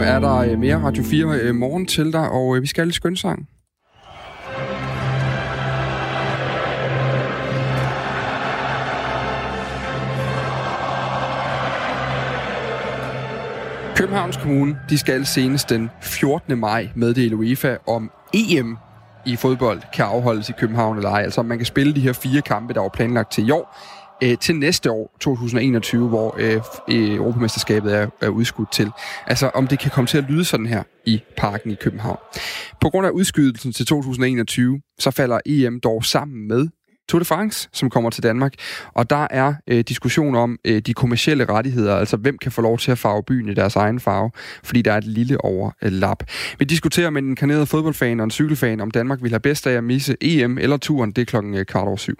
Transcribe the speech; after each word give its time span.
er 0.00 0.20
der 0.20 0.36
øh, 0.36 0.58
mere 0.58 0.76
Radio 0.76 1.02
4 1.02 1.26
øh, 1.42 1.54
morgen 1.54 1.86
til 1.86 2.12
dig, 2.12 2.30
og 2.30 2.56
øh, 2.56 2.62
vi 2.62 2.66
skal 2.66 2.82
have 2.82 2.86
lidt 2.86 2.96
skønsang. 2.96 3.48
Københavns 13.96 14.36
Kommune 14.36 14.78
de 14.90 14.98
skal 14.98 15.26
senest 15.26 15.70
den 15.70 15.90
14. 16.02 16.58
maj 16.58 16.88
meddele 16.94 17.36
UEFA 17.36 17.76
om 17.86 18.10
EM 18.34 18.76
i 19.26 19.36
fodbold 19.36 19.80
kan 19.94 20.04
afholdes 20.04 20.48
i 20.48 20.52
København 20.52 20.96
eller 20.96 21.10
ej. 21.10 21.22
Altså 21.22 21.42
man 21.42 21.58
kan 21.58 21.66
spille 21.66 21.94
de 21.94 22.00
her 22.00 22.12
fire 22.12 22.42
kampe, 22.42 22.74
der 22.74 22.80
var 22.80 22.88
planlagt 22.88 23.32
til 23.32 23.48
i 23.48 23.50
år, 23.50 23.76
øh, 24.22 24.38
til 24.38 24.56
næste 24.56 24.90
år, 24.90 25.16
2021, 25.20 26.08
hvor 26.08 26.36
øh, 26.38 26.60
øh, 26.90 27.14
Europamesterskabet 27.14 27.96
er, 27.96 28.06
er 28.20 28.28
udskudt 28.28 28.72
til. 28.72 28.90
Altså 29.26 29.50
om 29.54 29.66
det 29.66 29.78
kan 29.78 29.90
komme 29.90 30.08
til 30.08 30.18
at 30.18 30.24
lyde 30.28 30.44
sådan 30.44 30.66
her 30.66 30.82
i 31.06 31.20
parken 31.36 31.70
i 31.70 31.74
København. 31.74 32.18
På 32.80 32.90
grund 32.90 33.06
af 33.06 33.10
udskydelsen 33.10 33.72
til 33.72 33.86
2021, 33.86 34.80
så 34.98 35.10
falder 35.10 35.40
EM 35.46 35.80
dog 35.80 36.04
sammen 36.04 36.48
med 36.48 36.68
Tour 37.10 37.18
de 37.18 37.24
France, 37.24 37.68
som 37.72 37.90
kommer 37.90 38.10
til 38.10 38.22
Danmark. 38.22 38.54
Og 38.94 39.10
der 39.10 39.26
er 39.30 39.54
øh, 39.66 39.80
diskussion 39.80 40.34
om 40.34 40.58
øh, 40.64 40.78
de 40.78 40.94
kommercielle 40.94 41.44
rettigheder, 41.44 41.96
altså 41.96 42.16
hvem 42.16 42.38
kan 42.38 42.52
få 42.52 42.60
lov 42.60 42.78
til 42.78 42.90
at 42.90 42.98
farve 42.98 43.22
byen 43.22 43.48
i 43.48 43.54
deres 43.54 43.76
egen 43.76 44.00
farve, 44.00 44.30
fordi 44.64 44.82
der 44.82 44.92
er 44.92 44.98
et 44.98 45.04
lille 45.04 45.44
overlap. 45.44 46.22
Vi 46.58 46.64
diskuterer 46.64 47.10
med 47.10 47.22
en 47.22 47.36
kanadisk 47.36 47.70
fodboldfan 47.70 48.20
og 48.20 48.24
en 48.24 48.30
cykelfan, 48.30 48.80
om 48.80 48.90
Danmark 48.90 49.22
vil 49.22 49.30
have 49.30 49.40
bedst 49.40 49.66
af 49.66 49.72
at 49.72 49.84
misse 49.84 50.16
EM 50.20 50.58
eller 50.58 50.76
turen. 50.76 51.12
Det 51.12 51.22
er 51.22 51.26
klokken 51.26 51.54
øh, 51.54 51.64
kvart 51.64 51.88
over 51.88 51.96
syv. 51.96 52.16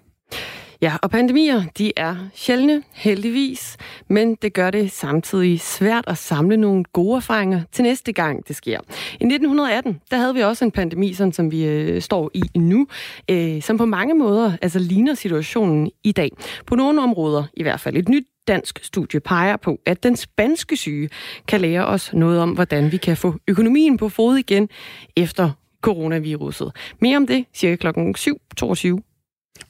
Ja, 0.83 0.97
og 1.03 1.11
pandemier, 1.11 1.63
de 1.79 1.93
er 1.97 2.17
sjældne, 2.35 2.83
heldigvis, 2.93 3.77
men 4.09 4.35
det 4.35 4.53
gør 4.53 4.71
det 4.71 4.91
samtidig 4.91 5.61
svært 5.61 6.05
at 6.07 6.19
samle 6.19 6.57
nogle 6.57 6.85
gode 6.85 7.17
erfaringer 7.17 7.63
til 7.73 7.83
næste 7.83 8.13
gang, 8.13 8.49
det 8.49 8.57
sker. 8.57 8.81
I 9.21 9.25
1918, 9.25 10.01
der 10.11 10.17
havde 10.17 10.35
vi 10.35 10.41
også 10.41 10.65
en 10.65 10.71
pandemi, 10.71 11.13
sådan 11.13 11.33
som 11.33 11.51
vi 11.51 11.65
øh, 11.65 12.03
står 12.03 12.31
i 12.35 12.43
nu, 12.57 12.87
øh, 13.31 13.63
som 13.63 13.79
på 13.79 13.85
mange 13.85 14.15
måder 14.15 14.53
altså 14.63 14.79
ligner 14.79 15.15
situationen 15.15 15.91
i 16.05 16.13
dag. 16.13 16.31
På 16.67 16.75
nogle 16.75 17.03
områder 17.03 17.45
i 17.55 17.63
hvert 17.63 17.81
fald. 17.81 17.97
Et 17.97 18.09
nyt 18.09 18.27
dansk 18.49 18.85
studie 18.85 19.21
peger 19.21 19.57
på, 19.57 19.81
at 19.87 20.03
den 20.03 20.17
spanske 20.17 20.77
syge 20.77 21.09
kan 21.49 21.61
lære 21.61 21.87
os 21.87 22.13
noget 22.13 22.41
om, 22.41 22.51
hvordan 22.51 22.93
vi 22.93 22.97
kan 22.97 23.17
få 23.17 23.35
økonomien 23.49 23.97
på 23.97 24.09
fod 24.09 24.37
igen 24.37 24.69
efter 25.17 25.51
coronaviruset. 25.83 26.73
Mere 27.01 27.17
om 27.17 27.27
det 27.27 27.45
cirka 27.55 27.77
klokken 27.77 28.15
7.22 28.19 29.10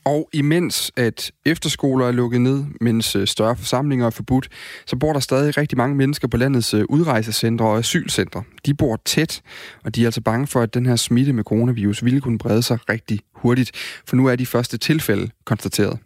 og 0.05 0.29
imens 0.33 0.93
at 0.97 1.33
efterskoler 1.47 2.07
er 2.07 2.13
lukket 2.13 2.41
ned, 2.41 2.65
mens 2.81 3.17
øh, 3.17 3.27
større 3.27 3.57
forsamlinger 3.57 4.07
er 4.07 4.11
forbudt, 4.11 4.49
så 4.87 4.97
bor 4.97 5.13
der 5.13 5.21
stadig 5.21 5.57
rigtig 5.59 5.79
mange 5.79 5.97
mennesker 5.97 6.29
på 6.29 6.37
landets 6.37 6.75
øh, 6.75 6.85
udrejsecentre 6.89 7.67
og 7.67 7.79
asylcentre. 7.79 8.43
De 8.67 8.75
bor 8.75 9.01
tæt, 9.05 9.43
og 9.85 9.95
de 9.95 10.03
er 10.03 10.07
altså 10.07 10.21
bange 10.21 10.47
for, 10.47 10.61
at 10.61 10.75
den 10.75 10.87
her 10.87 10.97
smitte 10.97 11.33
med 11.33 11.45
coronavirus 11.45 12.05
ville 12.05 12.21
kunne 12.21 12.39
brede 12.39 12.63
sig 12.63 12.79
rigtig 12.89 13.21
hurtigt, 13.43 13.71
for 14.07 14.17
nu 14.17 14.27
er 14.27 14.37
de 14.37 14.47
første 14.47 14.79
tilfælde 14.79 15.31
konstateret. 15.45 15.99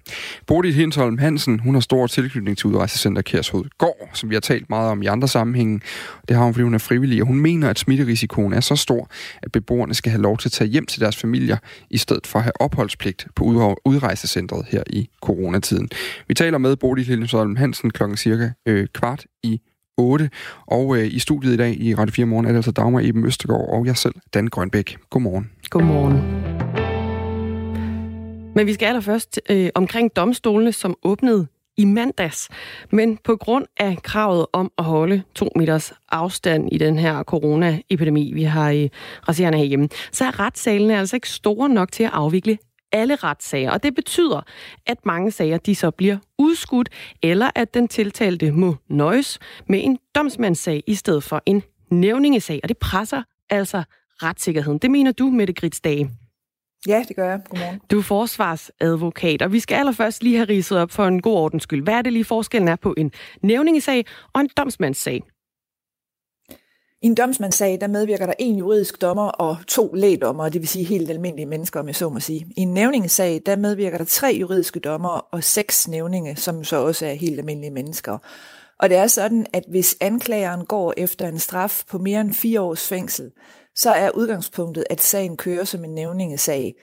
Bodil 0.47 0.75
Hintholm 0.75 1.19
Hansen, 1.19 1.61
hun 1.61 1.75
har 1.75 1.81
stor 1.81 2.07
tilknytning 2.07 2.59
til 2.59 2.67
udrejsecenter 2.67 3.23
Kærshoved 3.23 3.65
Gård, 3.79 4.11
som 4.13 4.31
vi 4.31 4.35
har 4.35 4.41
talt 4.41 4.71
meget 4.71 4.91
om 4.91 5.03
i 5.03 5.07
andre 5.07 5.29
sammenhænge. 5.29 5.81
Det 6.29 6.37
har 6.37 6.45
hun, 6.45 6.55
fordi 6.55 6.63
hun 6.63 6.75
er 6.75 6.79
frivillig, 6.79 7.21
og 7.21 7.27
hun 7.27 7.41
mener, 7.41 7.71
at 7.71 7.79
smitterisikoen 7.79 8.53
er 8.53 8.61
så 8.61 8.77
stor, 8.77 9.11
at 9.43 9.53
beboerne 9.53 9.95
skal 9.95 10.11
have 10.11 10.23
lov 10.23 10.39
til 10.39 10.49
at 10.49 10.53
tage 10.53 10.71
hjem 10.71 10.87
til 10.87 11.01
deres 11.01 11.17
familier, 11.17 11.57
i 11.91 11.99
stedet 11.99 12.27
for 12.27 12.39
at 12.39 12.43
have 12.43 12.61
opholdspligt 12.61 13.27
på 13.35 13.45
udrejsecentret 13.85 14.67
her 14.69 14.83
i 14.91 15.09
coronatiden. 15.23 15.89
Vi 16.29 16.35
taler 16.35 16.59
med 16.59 16.77
Bodil 16.77 17.05
Hintholm 17.05 17.57
Hansen 17.57 17.91
klokken 17.91 18.17
cirka 18.17 18.51
øh, 18.67 18.87
kvart 18.95 19.27
i 19.43 19.61
8. 19.97 20.31
Og 20.67 20.97
øh, 20.97 21.07
i 21.15 21.19
studiet 21.19 21.53
i 21.53 21.57
dag 21.57 21.81
i 21.81 21.95
Radio 21.95 22.13
4 22.13 22.27
Morgen 22.27 22.47
er 22.47 22.51
det 22.51 22.57
altså 22.57 22.71
Dagmar 22.71 23.01
Eben 23.01 23.27
Østergaard 23.27 23.69
og 23.69 23.87
jeg 23.87 23.97
selv, 23.97 24.15
Dan 24.35 24.47
Grønbæk. 24.47 24.97
Godmorgen. 25.11 25.51
Godmorgen. 25.71 26.74
Men 28.55 28.67
vi 28.67 28.75
skal 28.75 28.87
allerførst 28.87 29.41
øh, 29.51 29.71
omkring 29.75 30.17
domstolene, 30.17 30.73
som 30.73 30.97
åbnede 31.03 31.47
i 31.77 31.85
mandags. 31.85 32.49
Men 32.91 33.17
på 33.17 33.37
grund 33.37 33.67
af 33.77 33.97
kravet 34.03 34.47
om 34.53 34.73
at 34.79 34.85
holde 34.85 35.23
to 35.35 35.49
meters 35.57 35.93
afstand 36.13 36.69
i 36.73 36.79
den 36.79 36.99
her 36.99 37.23
coronaepidemi, 37.23 38.33
vi 38.33 38.43
har 38.43 38.71
i 38.71 38.91
raserende 39.29 39.59
herhjemme, 39.59 39.89
så 40.13 40.25
er 40.25 40.41
retssalene 40.41 40.99
altså 40.99 41.17
ikke 41.17 41.31
store 41.31 41.69
nok 41.69 41.93
til 41.93 42.03
at 42.03 42.11
afvikle 42.13 42.59
alle 42.93 43.15
retssager. 43.17 43.71
Og 43.71 43.83
det 43.83 43.95
betyder, 43.95 44.41
at 44.87 45.07
mange 45.07 45.31
sager 45.31 45.59
de 45.59 45.75
så 45.75 45.91
bliver 45.91 46.17
udskudt, 46.39 46.89
eller 47.23 47.51
at 47.55 47.75
den 47.75 47.89
tiltalte 47.89 48.53
må 48.53 48.77
nøjes 48.89 49.39
med 49.69 49.85
en 49.85 49.99
domsmandssag 50.15 50.83
i 50.87 50.95
stedet 50.95 51.23
for 51.23 51.43
en 51.47 51.63
nævningesag. 51.91 52.61
Og 52.63 52.69
det 52.69 52.79
presser 52.79 53.23
altså 53.51 53.83
retssikkerheden. 54.23 54.79
Det 54.79 54.91
mener 54.91 55.13
du, 55.13 55.31
Mette 55.31 55.53
Gritsdage. 55.53 56.11
Ja, 56.89 57.05
det 57.09 57.17
gør 57.17 57.31
jeg. 57.31 57.41
Godmorgen. 57.49 57.81
Du 57.91 57.99
er 57.99 58.03
forsvarsadvokat, 58.03 59.43
og 59.43 59.53
vi 59.53 59.61
skal 59.61 59.75
allerførst 59.75 60.23
lige 60.23 60.37
have 60.37 60.49
ridset 60.49 60.79
op 60.79 60.91
for 60.91 61.07
en 61.07 61.23
god 61.23 61.35
ordens 61.35 61.63
skyld. 61.63 61.83
Hvad 61.83 61.95
er 61.95 62.03
det 62.03 62.13
lige 62.13 62.25
forskellen 62.25 62.69
er 62.69 62.77
på 62.77 62.95
en 62.97 63.13
nævningesag 63.43 64.07
og 64.33 64.41
en 64.41 64.49
domsmandssag? 64.57 65.23
I 67.03 67.07
en 67.07 67.15
domsmandssag, 67.15 67.79
der 67.81 67.87
medvirker 67.87 68.27
der 68.27 68.35
en 68.39 68.59
juridisk 68.59 69.03
dommer 69.03 69.29
og 69.29 69.57
to 69.69 69.93
lægdommer, 69.95 70.49
det 70.49 70.61
vil 70.61 70.69
sige 70.69 70.85
helt 70.85 71.11
almindelige 71.11 71.47
mennesker, 71.47 71.81
om 71.81 71.87
jeg 71.87 71.97
så 71.97 72.09
må 72.09 72.21
sige. 72.21 72.47
I 72.57 72.61
en 72.61 72.75
nævningesag, 72.75 73.43
der 73.47 73.57
medvirker 73.57 73.99
der 73.99 74.05
tre 74.05 74.37
juridiske 74.41 74.81
dommer 74.81 75.09
og 75.09 75.45
seks 75.45 75.89
nævninge, 75.89 76.37
som 76.37 76.65
så 76.65 76.77
også 76.77 77.07
er 77.07 77.15
helt 77.15 77.39
almindelige 77.39 77.71
mennesker. 77.71 78.19
Og 78.79 78.89
det 78.89 78.97
er 78.97 79.07
sådan, 79.07 79.47
at 79.53 79.65
hvis 79.69 79.97
anklageren 80.01 80.65
går 80.65 80.95
efter 80.97 81.29
en 81.29 81.39
straf 81.39 81.83
på 81.91 81.99
mere 81.99 82.21
end 82.21 82.33
fire 82.33 82.61
års 82.61 82.89
fængsel, 82.89 83.31
så 83.77 83.91
er 83.91 84.11
udgangspunktet, 84.11 84.85
at 84.91 85.01
sagen 85.01 85.37
kører 85.37 85.65
som 85.65 85.85
en 85.85 85.95
nævningesag. 85.95 86.75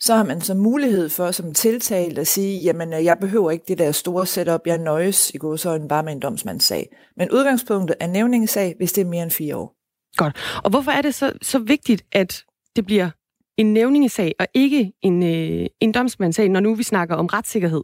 Så 0.00 0.14
har 0.14 0.24
man 0.24 0.40
så 0.40 0.54
mulighed 0.54 1.08
for 1.08 1.30
som 1.30 1.54
tiltalt 1.54 2.18
at 2.18 2.26
sige, 2.26 2.58
jamen 2.58 2.92
øh, 2.92 3.04
jeg 3.04 3.18
behøver 3.20 3.50
ikke 3.50 3.64
det 3.68 3.78
der 3.78 3.92
store 3.92 4.26
setup, 4.26 4.60
jeg 4.66 4.78
nøjes 4.78 5.30
i 5.30 5.38
godsøjne 5.38 5.88
bare 5.88 6.02
med 6.02 6.12
en 6.12 6.20
domsmandssag. 6.20 6.88
Men 7.16 7.30
udgangspunktet 7.30 7.96
er 8.00 8.06
nævningesag, 8.06 8.74
hvis 8.76 8.92
det 8.92 9.02
er 9.02 9.08
mere 9.08 9.22
end 9.22 9.30
fire 9.30 9.56
år. 9.56 9.76
Godt. 10.16 10.36
Og 10.64 10.70
hvorfor 10.70 10.90
er 10.90 11.02
det 11.02 11.14
så, 11.14 11.32
så 11.42 11.58
vigtigt, 11.58 12.04
at 12.12 12.44
det 12.76 12.86
bliver 12.86 13.10
en 13.56 13.72
nævningesag 13.72 14.32
og 14.38 14.46
ikke 14.54 14.92
en, 15.02 15.22
øh, 15.22 15.66
en 15.80 15.92
domsmandssag, 15.92 16.48
når 16.48 16.60
nu 16.60 16.74
vi 16.74 16.82
snakker 16.82 17.14
om 17.14 17.26
retssikkerhed? 17.26 17.82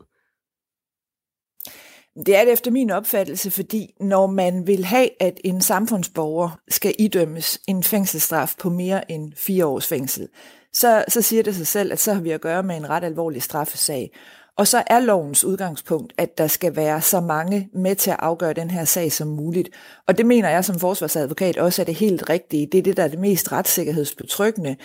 Det 2.16 2.36
er 2.36 2.44
det 2.44 2.52
efter 2.52 2.70
min 2.70 2.90
opfattelse, 2.90 3.50
fordi 3.50 3.94
når 4.00 4.26
man 4.26 4.66
vil 4.66 4.84
have, 4.84 5.08
at 5.22 5.40
en 5.44 5.60
samfundsborger 5.60 6.60
skal 6.68 6.94
idømmes 6.98 7.60
en 7.68 7.82
fængselsstraf 7.82 8.54
på 8.58 8.70
mere 8.70 9.10
end 9.10 9.32
fire 9.36 9.66
års 9.66 9.86
fængsel, 9.86 10.28
så, 10.72 11.04
så 11.08 11.22
siger 11.22 11.42
det 11.42 11.54
sig 11.54 11.66
selv, 11.66 11.92
at 11.92 12.00
så 12.00 12.12
har 12.12 12.20
vi 12.20 12.30
at 12.30 12.40
gøre 12.40 12.62
med 12.62 12.76
en 12.76 12.90
ret 12.90 13.04
alvorlig 13.04 13.42
straffesag. 13.42 14.10
Og 14.56 14.66
så 14.66 14.82
er 14.86 15.00
lovens 15.00 15.44
udgangspunkt, 15.44 16.12
at 16.18 16.38
der 16.38 16.46
skal 16.46 16.76
være 16.76 17.02
så 17.02 17.20
mange 17.20 17.68
med 17.74 17.96
til 17.96 18.10
at 18.10 18.16
afgøre 18.18 18.52
den 18.52 18.70
her 18.70 18.84
sag 18.84 19.12
som 19.12 19.28
muligt. 19.28 19.68
Og 20.08 20.18
det 20.18 20.26
mener 20.26 20.48
jeg 20.48 20.64
som 20.64 20.78
forsvarsadvokat 20.78 21.58
også 21.58 21.82
er 21.82 21.86
det 21.86 21.94
helt 21.94 22.30
rigtige. 22.30 22.68
Det 22.72 22.78
er 22.78 22.82
det, 22.82 22.96
der 22.96 23.04
er 23.04 23.08
det 23.08 23.18
mest 23.18 23.52
retssikkerhedsbetryggende. 23.52 24.76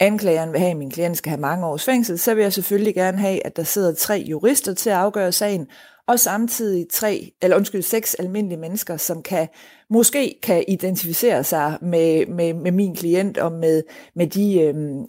Anklageren 0.00 0.52
vil 0.52 0.60
have, 0.60 0.70
at 0.70 0.76
min 0.76 0.90
klient 0.90 1.18
skal 1.18 1.30
have 1.30 1.40
mange 1.40 1.66
års 1.66 1.84
fængsel, 1.84 2.18
så 2.18 2.34
vil 2.34 2.42
jeg 2.42 2.52
selvfølgelig 2.52 2.94
gerne 2.94 3.18
have, 3.18 3.46
at 3.46 3.56
der 3.56 3.62
sidder 3.62 3.94
tre 3.94 4.24
jurister 4.28 4.74
til 4.74 4.90
at 4.90 4.96
afgøre 4.96 5.32
sagen, 5.32 5.66
og 6.08 6.20
samtidig 6.20 6.86
tre, 6.92 7.32
eller 7.42 7.56
undskyld, 7.56 7.82
seks 7.82 8.14
almindelige 8.14 8.60
mennesker, 8.60 8.96
som 8.96 9.22
kan 9.22 9.48
måske 9.90 10.38
kan 10.42 10.64
identificere 10.68 11.44
sig 11.44 11.78
med, 11.82 12.26
med, 12.26 12.54
med 12.54 12.72
min 12.72 12.96
klient 12.96 13.38
og 13.38 13.52
med, 13.52 13.82
med 14.14 14.26
de, 14.26 14.60
øhm, 14.60 15.06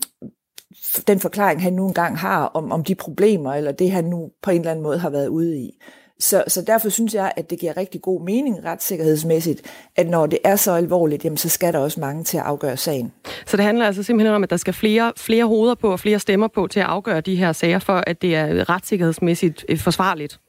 den 1.07 1.19
forklaring, 1.19 1.61
han 1.61 1.73
nu 1.73 1.87
engang 1.87 2.17
har 2.17 2.45
om, 2.45 2.71
om 2.71 2.83
de 2.83 2.95
problemer, 2.95 3.53
eller 3.53 3.71
det 3.71 3.91
han 3.91 4.05
nu 4.05 4.31
på 4.41 4.51
en 4.51 4.59
eller 4.59 4.71
anden 4.71 4.83
måde 4.83 4.99
har 4.99 5.09
været 5.09 5.27
ude 5.27 5.57
i. 5.57 5.79
Så, 6.19 6.43
så 6.47 6.61
derfor 6.61 6.89
synes 6.89 7.13
jeg, 7.13 7.31
at 7.35 7.49
det 7.49 7.59
giver 7.59 7.77
rigtig 7.77 8.01
god 8.01 8.25
mening 8.25 8.65
retssikkerhedsmæssigt, 8.65 9.61
at 9.95 10.09
når 10.09 10.25
det 10.25 10.39
er 10.43 10.55
så 10.55 10.71
alvorligt, 10.71 11.25
jamen, 11.25 11.37
så 11.37 11.49
skal 11.49 11.73
der 11.73 11.79
også 11.79 11.99
mange 11.99 12.23
til 12.23 12.37
at 12.37 12.43
afgøre 12.43 12.77
sagen. 12.77 13.11
Så 13.45 13.57
det 13.57 13.65
handler 13.65 13.85
altså 13.85 14.03
simpelthen 14.03 14.35
om, 14.35 14.43
at 14.43 14.49
der 14.49 14.57
skal 14.57 14.73
flere, 14.73 15.13
flere 15.17 15.45
hoveder 15.45 15.75
på 15.75 15.91
og 15.91 15.99
flere 15.99 16.19
stemmer 16.19 16.47
på 16.47 16.67
til 16.67 16.79
at 16.79 16.85
afgøre 16.85 17.21
de 17.21 17.35
her 17.35 17.51
sager, 17.51 17.79
for 17.79 18.03
at 18.07 18.21
det 18.21 18.35
er 18.35 18.69
retssikkerhedsmæssigt 18.69 19.65
øh, 19.69 19.77
forsvarligt? 19.77 20.39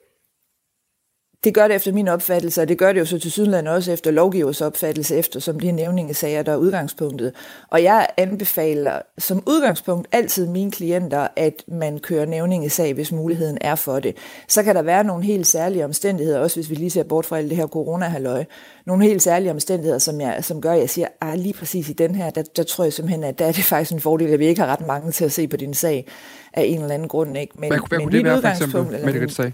Det 1.44 1.54
gør 1.54 1.68
det 1.68 1.76
efter 1.76 1.92
min 1.92 2.08
opfattelse, 2.08 2.62
og 2.62 2.68
det 2.68 2.78
gør 2.78 2.92
det 2.92 3.00
jo 3.00 3.04
så 3.04 3.18
til 3.18 3.30
Sydland 3.30 3.68
også 3.68 3.92
efter 3.92 4.10
lovgivers 4.10 4.60
opfattelse, 4.60 5.16
efter 5.16 5.40
som 5.40 5.60
de 5.60 5.72
nævningesager, 5.72 6.42
der 6.42 6.52
er 6.52 6.56
udgangspunktet. 6.56 7.32
Og 7.68 7.82
jeg 7.82 8.06
anbefaler 8.16 8.98
som 9.18 9.42
udgangspunkt 9.46 10.08
altid 10.12 10.46
mine 10.46 10.70
klienter, 10.70 11.28
at 11.36 11.64
man 11.68 11.98
kører 11.98 12.26
nævningesag, 12.26 12.94
hvis 12.94 13.12
muligheden 13.12 13.58
er 13.60 13.74
for 13.74 14.00
det. 14.00 14.16
Så 14.48 14.62
kan 14.62 14.74
der 14.74 14.82
være 14.82 15.04
nogle 15.04 15.24
helt 15.24 15.46
særlige 15.46 15.84
omstændigheder, 15.84 16.38
også 16.38 16.56
hvis 16.56 16.70
vi 16.70 16.74
lige 16.74 16.90
ser 16.90 17.02
bort 17.02 17.26
fra 17.26 17.38
alt 17.38 17.50
det 17.50 17.56
her 17.56 17.66
corona-halløj, 17.66 18.44
nogle 18.86 19.04
helt 19.04 19.22
særlige 19.22 19.50
omstændigheder, 19.50 19.98
som, 19.98 20.20
jeg, 20.20 20.44
som 20.44 20.60
gør, 20.60 20.72
at 20.72 20.80
jeg 20.80 20.90
siger, 20.90 21.06
at 21.06 21.28
ah, 21.28 21.38
lige 21.38 21.54
præcis 21.54 21.88
i 21.88 21.92
den 21.92 22.14
her, 22.14 22.30
der, 22.30 22.42
der 22.56 22.62
tror 22.62 22.84
jeg 22.84 22.92
simpelthen, 22.92 23.24
at 23.24 23.38
der 23.38 23.46
er 23.46 23.52
det 23.52 23.64
faktisk 23.64 23.92
en 23.92 24.00
fordel, 24.00 24.32
at 24.32 24.38
vi 24.38 24.46
ikke 24.46 24.60
har 24.60 24.68
ret 24.68 24.86
mange 24.86 25.12
til 25.12 25.24
at 25.24 25.32
se 25.32 25.48
på 25.48 25.56
din 25.56 25.74
sag 25.74 26.06
af 26.52 26.62
en 26.62 26.80
eller 26.80 26.94
anden 26.94 27.08
grund. 27.08 27.38
Ikke? 27.38 27.54
Men, 27.58 27.68
hvad, 27.70 27.78
hvad 27.88 27.98
kunne 27.98 28.12
det 28.12 28.24
være 28.24 28.40
for 28.40 28.48
eksempel 28.48 29.04
med 29.04 29.12
det 29.12 29.32
sag? 29.32 29.52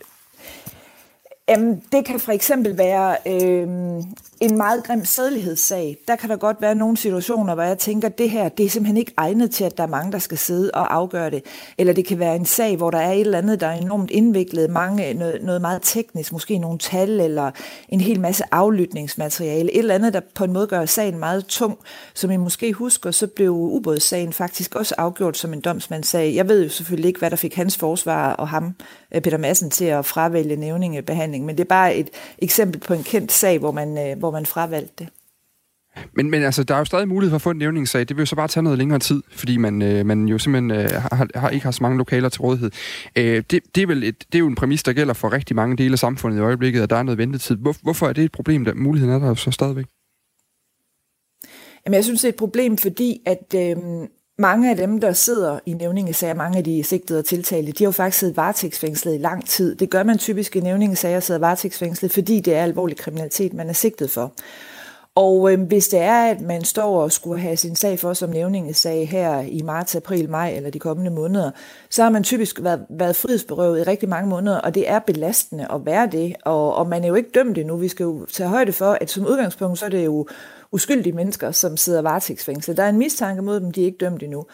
Jamen, 1.48 1.82
det 1.92 2.04
kan 2.04 2.20
for 2.20 2.32
eksempel 2.32 2.78
være 2.78 3.16
øh, 3.26 3.68
en 4.40 4.56
meget 4.56 4.84
grim 4.84 5.04
sædlighedssag, 5.04 5.96
Der 6.08 6.16
kan 6.16 6.30
der 6.30 6.36
godt 6.36 6.56
være 6.60 6.74
nogle 6.74 6.96
situationer, 6.96 7.54
hvor 7.54 7.62
jeg 7.62 7.78
tænker, 7.78 8.08
at 8.08 8.18
det 8.18 8.30
her 8.30 8.48
det 8.48 8.66
er 8.66 8.70
simpelthen 8.70 8.96
ikke 8.96 9.12
egnet 9.16 9.50
til, 9.50 9.64
at 9.64 9.76
der 9.76 9.82
er 9.82 9.88
mange, 9.88 10.12
der 10.12 10.18
skal 10.18 10.38
sidde 10.38 10.70
og 10.74 10.94
afgøre 10.94 11.30
det. 11.30 11.42
Eller 11.78 11.92
det 11.92 12.06
kan 12.06 12.18
være 12.18 12.36
en 12.36 12.46
sag, 12.46 12.76
hvor 12.76 12.90
der 12.90 12.98
er 12.98 13.12
et 13.12 13.20
eller 13.20 13.38
andet, 13.38 13.60
der 13.60 13.66
er 13.66 13.72
enormt 13.72 14.10
indviklet, 14.10 14.70
mange, 14.70 15.14
noget, 15.14 15.42
noget 15.42 15.60
meget 15.60 15.80
teknisk, 15.82 16.32
måske 16.32 16.58
nogle 16.58 16.78
tal 16.78 17.20
eller 17.20 17.50
en 17.88 18.00
hel 18.00 18.20
masse 18.20 18.44
aflytningsmateriale. 18.50 19.72
Et 19.72 19.78
eller 19.78 19.94
andet, 19.94 20.12
der 20.12 20.20
på 20.34 20.44
en 20.44 20.52
måde 20.52 20.66
gør 20.66 20.84
sagen 20.84 21.18
meget 21.18 21.46
tung. 21.46 21.78
Som 22.14 22.30
I 22.30 22.36
måske 22.36 22.72
husker, 22.72 23.10
så 23.10 23.26
blev 23.26 23.50
ubådssagen 23.50 24.32
faktisk 24.32 24.74
også 24.74 24.94
afgjort 24.98 25.36
som 25.36 25.52
en 25.52 25.60
domsmandssag. 25.60 26.34
Jeg 26.34 26.48
ved 26.48 26.62
jo 26.62 26.68
selvfølgelig 26.68 27.08
ikke, 27.08 27.18
hvad 27.18 27.30
der 27.30 27.36
fik 27.36 27.54
hans 27.54 27.76
forsvar 27.76 28.32
og 28.32 28.48
ham, 28.48 28.74
øh, 29.14 29.20
Peter 29.22 29.38
Madsen, 29.38 29.70
til 29.70 29.84
at 29.84 30.06
fravælge 30.06 30.56
nævningebehandling, 30.56 31.44
men 31.44 31.56
det 31.56 31.64
er 31.64 31.68
bare 31.68 31.94
et 31.94 32.10
eksempel 32.38 32.80
på 32.80 32.94
en 32.94 33.02
kendt 33.02 33.32
sag, 33.32 33.58
hvor 33.58 33.72
man, 33.72 33.98
øh, 33.98 34.18
hvor 34.18 34.30
man 34.34 34.46
fravalgte 34.46 34.94
det. 34.98 35.08
Men, 36.12 36.30
men 36.30 36.42
altså, 36.42 36.64
der 36.64 36.74
er 36.74 36.78
jo 36.78 36.84
stadig 36.84 37.08
mulighed 37.08 37.30
for 37.30 37.34
at 37.36 37.42
få 37.42 37.50
en 37.50 37.58
nævningssag. 37.58 38.00
Det 38.00 38.16
vil 38.16 38.22
jo 38.22 38.26
så 38.26 38.36
bare 38.36 38.48
tage 38.48 38.64
noget 38.64 38.78
længere 38.78 38.98
tid, 38.98 39.22
fordi 39.30 39.56
man, 39.56 39.82
øh, 39.82 40.06
man 40.06 40.28
jo 40.28 40.38
simpelthen 40.38 40.70
øh, 40.70 40.90
har, 40.90 41.28
har, 41.34 41.48
ikke 41.48 41.64
har 41.64 41.70
så 41.70 41.82
mange 41.82 41.98
lokaler 41.98 42.28
til 42.28 42.40
rådighed. 42.40 42.70
Øh, 43.16 43.42
det, 43.50 43.60
det, 43.74 43.82
er 43.82 43.86
vel 43.86 44.04
et, 44.04 44.18
det 44.18 44.34
er 44.34 44.38
jo 44.38 44.46
en 44.46 44.54
præmis, 44.54 44.82
der 44.82 44.92
gælder 44.92 45.14
for 45.14 45.32
rigtig 45.32 45.56
mange 45.56 45.76
dele 45.76 45.92
af 45.92 45.98
samfundet 45.98 46.38
i 46.38 46.40
øjeblikket, 46.40 46.82
at 46.82 46.90
der 46.90 46.96
er 46.96 47.02
noget 47.02 47.18
ventetid. 47.18 47.56
Hvor, 47.56 47.76
hvorfor 47.82 48.08
er 48.08 48.12
det 48.12 48.24
et 48.24 48.32
problem, 48.32 48.64
der 48.64 48.74
muligheden 48.74 49.14
er 49.14 49.18
der 49.18 49.34
så 49.34 49.50
stadigvæk? 49.50 49.86
Jamen, 51.86 51.94
jeg 51.94 52.04
synes, 52.04 52.20
det 52.20 52.28
er 52.28 52.32
et 52.32 52.38
problem, 52.38 52.76
fordi 52.76 53.20
at 53.26 53.54
øh, 53.56 53.76
mange 54.38 54.70
af 54.70 54.76
dem, 54.76 55.00
der 55.00 55.12
sidder 55.12 55.58
i 55.66 55.72
nævningesager, 55.72 56.34
mange 56.34 56.58
af 56.58 56.64
de 56.64 56.84
sigtede 56.84 57.18
og 57.18 57.24
tiltalte, 57.24 57.72
de 57.72 57.84
har 57.84 57.88
jo 57.88 57.92
faktisk 57.92 58.18
siddet 58.18 58.36
varetægtsfængslet 58.36 59.14
i 59.14 59.18
lang 59.18 59.48
tid. 59.48 59.74
Det 59.74 59.90
gør 59.90 60.02
man 60.02 60.18
typisk 60.18 60.56
i 60.56 60.60
nævningesager, 60.60 61.20
sidder 61.20 61.40
varetægtsfængslet, 61.40 62.12
fordi 62.12 62.40
det 62.40 62.54
er 62.54 62.62
alvorlig 62.62 62.96
kriminalitet, 62.96 63.54
man 63.54 63.68
er 63.68 63.72
sigtet 63.72 64.10
for. 64.10 64.32
Og 65.16 65.52
øh, 65.52 65.60
hvis 65.60 65.88
det 65.88 66.00
er, 66.00 66.24
at 66.24 66.40
man 66.40 66.64
står 66.64 67.02
og 67.02 67.12
skulle 67.12 67.40
have 67.40 67.56
sin 67.56 67.76
sag 67.76 67.98
for 67.98 68.12
som 68.12 68.30
nævningesag 68.30 69.08
her 69.08 69.40
i 69.40 69.62
marts, 69.62 69.96
april, 69.96 70.30
maj 70.30 70.50
eller 70.56 70.70
de 70.70 70.78
kommende 70.78 71.10
måneder, 71.10 71.50
så 71.90 72.02
har 72.02 72.10
man 72.10 72.22
typisk 72.22 72.62
været, 72.62 72.80
været 72.90 73.16
frihedsberøvet 73.16 73.78
i 73.78 73.82
rigtig 73.82 74.08
mange 74.08 74.28
måneder, 74.28 74.58
og 74.58 74.74
det 74.74 74.90
er 74.90 74.98
belastende 74.98 75.66
at 75.72 75.86
være 75.86 76.08
det, 76.12 76.34
og, 76.44 76.74
og 76.74 76.88
man 76.88 77.04
er 77.04 77.08
jo 77.08 77.14
ikke 77.14 77.30
dømt 77.34 77.58
endnu. 77.58 77.76
Vi 77.76 77.88
skal 77.88 78.04
jo 78.04 78.26
tage 78.26 78.48
højde 78.48 78.72
for, 78.72 78.98
at 79.00 79.10
som 79.10 79.26
udgangspunkt, 79.26 79.78
så 79.78 79.84
er 79.84 79.90
det 79.90 80.04
jo 80.04 80.26
uskyldige 80.74 81.12
mennesker, 81.12 81.50
som 81.50 81.76
sidder 81.76 82.02
varetægtsfængslet. 82.02 82.76
Der 82.76 82.82
er 82.82 82.88
en 82.88 82.98
mistanke 82.98 83.42
mod 83.42 83.60
dem, 83.60 83.72
de 83.72 83.80
er 83.80 83.86
ikke 83.86 83.98
dømt 83.98 84.22
endnu. 84.22 84.44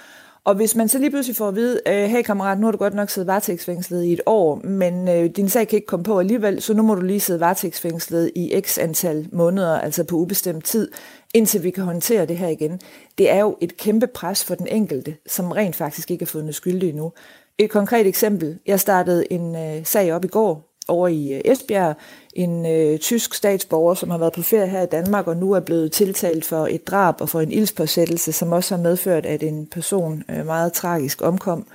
Og 0.44 0.54
hvis 0.54 0.76
man 0.76 0.88
så 0.88 0.98
lige 0.98 1.10
pludselig 1.10 1.36
får 1.36 1.48
at 1.48 1.54
vide, 1.54 1.80
øh, 1.86 2.04
hey 2.04 2.22
kammerat, 2.22 2.58
nu 2.58 2.66
har 2.66 2.72
du 2.72 2.78
godt 2.78 2.94
nok 2.94 3.10
siddet 3.10 3.26
varetægtsfængslet 3.26 4.04
i 4.04 4.12
et 4.12 4.20
år, 4.26 4.60
men 4.64 5.08
øh, 5.08 5.30
din 5.36 5.48
sag 5.48 5.68
kan 5.68 5.76
ikke 5.76 5.86
komme 5.86 6.04
på 6.04 6.18
alligevel, 6.18 6.62
så 6.62 6.74
nu 6.74 6.82
må 6.82 6.94
du 6.94 7.00
lige 7.00 7.20
sidde 7.20 7.40
varetægtsfængslet 7.40 8.30
i 8.36 8.60
x 8.60 8.78
antal 8.78 9.28
måneder, 9.32 9.80
altså 9.80 10.04
på 10.04 10.16
ubestemt 10.16 10.64
tid, 10.64 10.90
indtil 11.34 11.62
vi 11.62 11.70
kan 11.70 11.84
håndtere 11.84 12.26
det 12.26 12.38
her 12.38 12.48
igen. 12.48 12.80
Det 13.18 13.30
er 13.30 13.40
jo 13.40 13.56
et 13.60 13.76
kæmpe 13.76 14.06
pres 14.06 14.44
for 14.44 14.54
den 14.54 14.66
enkelte, 14.68 15.16
som 15.26 15.52
rent 15.52 15.76
faktisk 15.76 16.10
ikke 16.10 16.22
er 16.22 16.26
fundet 16.26 16.54
skyldig 16.54 16.88
endnu. 16.88 17.12
Et 17.58 17.70
konkret 17.70 18.06
eksempel. 18.06 18.58
Jeg 18.66 18.80
startede 18.80 19.32
en 19.32 19.56
øh, 19.56 19.84
sag 19.84 20.12
op 20.12 20.24
i 20.24 20.28
går 20.28 20.69
over 20.90 21.08
i 21.08 21.32
øh, 21.32 21.40
Esbjerg, 21.44 21.96
en 22.34 22.66
øh, 22.66 22.98
tysk 22.98 23.34
statsborger, 23.34 23.94
som 23.94 24.10
har 24.10 24.18
været 24.18 24.32
på 24.32 24.42
ferie 24.42 24.68
her 24.68 24.82
i 24.82 24.86
Danmark, 24.86 25.26
og 25.26 25.36
nu 25.36 25.52
er 25.52 25.60
blevet 25.60 25.92
tiltalt 25.92 26.44
for 26.44 26.66
et 26.70 26.86
drab 26.86 27.20
og 27.20 27.28
for 27.28 27.40
en 27.40 27.52
ildspåsættelse, 27.52 28.32
som 28.32 28.52
også 28.52 28.76
har 28.76 28.82
medført, 28.82 29.26
at 29.26 29.42
en 29.42 29.66
person 29.66 30.22
øh, 30.30 30.46
meget 30.46 30.72
tragisk 30.72 31.22
omkom. 31.22 31.66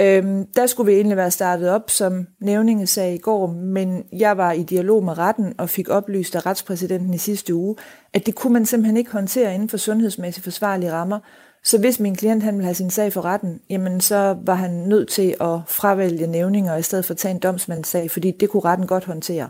Øhm, 0.00 0.46
der 0.56 0.66
skulle 0.66 0.92
vi 0.92 0.96
egentlig 0.96 1.16
være 1.16 1.30
startet 1.30 1.70
op 1.70 1.90
som 1.90 2.26
nævningen 2.40 2.86
sagde 2.86 3.14
i 3.14 3.18
går, 3.18 3.46
men 3.46 4.04
jeg 4.12 4.36
var 4.36 4.52
i 4.52 4.62
dialog 4.62 5.04
med 5.04 5.18
retten 5.18 5.54
og 5.58 5.70
fik 5.70 5.88
oplyst 5.88 6.36
af 6.36 6.46
retspræsidenten 6.46 7.14
i 7.14 7.18
sidste 7.18 7.54
uge, 7.54 7.76
at 8.12 8.26
det 8.26 8.34
kunne 8.34 8.52
man 8.52 8.66
simpelthen 8.66 8.96
ikke 8.96 9.12
håndtere 9.12 9.54
inden 9.54 9.68
for 9.68 9.76
sundhedsmæssigt 9.76 10.44
forsvarlige 10.44 10.92
rammer. 10.92 11.18
Så 11.66 11.78
hvis 11.78 12.00
min 12.00 12.16
klient 12.16 12.42
han 12.42 12.54
ville 12.54 12.64
have 12.64 12.74
sin 12.74 12.90
sag 12.90 13.12
for 13.12 13.24
retten, 13.24 13.60
jamen 13.70 14.00
så 14.00 14.36
var 14.42 14.54
han 14.54 14.70
nødt 14.70 15.08
til 15.08 15.34
at 15.40 15.58
fravælge 15.66 16.26
nævninger 16.26 16.76
i 16.76 16.82
stedet 16.82 17.04
for 17.04 17.14
at 17.14 17.18
tage 17.18 17.34
en 17.34 17.38
domsmandssag, 17.40 18.10
fordi 18.10 18.30
det 18.40 18.48
kunne 18.48 18.64
retten 18.64 18.86
godt 18.86 19.04
håndtere. 19.04 19.48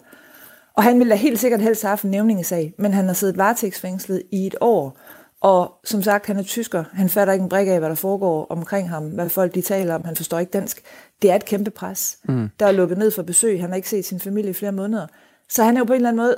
Og 0.76 0.82
han 0.82 0.98
ville 0.98 1.10
da 1.10 1.16
helt 1.16 1.38
sikkert 1.38 1.60
helst 1.60 1.82
have 1.82 1.88
haft 1.88 2.04
en 2.04 2.10
nævningesag, 2.10 2.74
men 2.78 2.94
han 2.94 3.06
har 3.06 3.12
siddet 3.12 3.36
varetægtsfængslet 3.36 4.22
i 4.32 4.46
et 4.46 4.54
år. 4.60 4.98
Og 5.40 5.72
som 5.84 6.02
sagt, 6.02 6.26
han 6.26 6.36
er 6.36 6.42
tysker. 6.42 6.84
Han 6.92 7.08
fatter 7.08 7.32
ikke 7.32 7.42
en 7.42 7.48
brik 7.48 7.68
af, 7.68 7.78
hvad 7.78 7.88
der 7.88 7.94
foregår 7.94 8.46
omkring 8.50 8.90
ham, 8.90 9.08
hvad 9.08 9.28
folk 9.28 9.54
de 9.54 9.62
taler 9.62 9.94
om. 9.94 10.04
Han 10.04 10.16
forstår 10.16 10.38
ikke 10.38 10.50
dansk. 10.50 10.82
Det 11.22 11.30
er 11.30 11.34
et 11.34 11.44
kæmpe 11.44 11.70
pres. 11.70 12.18
Mm. 12.28 12.48
Der 12.60 12.66
er 12.66 12.72
lukket 12.72 12.98
ned 12.98 13.10
for 13.10 13.22
besøg. 13.22 13.60
Han 13.60 13.70
har 13.70 13.76
ikke 13.76 13.88
set 13.88 14.04
sin 14.04 14.20
familie 14.20 14.50
i 14.50 14.54
flere 14.54 14.72
måneder. 14.72 15.06
Så 15.48 15.64
han 15.64 15.76
er 15.76 15.80
jo 15.80 15.84
på 15.84 15.92
en 15.92 15.96
eller 15.96 16.08
anden 16.08 16.22
måde 16.22 16.36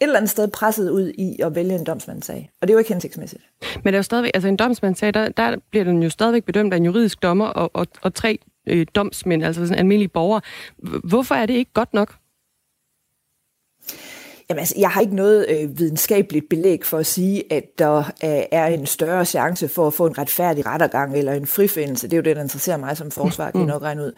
et 0.00 0.04
eller 0.04 0.16
andet 0.16 0.30
sted 0.30 0.48
presset 0.48 0.90
ud 0.90 1.12
i 1.18 1.36
at 1.42 1.54
vælge 1.54 1.74
en 1.74 1.84
domsmandssag. 1.84 2.50
Og 2.60 2.68
det 2.68 2.72
er 2.72 2.74
jo 2.74 2.78
ikke 2.78 2.92
hensigtsmæssigt. 2.92 3.42
Men 3.74 3.84
det 3.84 3.94
er 3.94 3.98
jo 3.98 4.02
stadigvæk, 4.02 4.30
altså 4.34 4.48
en 4.48 4.56
domsmandssag, 4.56 5.14
der, 5.14 5.28
der 5.28 5.56
bliver 5.70 5.84
den 5.84 6.02
jo 6.02 6.10
stadigvæk 6.10 6.44
bedømt 6.44 6.72
af 6.72 6.76
en 6.76 6.84
juridisk 6.84 7.22
dommer 7.22 7.46
og, 7.46 7.70
og, 7.74 7.86
og 8.02 8.14
tre 8.14 8.38
øh, 8.66 8.86
domsmænd, 8.94 9.44
altså 9.44 9.66
sådan 9.66 9.78
almindelige 9.78 10.08
borgere. 10.08 10.40
Hvorfor 11.04 11.34
er 11.34 11.46
det 11.46 11.54
ikke 11.54 11.72
godt 11.72 11.94
nok? 11.94 12.14
Jamen, 14.48 14.58
altså, 14.58 14.74
jeg 14.78 14.90
har 14.90 15.00
ikke 15.00 15.14
noget 15.14 15.46
øh, 15.48 15.78
videnskabeligt 15.78 16.48
belæg 16.48 16.84
for 16.84 16.98
at 16.98 17.06
sige, 17.06 17.52
at 17.52 17.64
der 17.78 17.98
øh, 17.98 18.42
er 18.52 18.66
en 18.66 18.86
større 18.86 19.24
chance 19.24 19.68
for 19.68 19.86
at 19.86 19.94
få 19.94 20.06
en 20.06 20.18
retfærdig 20.18 20.66
rettergang 20.66 21.16
eller 21.18 21.32
en 21.32 21.46
frifindelse. 21.46 22.06
Det 22.06 22.12
er 22.12 22.16
jo 22.16 22.22
det, 22.22 22.36
der 22.36 22.42
interesserer 22.42 22.76
mig 22.76 22.96
som 22.96 23.10
forsvar, 23.10 23.50
kan 23.50 23.60
I 23.60 23.64
nok 23.64 23.82
regne 23.82 24.02
ud 24.02 24.12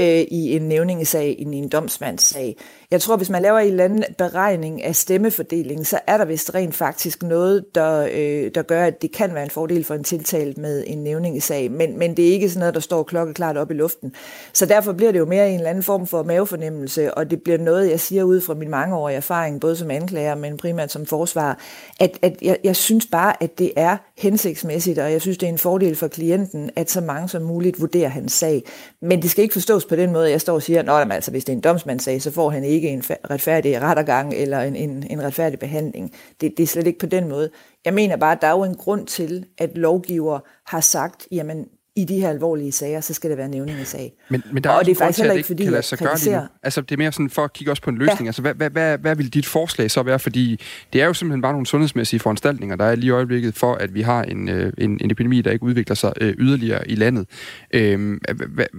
øh, 0.00 0.20
i 0.30 0.56
en 0.56 0.62
nævningesag 0.62 1.36
end 1.38 1.54
i 1.54 1.58
en 1.58 1.68
domsmandssag. 1.68 2.56
Jeg 2.90 3.00
tror, 3.00 3.16
hvis 3.16 3.30
man 3.30 3.42
laver 3.42 3.58
en 3.58 3.70
eller 3.70 3.84
anden 3.84 4.04
beregning 4.18 4.84
af 4.84 4.96
stemmefordelingen, 4.96 5.84
så 5.84 5.98
er 6.06 6.16
der 6.16 6.24
vist 6.24 6.54
rent 6.54 6.74
faktisk 6.74 7.22
noget, 7.22 7.64
der, 7.74 8.08
øh, 8.12 8.50
der 8.54 8.62
gør, 8.62 8.84
at 8.84 9.02
det 9.02 9.12
kan 9.12 9.34
være 9.34 9.44
en 9.44 9.50
fordel 9.50 9.84
for 9.84 9.94
en 9.94 10.04
tiltalt 10.04 10.58
med 10.58 10.84
en 10.86 10.98
nævning 10.98 11.36
i 11.36 11.40
sag. 11.40 11.70
men, 11.70 11.98
men 11.98 12.16
det 12.16 12.28
er 12.28 12.32
ikke 12.32 12.48
sådan 12.48 12.60
noget, 12.60 12.74
der 12.74 12.80
står 12.80 13.02
klokkeklart 13.02 13.56
op 13.56 13.70
i 13.70 13.74
luften. 13.74 14.12
Så 14.52 14.66
derfor 14.66 14.92
bliver 14.92 15.12
det 15.12 15.18
jo 15.18 15.24
mere 15.24 15.50
en 15.50 15.54
eller 15.54 15.70
anden 15.70 15.82
form 15.82 16.06
for 16.06 16.22
mavefornemmelse, 16.22 17.14
og 17.14 17.30
det 17.30 17.42
bliver 17.42 17.58
noget, 17.58 17.90
jeg 17.90 18.00
siger 18.00 18.24
ud 18.24 18.40
fra 18.40 18.54
min 18.54 18.70
mangeårige 18.70 19.16
erfaring, 19.16 19.60
både 19.60 19.76
som 19.76 19.90
anklager, 19.90 20.34
men 20.34 20.56
primært 20.56 20.92
som 20.92 21.06
forsvar, 21.06 21.58
at, 22.00 22.18
at 22.22 22.36
jeg, 22.42 22.58
jeg 22.64 22.76
synes 22.76 23.06
bare, 23.06 23.42
at 23.42 23.58
det 23.58 23.72
er 23.76 23.96
hensigtsmæssigt, 24.18 24.98
og 24.98 25.12
jeg 25.12 25.20
synes, 25.20 25.38
det 25.38 25.46
er 25.46 25.52
en 25.52 25.58
fordel 25.58 25.96
for 25.96 26.08
klienten, 26.08 26.70
at 26.76 26.90
så 26.90 27.00
mange 27.00 27.28
som 27.28 27.42
muligt 27.42 27.80
vurderer 27.80 28.08
hans 28.08 28.32
sag. 28.32 28.62
Men 29.02 29.22
det 29.22 29.30
skal 29.30 29.42
ikke 29.42 29.52
forstås 29.52 29.84
på 29.84 29.96
den 29.96 30.12
måde, 30.12 30.26
at 30.26 30.32
jeg 30.32 30.40
står 30.40 30.54
og 30.54 30.62
siger, 30.62 31.02
at 31.02 31.12
altså, 31.12 31.30
hvis 31.30 31.44
det 31.44 31.52
er 31.52 31.56
en 31.56 31.62
domsmandssag, 31.62 32.22
så 32.22 32.30
får 32.30 32.50
han 32.50 32.64
ikke 32.64 32.77
en 32.84 33.02
retfærdig 33.30 33.82
rettergang 33.82 34.34
eller 34.34 34.60
en, 34.60 34.76
en, 34.76 35.04
en 35.10 35.22
retfærdig 35.22 35.58
behandling. 35.58 36.12
Det, 36.40 36.56
det 36.56 36.62
er 36.62 36.66
slet 36.66 36.86
ikke 36.86 36.98
på 36.98 37.06
den 37.06 37.28
måde. 37.28 37.50
Jeg 37.84 37.94
mener 37.94 38.16
bare, 38.16 38.32
at 38.32 38.40
der 38.40 38.46
er 38.46 38.52
jo 38.52 38.64
en 38.64 38.74
grund 38.74 39.06
til, 39.06 39.46
at 39.58 39.78
lovgiver 39.78 40.40
har 40.66 40.80
sagt, 40.80 41.26
jamen 41.32 41.66
i 41.98 42.04
de 42.04 42.20
her 42.20 42.28
alvorlige 42.28 42.72
sager, 42.72 43.00
så 43.00 43.14
skal 43.14 43.30
det 43.30 43.38
være 43.38 43.48
nævning 43.48 43.80
i 43.80 43.84
sag. 43.84 44.12
Men, 44.28 44.42
men 44.52 44.64
der 44.64 44.70
er 44.70 44.74
og 44.74 44.84
det 44.84 44.90
er 44.90 44.96
faktisk 44.96 45.18
heller 45.18 45.34
ikke, 45.34 45.46
fordi 45.46 45.62
kan 45.62 45.72
lade 45.72 45.82
sig 45.82 45.98
gøre 45.98 46.14
det 46.14 46.48
Altså, 46.62 46.80
det 46.80 46.92
er 46.92 46.96
mere 46.96 47.12
sådan 47.12 47.30
for 47.30 47.44
at 47.44 47.52
kigge 47.52 47.72
også 47.72 47.82
på 47.82 47.90
en 47.90 47.98
løsning. 47.98 48.22
Ja. 48.22 48.26
Altså, 48.26 48.42
hvad, 48.42 48.54
hvad, 48.54 48.70
hvad, 48.70 48.98
hvad 48.98 49.16
vil 49.16 49.34
dit 49.34 49.46
forslag 49.46 49.90
så 49.90 50.02
være? 50.02 50.18
Fordi 50.18 50.60
det 50.92 51.02
er 51.02 51.06
jo 51.06 51.12
simpelthen 51.12 51.42
bare 51.42 51.52
nogle 51.52 51.66
sundhedsmæssige 51.66 52.20
foranstaltninger, 52.20 52.76
der 52.76 52.84
er 52.84 52.94
lige 52.94 53.06
i 53.06 53.10
øjeblikket 53.10 53.54
for, 53.54 53.74
at 53.74 53.94
vi 53.94 54.02
har 54.02 54.22
en, 54.22 54.48
øh, 54.48 54.72
en, 54.78 54.98
en 55.00 55.10
epidemi, 55.10 55.42
der 55.42 55.50
ikke 55.50 55.64
udvikler 55.64 55.96
sig 55.96 56.12
øh, 56.20 56.34
yderligere 56.38 56.90
i 56.90 56.94
landet. 56.94 57.26
Øh, 57.74 58.18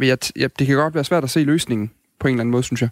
jeg, 0.02 0.18
jeg, 0.36 0.60
det 0.60 0.68
kan 0.68 0.76
godt 0.76 0.96
være 0.96 1.04
svært 1.04 1.24
at 1.24 1.30
se 1.30 1.40
løsningen 1.40 1.92
på 2.20 2.28
en 2.28 2.34
eller 2.34 2.42
anden 2.42 2.52
måde, 2.52 2.64
synes 2.64 2.82
jeg. 2.82 2.90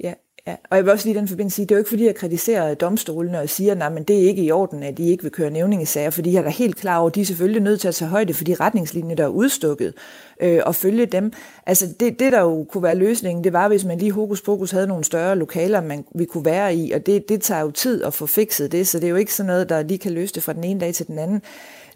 Ja, 0.00 0.14
Ja, 0.46 0.56
og 0.70 0.76
jeg 0.76 0.84
vil 0.84 0.92
også 0.92 1.08
lige 1.08 1.18
den 1.18 1.28
forbindelse 1.28 1.56
sige, 1.56 1.66
det 1.66 1.70
er 1.70 1.76
jo 1.76 1.80
ikke 1.80 1.88
fordi, 1.88 2.06
jeg 2.06 2.14
kritiserer 2.14 2.74
domstolene 2.74 3.40
og 3.40 3.48
siger, 3.48 3.74
nej, 3.74 3.88
men 3.88 4.02
det 4.02 4.16
er 4.16 4.28
ikke 4.28 4.42
i 4.42 4.50
orden, 4.50 4.82
at 4.82 4.98
de 4.98 5.08
ikke 5.08 5.22
vil 5.22 5.32
køre 5.32 5.50
nævningesager, 5.50 6.10
fordi 6.10 6.32
jeg 6.32 6.38
er 6.38 6.42
da 6.42 6.48
helt 6.48 6.76
klar 6.76 6.98
over, 6.98 7.08
at 7.08 7.14
de 7.14 7.20
er 7.20 7.24
selvfølgelig 7.24 7.62
nødt 7.62 7.80
til 7.80 7.88
at 7.88 7.94
tage 7.94 8.08
højde 8.08 8.34
for 8.34 8.44
de 8.44 8.54
retningslinjer, 8.54 9.16
der 9.16 9.24
er 9.24 9.28
udstukket, 9.28 9.94
øh, 10.40 10.60
og 10.66 10.74
følge 10.74 11.06
dem. 11.06 11.32
Altså 11.66 11.86
det, 12.00 12.18
det, 12.18 12.32
der 12.32 12.40
jo 12.40 12.66
kunne 12.70 12.82
være 12.82 12.94
løsningen, 12.94 13.44
det 13.44 13.52
var, 13.52 13.68
hvis 13.68 13.84
man 13.84 13.98
lige 13.98 14.12
hokus 14.12 14.42
pokus 14.42 14.70
havde 14.70 14.86
nogle 14.86 15.04
større 15.04 15.36
lokaler, 15.36 15.80
man, 15.80 16.04
vi 16.14 16.24
kunne 16.24 16.44
være 16.44 16.76
i, 16.76 16.92
og 16.92 17.06
det, 17.06 17.28
det 17.28 17.42
tager 17.42 17.60
jo 17.60 17.70
tid 17.70 18.04
at 18.04 18.14
få 18.14 18.26
fikset 18.26 18.72
det, 18.72 18.88
så 18.88 18.98
det 18.98 19.06
er 19.06 19.10
jo 19.10 19.16
ikke 19.16 19.34
sådan 19.34 19.46
noget, 19.46 19.68
der 19.68 19.82
lige 19.82 19.98
kan 19.98 20.12
løse 20.12 20.34
det 20.34 20.42
fra 20.42 20.52
den 20.52 20.64
ene 20.64 20.80
dag 20.80 20.94
til 20.94 21.06
den 21.06 21.18
anden. 21.18 21.42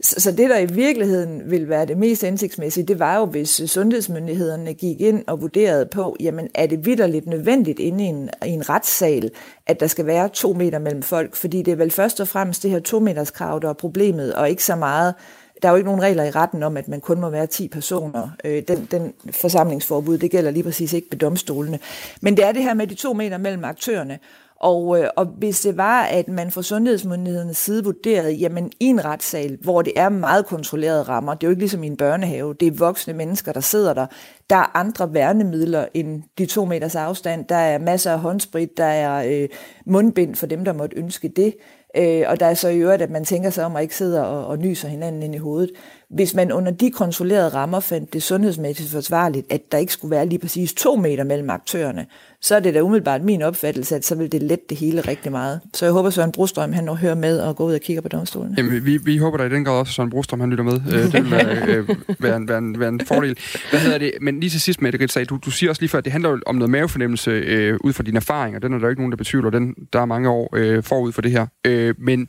Så, 0.00 0.20
så 0.20 0.32
det, 0.32 0.50
der 0.50 0.58
i 0.58 0.66
virkeligheden 0.66 1.50
vil 1.50 1.68
være 1.68 1.86
det 1.86 1.98
mest 1.98 2.22
indsigtsmæssige, 2.22 2.86
det 2.86 2.98
var 2.98 3.18
jo, 3.18 3.24
hvis 3.24 3.62
sundhedsmyndighederne 3.66 4.74
gik 4.74 5.00
ind 5.00 5.24
og 5.26 5.40
vurderede 5.40 5.86
på, 5.86 6.16
jamen 6.20 6.48
er 6.54 6.66
det 6.66 6.86
vidderligt 6.86 7.26
nødvendigt 7.26 7.78
inde 7.78 8.04
i 8.04 8.06
en, 8.06 8.30
i 8.46 8.50
en 8.50 8.68
retssal, 8.68 9.30
at 9.66 9.80
der 9.80 9.86
skal 9.86 10.06
være 10.06 10.28
to 10.28 10.52
meter 10.52 10.78
mellem 10.78 11.02
folk, 11.02 11.36
fordi 11.36 11.62
det 11.62 11.72
er 11.72 11.76
vel 11.76 11.90
først 11.90 12.20
og 12.20 12.28
fremmest 12.28 12.62
det 12.62 12.70
her 12.70 12.80
to 12.80 13.00
meters 13.00 13.30
krav, 13.30 13.60
der 13.62 13.68
er 13.68 13.72
problemet, 13.72 14.34
og 14.34 14.50
ikke 14.50 14.64
så 14.64 14.76
meget 14.76 15.14
der 15.62 15.68
er 15.68 15.72
jo 15.72 15.76
ikke 15.76 15.86
nogen 15.86 16.02
regler 16.02 16.24
i 16.24 16.30
retten 16.30 16.62
om, 16.62 16.76
at 16.76 16.88
man 16.88 17.00
kun 17.00 17.20
må 17.20 17.30
være 17.30 17.46
10 17.46 17.68
personer. 17.68 18.28
Øh, 18.44 18.62
den, 18.68 18.88
den 18.90 19.14
forsamlingsforbud, 19.30 20.18
det 20.18 20.30
gælder 20.30 20.50
lige 20.50 20.62
præcis 20.62 20.92
ikke 20.92 21.08
ved 21.10 21.18
domstolene. 21.18 21.78
Men 22.20 22.36
det 22.36 22.44
er 22.44 22.52
det 22.52 22.62
her 22.62 22.74
med 22.74 22.86
de 22.86 22.94
to 22.94 23.12
meter 23.12 23.38
mellem 23.38 23.64
aktørerne. 23.64 24.18
Og, 24.60 25.00
øh, 25.00 25.08
og 25.16 25.26
hvis 25.26 25.60
det 25.60 25.76
var, 25.76 26.02
at 26.02 26.28
man 26.28 26.50
fra 26.50 26.62
sundhedsmyndighedernes 26.62 27.56
side 27.56 27.84
vurderede, 27.84 28.32
jamen 28.32 28.72
i 28.80 28.84
en 28.84 29.04
retssal, 29.04 29.58
hvor 29.60 29.82
det 29.82 29.92
er 29.96 30.08
meget 30.08 30.46
kontrollerede 30.46 31.02
rammer, 31.02 31.34
det 31.34 31.46
er 31.46 31.48
jo 31.48 31.50
ikke 31.50 31.62
ligesom 31.62 31.84
i 31.84 31.86
en 31.86 31.96
børnehave, 31.96 32.54
det 32.60 32.68
er 32.68 32.72
voksne 32.72 33.12
mennesker, 33.12 33.52
der 33.52 33.60
sidder 33.60 33.94
der, 33.94 34.06
der 34.50 34.56
er 34.56 34.76
andre 34.76 35.14
værnemidler 35.14 35.86
end 35.94 36.22
de 36.38 36.46
to 36.46 36.64
meters 36.64 36.94
afstand, 36.94 37.44
der 37.44 37.56
er 37.56 37.78
masser 37.78 38.12
af 38.12 38.20
håndsprit, 38.20 38.76
der 38.76 38.84
er 38.84 39.42
øh, 39.42 39.48
mundbind 39.86 40.34
for 40.34 40.46
dem, 40.46 40.64
der 40.64 40.72
måtte 40.72 40.96
ønske 40.96 41.28
det, 41.28 41.54
øh, 41.96 42.22
og 42.26 42.40
der 42.40 42.46
er 42.46 42.54
så 42.54 42.68
i 42.68 42.78
øvrigt, 42.78 43.02
at 43.02 43.10
man 43.10 43.24
tænker 43.24 43.50
sig 43.50 43.64
om 43.64 43.76
at 43.76 43.82
ikke 43.82 43.96
sidde 43.96 44.26
og, 44.26 44.46
og 44.46 44.58
nyser 44.58 44.88
hinanden 44.88 45.22
ind 45.22 45.34
i 45.34 45.38
hovedet 45.38 45.70
hvis 46.10 46.34
man 46.34 46.52
under 46.52 46.72
de 46.72 46.90
kontrollerede 46.90 47.48
rammer 47.48 47.80
fandt 47.80 48.12
det 48.12 48.22
sundhedsmæssigt 48.22 48.90
forsvarligt, 48.90 49.52
at 49.52 49.72
der 49.72 49.78
ikke 49.78 49.92
skulle 49.92 50.10
være 50.10 50.26
lige 50.26 50.38
præcis 50.38 50.74
to 50.74 50.96
meter 50.96 51.24
mellem 51.24 51.50
aktørerne, 51.50 52.06
så 52.40 52.56
er 52.56 52.60
det 52.60 52.74
da 52.74 52.80
umiddelbart 52.80 53.22
min 53.22 53.42
opfattelse, 53.42 53.96
at 53.96 54.04
så 54.04 54.14
vil 54.14 54.32
det 54.32 54.42
lette 54.42 54.64
det 54.68 54.76
hele 54.76 55.00
rigtig 55.00 55.32
meget. 55.32 55.60
Så 55.74 55.84
jeg 55.86 55.92
håber, 55.92 56.10
Søren 56.10 56.32
Brostrøm 56.32 56.72
han 56.72 56.88
hører 56.88 57.14
med 57.14 57.40
og 57.40 57.56
går 57.56 57.64
ud 57.64 57.74
og 57.74 57.80
kigger 57.80 58.02
på 58.02 58.08
domstolen. 58.08 58.54
Jamen, 58.56 58.86
vi, 58.86 58.96
vi 58.96 59.16
håber 59.16 59.38
da 59.38 59.44
i 59.44 59.48
den 59.48 59.64
grad 59.64 59.74
også, 59.74 59.90
at 59.90 59.94
Søren 59.94 60.10
Brostrøm 60.10 60.40
han 60.40 60.50
lytter 60.50 60.64
med. 60.64 60.80
Øh, 60.94 61.12
det 61.12 61.12
vil 61.12 61.30
være, 61.30 61.66
øh, 61.66 61.88
være, 62.18 62.36
en, 62.36 62.48
være, 62.48 62.58
en, 62.58 62.80
være 62.80 62.88
en 62.88 63.00
fordel. 63.06 63.38
Hvad 63.70 63.80
hedder 63.80 63.98
det? 63.98 64.12
Men 64.20 64.40
lige 64.40 64.50
til 64.50 64.60
sidst, 64.60 64.82
Mette 64.82 65.00
Ritz, 65.00 65.16
du, 65.28 65.38
du 65.44 65.50
siger 65.50 65.70
også 65.70 65.82
lige 65.82 65.88
før, 65.88 65.98
at 65.98 66.04
det 66.04 66.12
handler 66.12 66.38
om 66.46 66.54
noget 66.54 66.70
mavefornemmelse 66.70 67.30
øh, 67.30 67.78
ud 67.84 67.92
fra 67.92 68.02
dine 68.02 68.16
erfaringer. 68.16 68.60
Den 68.60 68.72
er 68.72 68.78
der 68.78 68.88
ikke 68.88 69.00
nogen, 69.00 69.12
der 69.12 69.16
betvivler. 69.16 69.50
Den, 69.50 69.74
der 69.92 70.00
er 70.00 70.06
mange 70.06 70.28
år 70.28 70.56
øh, 70.56 70.82
forud 70.82 71.12
for 71.12 71.22
det 71.22 71.30
her. 71.30 71.46
Øh, 71.66 71.94
men 71.98 72.28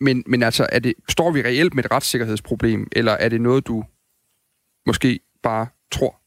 men, 0.00 0.24
men 0.26 0.42
altså, 0.42 0.66
er 0.72 0.78
det, 0.78 0.94
står 1.08 1.30
vi 1.30 1.42
reelt 1.42 1.74
med 1.74 1.84
et 1.84 1.90
retssikkerhedsproblem, 1.90 2.88
eller 2.92 3.12
er 3.12 3.28
det 3.28 3.40
noget, 3.40 3.66
du 3.66 3.84
måske 4.86 5.20
bare 5.42 5.66
tror? 5.92 6.20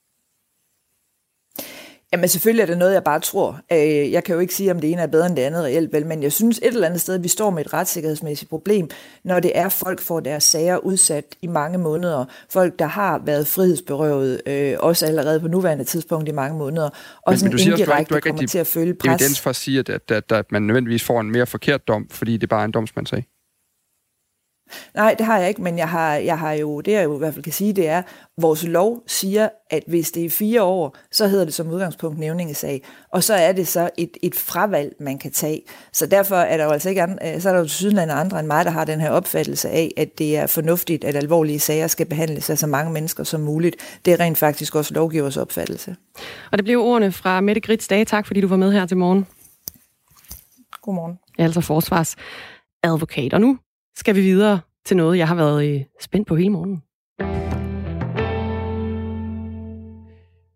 Jamen 2.13 2.30
selvfølgelig 2.30 2.62
er 2.62 2.66
det 2.66 2.78
noget, 2.78 2.94
jeg 2.94 3.04
bare 3.04 3.20
tror. 3.20 3.60
Øh, 3.72 4.12
jeg 4.12 4.24
kan 4.24 4.34
jo 4.36 4.40
ikke 4.40 4.54
sige, 4.54 4.72
om 4.72 4.80
det 4.80 4.92
ene 4.92 5.01
er 5.01 5.08
bedre 5.08 5.25
end 5.25 5.36
det 5.36 5.42
andet 5.42 5.63
reelt, 5.63 5.94
vel, 5.94 6.06
men 6.06 6.24
jeg 6.24 6.32
synes 6.32 6.58
et 6.58 6.68
eller 6.68 6.88
andet 6.88 7.01
sted, 7.01 7.16
at 7.16 7.24
vi 7.24 7.28
står 7.28 7.50
med 7.50 7.66
et 7.66 7.74
retssikkerhedsmæssigt 7.74 8.50
problem, 8.50 8.90
når 9.24 9.40
det 9.40 9.51
er 9.56 9.70
folk 9.70 10.01
får 10.01 10.20
deres 10.20 10.44
sager 10.44 10.78
udsat 10.78 11.25
i 11.42 11.48
mange 11.48 11.78
måneder. 11.78 12.25
Folk, 12.50 12.80
der 12.80 12.86
har 12.86 13.22
været 13.25 13.48
frihedsberøvet, 13.48 14.42
øh, 14.46 14.75
også 14.80 15.06
allerede 15.06 15.40
på 15.40 15.48
nuværende 15.48 15.84
tidspunkt 15.84 16.30
i 16.30 16.32
mange 16.32 16.58
måneder, 16.58 16.90
og 17.22 17.32
men, 17.32 17.38
sådan 17.38 17.54
men 17.54 17.58
du 17.58 17.72
indirekte 17.72 17.86
siger, 17.86 18.04
du 18.04 18.16
ikke, 18.16 18.30
du 18.30 18.32
kommer 18.32 18.48
til 18.48 18.60
at 18.60 18.68
føle 18.68 18.94
pres. 18.94 19.10
evidens 19.10 19.40
for 19.40 19.50
at 19.50 19.56
sige, 19.56 19.80
at, 19.80 19.90
at, 19.90 20.12
at, 20.12 20.32
at 20.32 20.51
man 20.51 20.62
nødvendigvis 20.62 21.04
får 21.04 21.22
en 21.22 21.32
mere 21.32 21.46
forkert 21.46 21.88
dom, 21.88 22.10
fordi 22.10 22.38
det 22.38 22.50
bare 22.50 22.62
er 22.62 22.66
en 22.66 22.72
domsmandssag? 22.72 23.25
Nej, 24.96 25.16
det 25.18 25.25
har 25.25 25.38
jeg 25.38 25.50
ikke, 25.50 25.62
men 25.62 25.78
jeg 25.78 25.90
har, 25.90 26.16
jeg 26.16 26.40
har 26.40 26.51
jo, 26.51 26.82
det 26.82 26.92
jeg 26.92 27.04
jo 27.04 27.16
i 27.16 27.18
hvert 27.18 27.34
fald 27.34 27.44
kan 27.44 27.54
sige, 27.54 27.74
det 27.74 27.88
er, 27.88 27.98
at 27.98 28.06
vores 28.38 28.63
lov 28.68 29.04
siger, 29.08 29.50
at 29.70 29.84
hvis 29.88 30.12
det 30.12 30.25
er 30.25 30.30
fire 30.30 30.63
år, 30.63 30.96
så 31.12 31.28
hedder 31.28 31.46
det 31.46 31.54
som 31.54 31.70
udgangspunkt 31.70 32.20
nævningesag, 32.20 32.84
og 33.10 33.24
så 33.24 33.34
er 33.34 33.51
det 33.51 33.68
så 33.68 33.90
et, 33.98 34.18
et 34.22 34.36
fravalg, 34.36 34.96
man 35.00 35.18
kan 35.18 35.32
tage. 35.32 35.62
Så 35.94 36.06
derfor 36.06 36.36
er 36.36 36.58
der 36.58 36.63
jo 36.63 36.70
altså 36.72 36.90
ikke 36.90 37.01
andre, 37.01 37.42
så 37.42 37.50
er 37.50 37.54
der 37.54 37.60
jo 37.60 37.68
sydlande 37.68 38.13
andre 38.13 38.40
end 38.40 38.48
mig, 38.48 38.66
der 38.66 38.72
har 38.72 38.86
den 38.86 39.01
her 39.01 39.10
opfattelse 39.10 39.70
af, 39.70 39.92
at 39.98 40.18
det 40.18 40.38
er 40.38 40.48
fornuftigt, 40.48 41.04
at 41.04 41.16
alvorlige 41.16 41.60
sager 41.60 41.88
skal 41.88 42.06
behandles 42.06 42.50
af 42.50 42.58
så 42.58 42.68
mange 42.68 42.94
mennesker 42.94 43.24
som 43.24 43.42
muligt. 43.42 43.75
Det 44.06 44.13
er 44.13 44.20
rent 44.20 44.38
faktisk 44.38 44.75
også 44.75 44.94
lovgivers 44.94 45.38
opfattelse. 45.38 45.96
Og 46.51 46.58
det 46.58 46.66
blev 46.66 46.82
ordene 46.82 47.12
fra 47.12 47.42
Mette 47.42 47.62
Grits 47.62 47.88
Dage. 47.88 48.06
Tak 48.06 48.28
fordi 48.28 48.42
du 48.42 48.48
var 48.48 48.58
med 48.58 48.72
her 48.72 48.86
til 48.86 48.98
morgen. 48.98 49.28
Godmorgen. 50.82 51.20
Altså 51.38 51.62
forsvarsadvokat. 51.62 53.34
Og 53.34 53.42
nu 53.42 53.58
skal 54.01 54.15
vi 54.15 54.22
videre 54.22 54.62
til 54.86 54.98
noget, 54.98 55.17
jeg 55.17 55.27
har 55.27 55.36
været 55.36 55.75
øh, 55.75 55.84
spændt 56.00 56.27
på 56.27 56.36
hele 56.36 56.50
morgenen. 56.50 56.84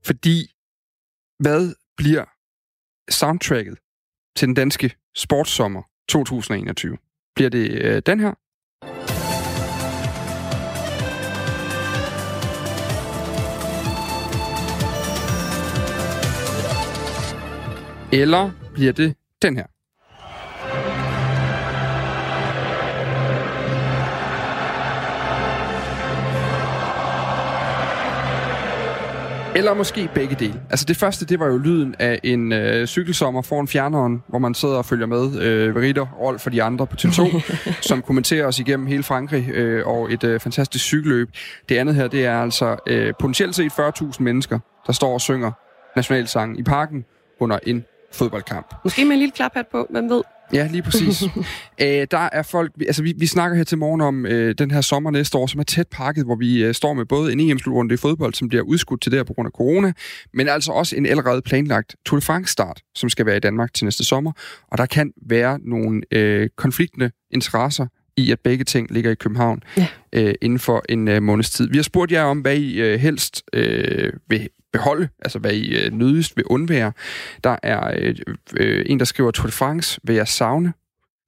Fordi, 0.06 0.38
hvad 1.40 1.76
bliver 1.98 2.26
soundtracket 3.12 3.78
til 4.36 4.48
den 4.48 4.56
danske 4.56 4.96
sportssommer 5.16 5.82
2021? 6.10 6.98
Bliver 7.36 7.50
det 7.50 7.72
øh, 7.72 8.02
den 8.06 8.20
her? 8.20 8.34
Eller 18.22 18.52
bliver 18.74 18.94
det 18.94 19.16
den 19.42 19.58
her? 19.58 19.75
Eller 29.56 29.74
måske 29.74 30.10
begge 30.14 30.36
dele. 30.36 30.62
Altså 30.70 30.86
det 30.86 30.98
første, 30.98 31.26
det 31.26 31.40
var 31.40 31.48
jo 31.48 31.58
lyden 31.58 31.96
af 32.00 32.20
en 32.24 32.52
øh, 32.52 32.88
cykelsommer 32.88 33.42
foran 33.42 33.68
fjerneren, 33.68 34.24
hvor 34.28 34.40
man 34.40 34.54
sidder 34.54 34.76
og 34.76 34.86
følger 34.86 35.06
med 35.06 35.42
øh, 35.42 35.76
Ritter, 35.76 36.06
Rolf 36.06 36.42
for 36.42 36.50
de 36.50 36.64
andre 36.64 36.88
på 36.88 36.96
TV2, 37.00 37.52
som 37.90 38.02
kommenterer 38.02 38.48
os 38.48 38.60
igennem 38.60 38.88
hele 38.88 39.04
Frankrig 39.04 39.50
øh, 39.50 39.88
og 39.88 40.14
et 40.14 40.24
øh, 40.24 40.40
fantastisk 40.40 40.86
cykelløb. 40.86 41.30
Det 41.70 41.78
andet 41.78 41.96
her, 41.96 42.08
det 42.08 42.26
er 42.26 42.42
altså 42.42 42.76
øh, 42.88 43.14
potentielt 43.20 43.56
set 43.56 43.72
40.000 43.72 44.12
mennesker, 44.20 44.60
der 44.88 44.94
står 44.94 45.14
og 45.14 45.22
synger 45.22 45.52
nationalsangen 45.96 46.60
i 46.60 46.64
parken 46.64 47.06
under 47.40 47.60
en 47.64 47.86
fodboldkamp. 48.14 48.76
Måske 48.84 49.06
med 49.06 49.12
en 49.12 49.20
lille 49.20 49.32
klaphat 49.32 49.68
på, 49.68 49.88
hvem 49.90 50.10
ved? 50.10 50.22
Ja, 50.54 50.68
lige 50.72 50.82
præcis. 50.82 51.24
Æ, 51.80 52.02
øh, 52.02 52.08
der 52.12 52.30
er 52.32 52.42
folk, 52.44 52.72
altså 52.88 53.04
vi, 53.04 53.14
vi 53.18 53.26
snakker 53.26 53.58
her 53.58 53.64
til 53.64 53.78
morgen 53.78 54.02
om 54.02 54.26
øh, 54.26 54.56
den 54.58 54.72
her 54.72 54.82
sommer 54.82 55.12
næste 55.12 55.38
år, 55.38 55.48
som 55.48 55.60
er 55.60 55.64
tæt 55.64 55.88
pakket, 55.88 56.26
hvor 56.26 56.36
vi 56.36 56.64
øh, 56.64 56.74
står 56.74 56.94
med 56.94 57.06
både 57.06 57.34
en 57.34 57.40
EM-slutrunde 57.40 57.94
i 57.94 57.98
fodbold, 57.98 58.34
som 58.34 58.50
bliver 58.50 58.64
udskudt 58.64 59.02
til 59.02 59.12
der 59.12 59.24
på 59.24 59.34
grund 59.34 59.48
af 59.48 59.52
corona, 59.52 59.94
men 60.34 60.48
altså 60.50 60.72
også 60.72 60.96
en 60.96 61.06
allerede 61.06 61.42
planlagt 61.42 61.96
Tour 62.06 62.20
de 62.20 62.26
France-start, 62.26 62.82
som 62.96 63.10
skal 63.10 63.26
være 63.26 63.38
i 63.38 63.40
Danmark 63.40 63.74
til 63.74 63.86
næste 63.86 64.04
sommer. 64.04 64.32
Og 64.72 64.78
der 64.78 64.86
kan 64.86 65.12
være 65.30 65.60
nogle 65.64 66.02
øh, 66.12 66.50
konfliktende 66.58 67.12
interesser 67.32 67.88
i, 68.18 68.32
at 68.32 68.40
begge 68.40 68.64
ting 68.64 68.92
ligger 68.92 69.12
i 69.12 69.16
København 69.16 69.64
ja. 69.78 69.88
øh, 70.14 70.34
inden 70.42 70.60
for 70.60 70.84
en 70.90 71.08
øh, 71.08 71.24
måneds 71.24 71.50
tid. 71.50 71.70
Vi 71.70 71.78
har 71.78 71.84
spurgt 71.84 72.12
jer 72.12 72.24
om, 72.24 72.40
hvad 72.40 72.56
I 72.56 72.82
øh, 72.82 73.00
helst 73.00 73.44
øh, 73.54 74.14
vil 74.30 74.50
beholde, 74.78 75.10
altså 75.20 75.40
hvad 75.40 75.54
I 75.54 75.76
øh, 75.76 75.94
nødigst 75.94 76.38
vil 76.38 76.46
undvære. 76.46 76.92
Der 77.44 77.56
er 77.64 77.94
øh, 77.98 78.16
øh, 78.58 78.86
en, 78.86 79.00
der 79.00 79.06
skriver 79.06 79.32
Tour 79.32 79.46
de 79.46 79.52
France 79.52 80.00
vil 80.04 80.16
jeg 80.16 80.28
savne. 80.28 80.74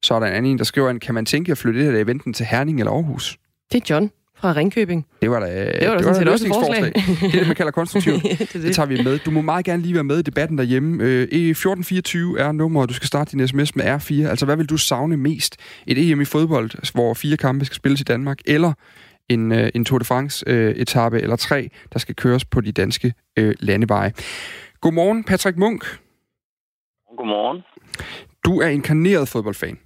Så 0.02 0.14
er 0.14 0.20
der 0.20 0.26
en 0.26 0.32
anden 0.32 0.50
en, 0.50 0.58
der 0.58 0.64
skriver, 0.64 0.98
kan 0.98 1.14
man 1.14 1.26
tænke 1.26 1.52
at 1.52 1.58
flytte 1.58 1.80
det 1.80 1.92
her 1.92 2.00
eventen 2.00 2.32
til 2.32 2.46
Herning 2.46 2.78
eller 2.78 2.92
Aarhus? 2.92 3.38
Det 3.72 3.82
er 3.82 3.94
John 3.94 4.10
fra 4.40 4.52
Ringkøbing. 4.52 5.06
Det 5.22 5.30
var 5.30 5.40
da, 5.40 5.46
det 5.46 5.88
var 5.88 5.94
da 5.94 5.96
det 5.96 6.04
sådan 6.04 6.14
set 6.14 6.28
også 6.28 6.46
et 6.46 6.94
Det 7.20 7.34
er 7.34 7.38
det, 7.38 7.46
man 7.46 7.56
kalder 7.56 7.72
konstruktivt. 7.72 8.22
det, 8.38 8.38
det. 8.38 8.62
det 8.62 8.74
tager 8.74 8.86
vi 8.86 9.02
med. 9.02 9.18
Du 9.18 9.30
må 9.30 9.40
meget 9.40 9.64
gerne 9.64 9.82
lige 9.82 9.94
være 9.94 10.04
med 10.04 10.18
i 10.18 10.22
debatten 10.22 10.58
derhjemme. 10.58 11.04
Øh, 11.04 11.22
1424 11.22 12.40
er 12.40 12.52
nummeret, 12.52 12.88
du 12.88 12.94
skal 12.94 13.06
starte 13.06 13.32
din 13.32 13.48
sms 13.48 13.76
med 13.76 13.84
R4. 13.84 14.28
Altså, 14.28 14.44
hvad 14.44 14.56
vil 14.56 14.66
du 14.66 14.76
savne 14.76 15.16
mest? 15.16 15.56
Et 15.86 16.10
EM 16.10 16.20
i 16.20 16.24
fodbold, 16.24 16.92
hvor 16.92 17.14
fire 17.14 17.36
kampe 17.36 17.64
skal 17.64 17.76
spilles 17.76 18.00
i 18.00 18.04
Danmark, 18.04 18.38
eller 18.46 18.72
en, 19.28 19.52
øh, 19.52 19.70
en 19.74 19.84
Tour 19.84 19.98
de 19.98 20.04
France-etappe 20.04 21.16
øh, 21.16 21.22
eller 21.22 21.36
tre, 21.36 21.68
der 21.92 21.98
skal 21.98 22.14
køres 22.14 22.44
på 22.44 22.60
de 22.60 22.72
danske 22.72 23.14
øh, 23.38 23.54
landeveje. 23.60 24.12
Godmorgen, 24.80 25.24
Patrick 25.24 25.56
Munk. 25.56 26.00
Godmorgen. 27.16 27.62
Du 28.44 28.60
er 28.60 28.68
inkarneret 28.68 29.28
fodboldfan. 29.28 29.78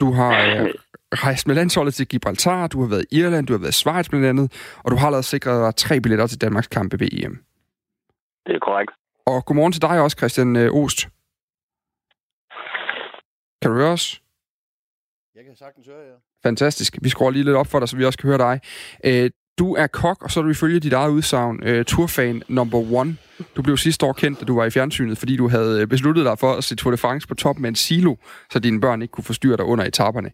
Du 0.00 0.12
har 0.12 0.30
øh, 0.30 0.74
rejst 1.12 1.46
med 1.46 1.54
landsholdet 1.54 1.94
til 1.94 2.08
Gibraltar, 2.08 2.66
du 2.66 2.80
har 2.80 2.88
været 2.88 3.04
i 3.10 3.18
Irland, 3.18 3.46
du 3.46 3.52
har 3.52 3.58
været 3.58 3.70
i 3.70 3.78
Schweiz 3.78 4.08
blandt 4.08 4.26
andet, 4.26 4.76
og 4.84 4.90
du 4.90 4.96
har 4.96 5.10
lavet 5.10 5.24
sikret 5.24 5.64
dig 5.64 5.76
tre 5.76 6.00
billetter 6.00 6.26
til 6.26 6.40
Danmarks 6.40 6.68
kampe 6.68 7.00
ved 7.00 7.08
EM. 7.12 7.44
Det 8.46 8.54
er 8.54 8.58
korrekt. 8.58 8.90
Og 9.26 9.44
godmorgen 9.44 9.72
til 9.72 9.82
dig 9.82 10.00
også, 10.00 10.16
Christian 10.18 10.56
øh, 10.56 10.74
Ost. 10.74 11.08
Kan 13.62 13.70
du 13.70 13.76
høre 13.76 13.92
os? 13.92 14.22
Jeg 15.36 15.44
kan 15.44 15.56
sagtens 15.56 15.86
høre 15.86 15.98
jer. 15.98 16.18
Fantastisk. 16.42 16.98
Vi 17.02 17.08
skruer 17.08 17.30
lige 17.30 17.44
lidt 17.44 17.56
op 17.56 17.66
for 17.66 17.78
dig, 17.78 17.88
så 17.88 17.96
vi 17.96 18.04
også 18.04 18.18
kan 18.18 18.28
høre 18.28 18.38
dig. 18.38 18.60
Øh, 19.04 19.30
du 19.58 19.74
er 19.74 19.86
kok, 19.86 20.22
og 20.22 20.30
så 20.30 20.40
er 20.40 20.44
du 20.44 20.50
ifølge 20.50 20.80
dit 20.80 20.92
eget 20.92 21.10
udsagn 21.10 21.68
uh, 21.68 21.82
turfan 21.84 22.42
number 22.48 22.78
one. 22.92 23.16
Du 23.56 23.62
blev 23.62 23.76
sidste 23.76 24.06
år 24.06 24.12
kendt, 24.12 24.40
da 24.40 24.44
du 24.44 24.54
var 24.54 24.64
i 24.64 24.70
fjernsynet, 24.70 25.18
fordi 25.18 25.36
du 25.36 25.48
havde 25.48 25.80
øh, 25.80 25.86
besluttet 25.86 26.24
dig 26.24 26.38
for 26.38 26.52
at 26.52 26.64
se 26.64 26.76
Tour 26.76 26.90
de 26.90 26.96
France 26.96 27.28
på 27.28 27.34
top 27.34 27.58
med 27.58 27.68
en 27.68 27.74
silo, 27.74 28.14
så 28.50 28.58
dine 28.58 28.80
børn 28.80 29.02
ikke 29.02 29.12
kunne 29.12 29.24
forstyrre 29.24 29.56
dig 29.56 29.64
under 29.64 29.84
etaperne. 29.84 30.30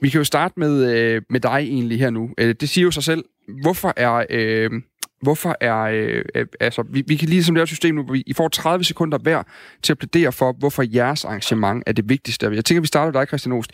Vi 0.00 0.08
kan 0.08 0.18
jo 0.18 0.24
starte 0.24 0.54
med, 0.56 0.72
uh, 1.16 1.22
med 1.30 1.40
dig 1.40 1.58
egentlig 1.58 1.98
her 1.98 2.10
nu. 2.10 2.22
Uh, 2.22 2.50
det 2.60 2.68
siger 2.68 2.84
jo 2.84 2.90
sig 2.90 3.02
selv. 3.02 3.24
Hvorfor 3.62 3.92
er 3.96 4.66
uh, 4.70 4.80
Hvorfor 5.22 5.56
er... 5.60 5.78
Øh, 5.78 6.24
øh, 6.34 6.46
altså, 6.60 6.84
vi, 6.88 7.04
vi 7.06 7.16
kan 7.16 7.28
ligesom 7.28 7.54
lave 7.54 7.62
et 7.62 7.68
system 7.68 7.94
nu, 7.94 8.02
hvor 8.02 8.12
vi, 8.12 8.22
I 8.26 8.32
får 8.32 8.48
30 8.48 8.84
sekunder 8.84 9.18
hver 9.18 9.42
til 9.82 9.92
at 9.92 9.98
plædere 9.98 10.32
for, 10.32 10.52
hvorfor 10.52 10.84
jeres 10.94 11.24
arrangement 11.24 11.82
er 11.86 11.92
det 11.92 12.08
vigtigste. 12.08 12.46
Jeg 12.46 12.64
tænker, 12.64 12.80
vi 12.80 12.86
starter 12.86 13.12
med 13.12 13.20
dig, 13.20 13.28
Christian 13.28 13.52
Ost. 13.52 13.70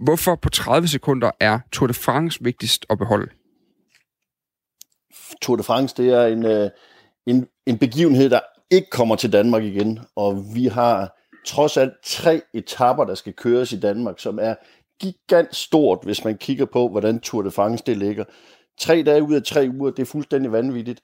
Hvorfor 0.00 0.34
på 0.34 0.48
30 0.48 0.88
sekunder 0.88 1.30
er 1.40 1.58
Tour 1.72 1.86
de 1.86 1.94
France 1.94 2.38
vigtigst 2.42 2.86
at 2.90 2.98
beholde? 2.98 3.30
Tour 5.42 5.56
de 5.56 5.62
France, 5.62 5.94
det 5.96 6.12
er 6.12 6.26
en, 6.26 6.46
øh, 6.46 6.70
en, 7.26 7.46
en 7.66 7.78
begivenhed, 7.78 8.30
der 8.30 8.40
ikke 8.70 8.90
kommer 8.90 9.16
til 9.16 9.32
Danmark 9.32 9.62
igen. 9.62 9.98
Og 10.16 10.44
vi 10.54 10.66
har 10.66 11.18
trods 11.46 11.76
alt 11.76 11.92
tre 12.04 12.40
etapper, 12.54 13.04
der 13.04 13.14
skal 13.14 13.32
køres 13.32 13.72
i 13.72 13.80
Danmark, 13.80 14.18
som 14.18 14.38
er 14.42 14.54
gigant 15.00 15.56
stort, 15.56 15.98
hvis 16.02 16.24
man 16.24 16.38
kigger 16.38 16.64
på, 16.64 16.88
hvordan 16.88 17.20
Tour 17.20 17.42
de 17.42 17.50
France 17.50 17.84
det 17.86 17.96
ligger. 17.96 18.24
Tre 18.78 19.02
dage 19.02 19.22
ud 19.22 19.34
af 19.34 19.42
tre 19.42 19.70
uger, 19.78 19.90
det 19.90 20.02
er 20.02 20.06
fuldstændig 20.06 20.52
vanvittigt. 20.52 21.00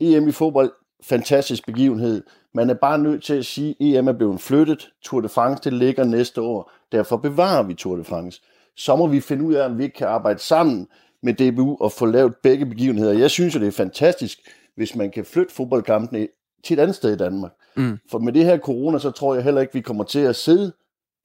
EM 0.00 0.28
i 0.28 0.32
fodbold 0.32 0.72
fantastisk 1.02 1.66
begivenhed. 1.66 2.22
Man 2.54 2.70
er 2.70 2.74
bare 2.74 2.98
nødt 2.98 3.22
til 3.22 3.34
at 3.34 3.46
sige, 3.46 3.70
at 3.70 3.98
EM 3.98 4.08
er 4.08 4.12
blevet 4.12 4.40
flyttet. 4.40 4.90
Tour 5.02 5.20
de 5.20 5.28
France, 5.28 5.62
det 5.64 5.72
ligger 5.72 6.04
næste 6.04 6.40
år. 6.40 6.72
Derfor 6.92 7.16
bevarer 7.16 7.62
vi 7.62 7.74
Tour 7.74 7.96
de 7.96 8.04
France. 8.04 8.42
Så 8.76 8.96
må 8.96 9.06
vi 9.06 9.20
finde 9.20 9.44
ud 9.44 9.54
af, 9.54 9.66
om 9.66 9.78
vi 9.78 9.84
ikke 9.84 9.96
kan 9.96 10.08
arbejde 10.08 10.38
sammen 10.38 10.88
med 11.22 11.34
DBU 11.34 11.76
og 11.80 11.92
få 11.92 12.06
lavet 12.06 12.34
begge 12.42 12.66
begivenheder. 12.66 13.12
Jeg 13.12 13.30
synes 13.30 13.54
at 13.54 13.60
det 13.60 13.68
er 13.68 13.72
fantastisk, 13.72 14.38
hvis 14.76 14.96
man 14.96 15.10
kan 15.10 15.24
flytte 15.24 15.54
fodboldkampene 15.54 16.28
til 16.64 16.78
et 16.78 16.82
andet 16.82 16.96
sted 16.96 17.12
i 17.12 17.16
Danmark. 17.16 17.52
Mm. 17.76 17.98
For 18.10 18.18
med 18.18 18.32
det 18.32 18.44
her 18.44 18.58
corona, 18.58 18.98
så 18.98 19.10
tror 19.10 19.34
jeg 19.34 19.44
heller 19.44 19.60
ikke, 19.60 19.72
vi 19.72 19.80
kommer 19.80 20.04
til 20.04 20.20
at 20.20 20.36
sidde 20.36 20.72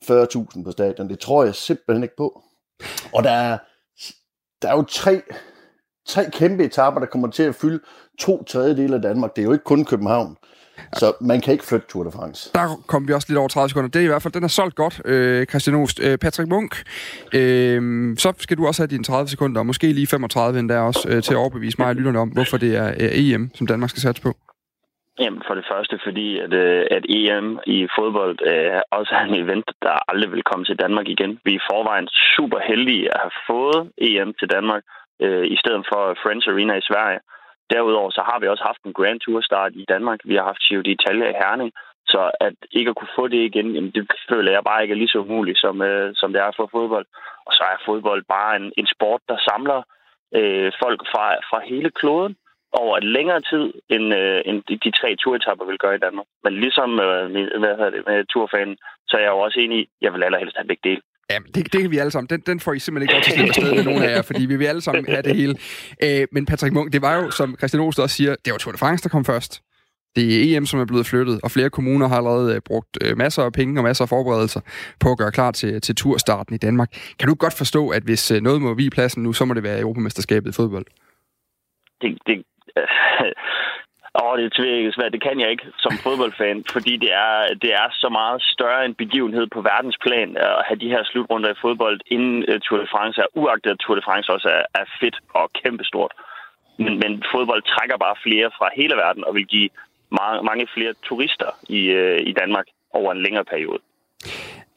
40.000 0.04 0.64
på 0.64 0.72
stadion. 0.72 1.10
Det 1.10 1.20
tror 1.20 1.44
jeg 1.44 1.56
simpelthen 1.56 2.04
ikke 2.04 2.16
på. 2.16 2.42
Og 3.14 3.24
der 3.24 3.32
er, 3.32 3.58
der 4.62 4.70
er 4.70 4.76
jo 4.76 4.84
tre, 4.84 5.22
tre 6.08 6.24
kæmpe 6.32 6.64
etapper, 6.64 7.00
der 7.00 7.08
kommer 7.08 7.28
til 7.32 7.44
at 7.44 7.56
fylde 7.56 7.80
to 8.20 8.44
tredjedele 8.44 8.96
af 8.96 9.02
Danmark. 9.02 9.36
Det 9.36 9.42
er 9.42 9.46
jo 9.46 9.52
ikke 9.52 9.64
kun 9.64 9.86
København. 9.86 10.38
Så 10.94 11.14
man 11.22 11.42
kan 11.42 11.54
ikke 11.54 11.66
flytte 11.66 11.88
Tour 11.88 12.04
de 12.04 12.12
France. 12.12 12.52
Der 12.54 12.84
kom 12.88 13.08
vi 13.08 13.14
også 13.14 13.28
lidt 13.30 13.40
over 13.40 13.48
30 13.48 13.70
sekunder. 13.70 13.90
Det 13.90 14.00
er 14.00 14.04
i 14.04 14.08
hvert 14.08 14.22
fald, 14.22 14.34
den 14.34 14.44
er 14.44 14.48
solgt 14.48 14.76
godt, 14.76 15.02
øh, 15.06 15.46
Christian 15.46 15.76
Oost. 15.76 16.00
Øh, 16.04 16.18
Patrick 16.18 16.50
Munk, 16.50 16.72
øh, 17.34 17.82
så 18.18 18.34
skal 18.40 18.58
du 18.58 18.68
også 18.68 18.82
have 18.82 18.88
dine 18.88 19.04
30 19.04 19.28
sekunder, 19.28 19.60
og 19.60 19.66
måske 19.66 19.88
lige 19.88 20.08
35 20.08 20.60
endda 20.60 20.80
også, 20.80 21.10
øh, 21.10 21.24
til 21.24 21.34
at 21.34 21.38
overbevise 21.38 21.76
mig 21.80 21.88
og 21.88 21.96
lytterne 21.96 22.20
om, 22.20 22.30
hvorfor 22.30 22.58
det 22.58 22.76
er 22.76 22.88
øh, 22.88 23.20
EM, 23.22 23.52
som 23.54 23.68
Danmark 23.68 23.90
skal 23.90 24.02
satse 24.02 24.22
på. 24.22 24.32
Jamen 25.20 25.42
for 25.48 25.56
det 25.56 25.66
første, 25.72 26.00
fordi 26.06 26.40
at, 26.40 26.54
øh, 26.54 26.84
at 26.92 27.04
EM 27.10 27.60
i 27.76 27.88
fodbold 27.98 28.38
øh, 28.52 28.82
også 28.92 29.12
er 29.20 29.24
en 29.24 29.44
event, 29.44 29.68
der 29.82 29.96
aldrig 30.12 30.32
vil 30.32 30.44
komme 30.44 30.66
til 30.66 30.80
Danmark 30.84 31.08
igen. 31.08 31.40
Vi 31.46 31.52
er 31.52 31.60
i 31.62 31.68
forvejen 31.72 32.08
super 32.36 32.60
heldige 32.70 33.06
at 33.14 33.20
have 33.26 33.38
fået 33.52 33.82
EM 33.98 34.34
til 34.40 34.48
Danmark, 34.56 34.84
øh, 35.24 35.46
i 35.56 35.58
stedet 35.62 35.84
for 35.92 36.02
Friends 36.24 36.48
Arena 36.48 36.74
i 36.78 36.88
Sverige. 36.90 37.20
Derudover 37.74 38.10
så 38.10 38.22
har 38.30 38.40
vi 38.40 38.48
også 38.48 38.64
haft 38.64 38.82
en 38.86 38.94
Grand 38.94 39.20
Tour 39.20 39.42
start 39.42 39.72
i 39.76 39.86
Danmark. 39.94 40.20
Vi 40.26 40.36
har 40.36 40.44
haft 40.44 40.64
Giro 40.68 40.82
d'Italia 40.88 41.28
i 41.30 41.40
Herning. 41.44 41.72
Så 42.08 42.32
at 42.40 42.56
ikke 42.72 42.90
at 42.90 42.96
kunne 42.96 43.18
få 43.20 43.28
det 43.28 43.42
igen, 43.50 43.68
jamen 43.76 43.92
det 43.92 44.12
føler 44.30 44.52
jeg 44.52 44.64
bare 44.64 44.82
ikke 44.82 44.94
er 44.94 45.02
lige 45.02 45.14
så 45.14 45.20
umuligt, 45.20 45.60
som, 45.60 45.82
øh, 45.82 46.14
som 46.16 46.34
det 46.34 46.42
er 46.42 46.52
for 46.56 46.70
fodbold. 46.72 47.06
Og 47.48 47.54
så 47.54 47.64
er 47.64 47.86
fodbold 47.86 48.24
bare 48.36 48.56
en, 48.56 48.72
en 48.78 48.88
sport, 48.96 49.22
der 49.30 49.38
samler 49.50 49.82
øh, 50.38 50.72
folk 50.84 51.02
fra, 51.12 51.26
fra 51.50 51.60
hele 51.70 51.90
kloden 51.92 52.36
over 52.82 52.98
et 52.98 53.04
længere 53.04 53.42
tid, 53.42 53.74
end, 53.90 54.06
øh, 54.22 54.42
end 54.46 54.64
de, 54.68 54.78
de 54.86 54.92
tre 55.00 55.16
turetapper 55.16 55.66
vil 55.66 55.78
gøre 55.78 55.96
i 55.96 56.04
Danmark. 56.06 56.28
Men 56.44 56.54
ligesom 56.54 56.90
øh, 57.00 57.32
med, 57.32 57.60
hvad 57.60 57.76
hedder 57.78 57.90
det, 57.90 58.04
med 58.08 58.26
turfanen, 58.26 58.78
så 59.08 59.18
er 59.18 59.22
jeg 59.22 59.32
jo 59.32 59.40
også 59.40 59.60
enig 59.60 59.78
i, 59.80 59.82
at 59.82 59.88
jeg 60.02 60.14
vil 60.14 60.24
allerhelst 60.24 60.58
have 60.58 60.68
begge 60.68 60.90
dele. 60.90 61.02
Ja, 61.30 61.40
det, 61.56 61.74
det 61.74 61.82
kan 61.82 61.92
vi 61.92 61.98
alle 61.98 62.12
sammen. 62.12 62.28
Den, 62.30 62.40
den 62.40 62.60
får 62.60 62.74
I 62.74 62.80
simpelthen 62.80 63.04
ikke 63.04 63.14
lov 63.14 63.22
til 63.22 63.32
at 63.32 63.36
slippe 63.36 63.50
afsted 63.50 63.76
med 63.76 63.84
nogen 63.84 64.04
af 64.04 64.16
jer, 64.16 64.22
fordi 64.22 64.46
vi 64.46 64.56
vil 64.56 64.66
alle 64.66 64.82
sammen 64.82 65.06
have 65.06 65.22
det 65.22 65.36
hele. 65.36 65.56
Øh, 66.04 66.28
men 66.32 66.46
Patrick 66.46 66.74
Munk, 66.74 66.94
det 66.94 67.02
var 67.02 67.16
jo, 67.16 67.32
som 67.32 67.56
Christian 67.58 67.82
Olsen 67.82 68.04
også 68.04 68.16
siger, 68.16 68.36
det 68.46 68.52
var 68.52 68.58
Tour 68.58 68.72
de 68.72 68.78
France, 68.78 69.04
der 69.04 69.10
kom 69.10 69.26
først. 69.26 69.62
Det 70.16 70.54
er 70.54 70.58
EM, 70.58 70.66
som 70.66 70.80
er 70.80 70.86
blevet 70.86 71.06
flyttet, 71.06 71.40
og 71.44 71.52
flere 71.52 71.70
kommuner 71.70 72.08
har 72.08 72.18
allerede 72.18 72.56
øh, 72.56 72.62
brugt 72.62 72.98
øh, 73.02 73.18
masser 73.18 73.44
af 73.44 73.54
penge 73.54 73.80
og 73.80 73.84
masser 73.84 74.04
af 74.04 74.10
forberedelser 74.10 74.62
på 75.00 75.12
at 75.12 75.18
gøre 75.18 75.32
klar 75.32 75.52
til, 75.52 75.82
til 75.82 75.96
turstarten 75.96 76.56
i 76.56 76.58
Danmark. 76.58 76.90
Kan 77.20 77.30
du 77.30 77.36
godt 77.36 77.58
forstå, 77.58 77.90
at 77.90 78.04
hvis 78.04 78.32
øh, 78.32 78.42
noget 78.42 78.62
må 78.62 78.74
vi 78.74 78.90
pladsen 78.90 79.24
nu, 79.24 79.34
så 79.34 79.46
må 79.46 79.54
det 79.54 79.64
være 79.64 79.80
Europamesterskabet 79.80 80.50
i 80.50 80.54
fodbold? 80.54 80.86
Det, 82.02 82.18
det, 82.28 82.44
Åh, 84.20 84.26
oh, 84.26 84.34
det 84.38 84.46
er 84.46 84.96
svært. 84.96 85.14
Det 85.16 85.22
kan 85.28 85.40
jeg 85.40 85.50
ikke 85.52 85.68
som 85.84 85.94
fodboldfan, 86.06 86.64
fordi 86.76 86.94
det 87.04 87.12
er, 87.28 87.36
det 87.64 87.72
er 87.82 87.88
så 88.04 88.10
meget 88.20 88.40
større 88.56 88.86
en 88.86 88.96
begivenhed 89.04 89.46
på 89.56 89.60
verdensplan 89.62 90.32
at 90.38 90.56
have 90.68 90.80
de 90.84 90.92
her 90.94 91.04
slutrunder 91.04 91.50
i 91.52 91.62
fodbold, 91.62 92.00
inden 92.16 92.38
uh, 92.50 92.56
Tour 92.66 92.80
de 92.82 92.88
France 92.94 93.18
er 93.22 93.30
uagtet, 93.42 93.72
at 93.72 93.80
Tour 93.80 93.96
de 93.96 94.06
France 94.08 94.28
også 94.36 94.50
er, 94.58 94.64
er 94.82 94.86
fedt 95.00 95.18
og 95.40 95.46
kæmpestort. 95.62 96.14
Men, 96.84 96.94
men 97.02 97.12
fodbold 97.32 97.62
trækker 97.74 97.98
bare 98.06 98.16
flere 98.26 98.50
fra 98.58 98.68
hele 98.80 98.96
verden 99.04 99.24
og 99.28 99.36
vil 99.36 99.48
give 99.56 99.70
mange, 100.20 100.44
mange 100.50 100.66
flere 100.76 100.94
turister 101.08 101.52
i, 101.78 101.82
uh, 102.00 102.20
i 102.30 102.32
Danmark 102.42 102.68
over 103.00 103.12
en 103.12 103.22
længere 103.26 103.46
periode. 103.54 103.80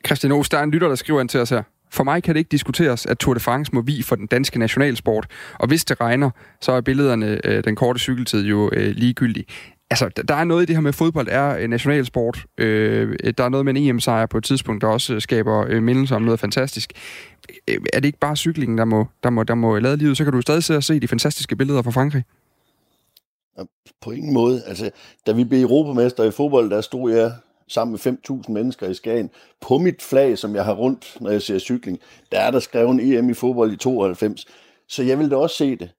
Christian 0.06 0.32
Aarhus, 0.32 0.48
der 0.48 0.58
er 0.58 0.62
en 0.62 0.70
lytter, 0.70 0.88
der 0.88 0.94
skriver 0.94 1.20
ind 1.20 1.28
til 1.28 1.40
os 1.40 1.50
her. 1.50 1.62
For 1.90 2.04
mig 2.04 2.22
kan 2.22 2.34
det 2.34 2.38
ikke 2.38 2.48
diskuteres, 2.48 3.06
at 3.06 3.18
Tour 3.18 3.34
de 3.34 3.40
France 3.40 3.74
må 3.74 3.80
vi 3.80 4.02
for 4.02 4.16
den 4.16 4.26
danske 4.26 4.58
nationalsport. 4.58 5.26
Og 5.54 5.68
hvis 5.68 5.84
det 5.84 6.00
regner, 6.00 6.30
så 6.60 6.72
er 6.72 6.80
billederne, 6.80 7.40
øh, 7.44 7.64
den 7.64 7.76
korte 7.76 8.00
cykeltid, 8.00 8.44
jo 8.44 8.70
øh, 8.72 8.94
ligegyldig. 8.96 9.44
Altså, 9.90 10.08
der 10.28 10.34
er 10.34 10.44
noget 10.44 10.62
i 10.62 10.66
det 10.66 10.76
her 10.76 10.80
med, 10.80 10.88
at 10.88 10.94
fodbold 10.94 11.28
er 11.30 11.56
øh, 11.56 11.68
nationalsport. 11.68 12.44
Øh, 12.58 13.16
der 13.38 13.44
er 13.44 13.48
noget 13.48 13.64
med 13.64 13.76
en 13.76 13.88
EM-sejr 13.88 14.26
på 14.26 14.38
et 14.38 14.44
tidspunkt, 14.44 14.82
der 14.82 14.88
også 14.88 15.14
øh, 15.14 15.20
skaber 15.20 15.66
øh, 15.68 15.82
mindelser 15.82 16.16
om 16.16 16.22
noget 16.22 16.40
fantastisk. 16.40 16.92
Øh, 17.68 17.76
er 17.92 18.00
det 18.00 18.04
ikke 18.04 18.18
bare 18.18 18.36
cyklingen, 18.36 18.78
der 18.78 18.84
må, 18.84 19.06
der 19.22 19.30
må, 19.30 19.42
der 19.42 19.54
må 19.54 19.78
lade 19.78 19.96
livet? 19.96 20.16
Så 20.16 20.24
kan 20.24 20.32
du 20.32 20.40
stadig 20.40 20.64
sidde 20.64 20.78
og 20.78 20.84
se 20.84 21.00
de 21.00 21.08
fantastiske 21.08 21.56
billeder 21.56 21.82
fra 21.82 21.90
Frankrig. 21.90 22.24
På 24.02 24.10
ingen 24.10 24.34
måde. 24.34 24.62
Altså, 24.66 24.90
da 25.26 25.32
vi 25.32 25.44
blev 25.44 25.60
europamester 25.60 26.24
i 26.24 26.30
fodbold, 26.30 26.70
der 26.70 26.80
stod 26.80 27.12
jeg 27.12 27.32
sammen 27.68 27.98
med 28.04 28.18
5.000 28.46 28.52
mennesker 28.52 28.88
i 28.88 28.94
Skagen. 28.94 29.30
På 29.60 29.78
mit 29.78 30.02
flag, 30.02 30.38
som 30.38 30.54
jeg 30.54 30.64
har 30.64 30.74
rundt, 30.74 31.16
når 31.20 31.30
jeg 31.30 31.42
ser 31.42 31.58
cykling, 31.58 31.98
der 32.32 32.40
er 32.40 32.50
der 32.50 32.60
skrevet 32.60 33.18
EM 33.18 33.30
i 33.30 33.34
fodbold 33.34 33.72
i 33.72 33.76
92. 33.76 34.46
Så 34.88 35.02
jeg 35.02 35.18
ville 35.18 35.30
da 35.30 35.36
også 35.36 35.56
se 35.56 35.76
det. 35.76 35.90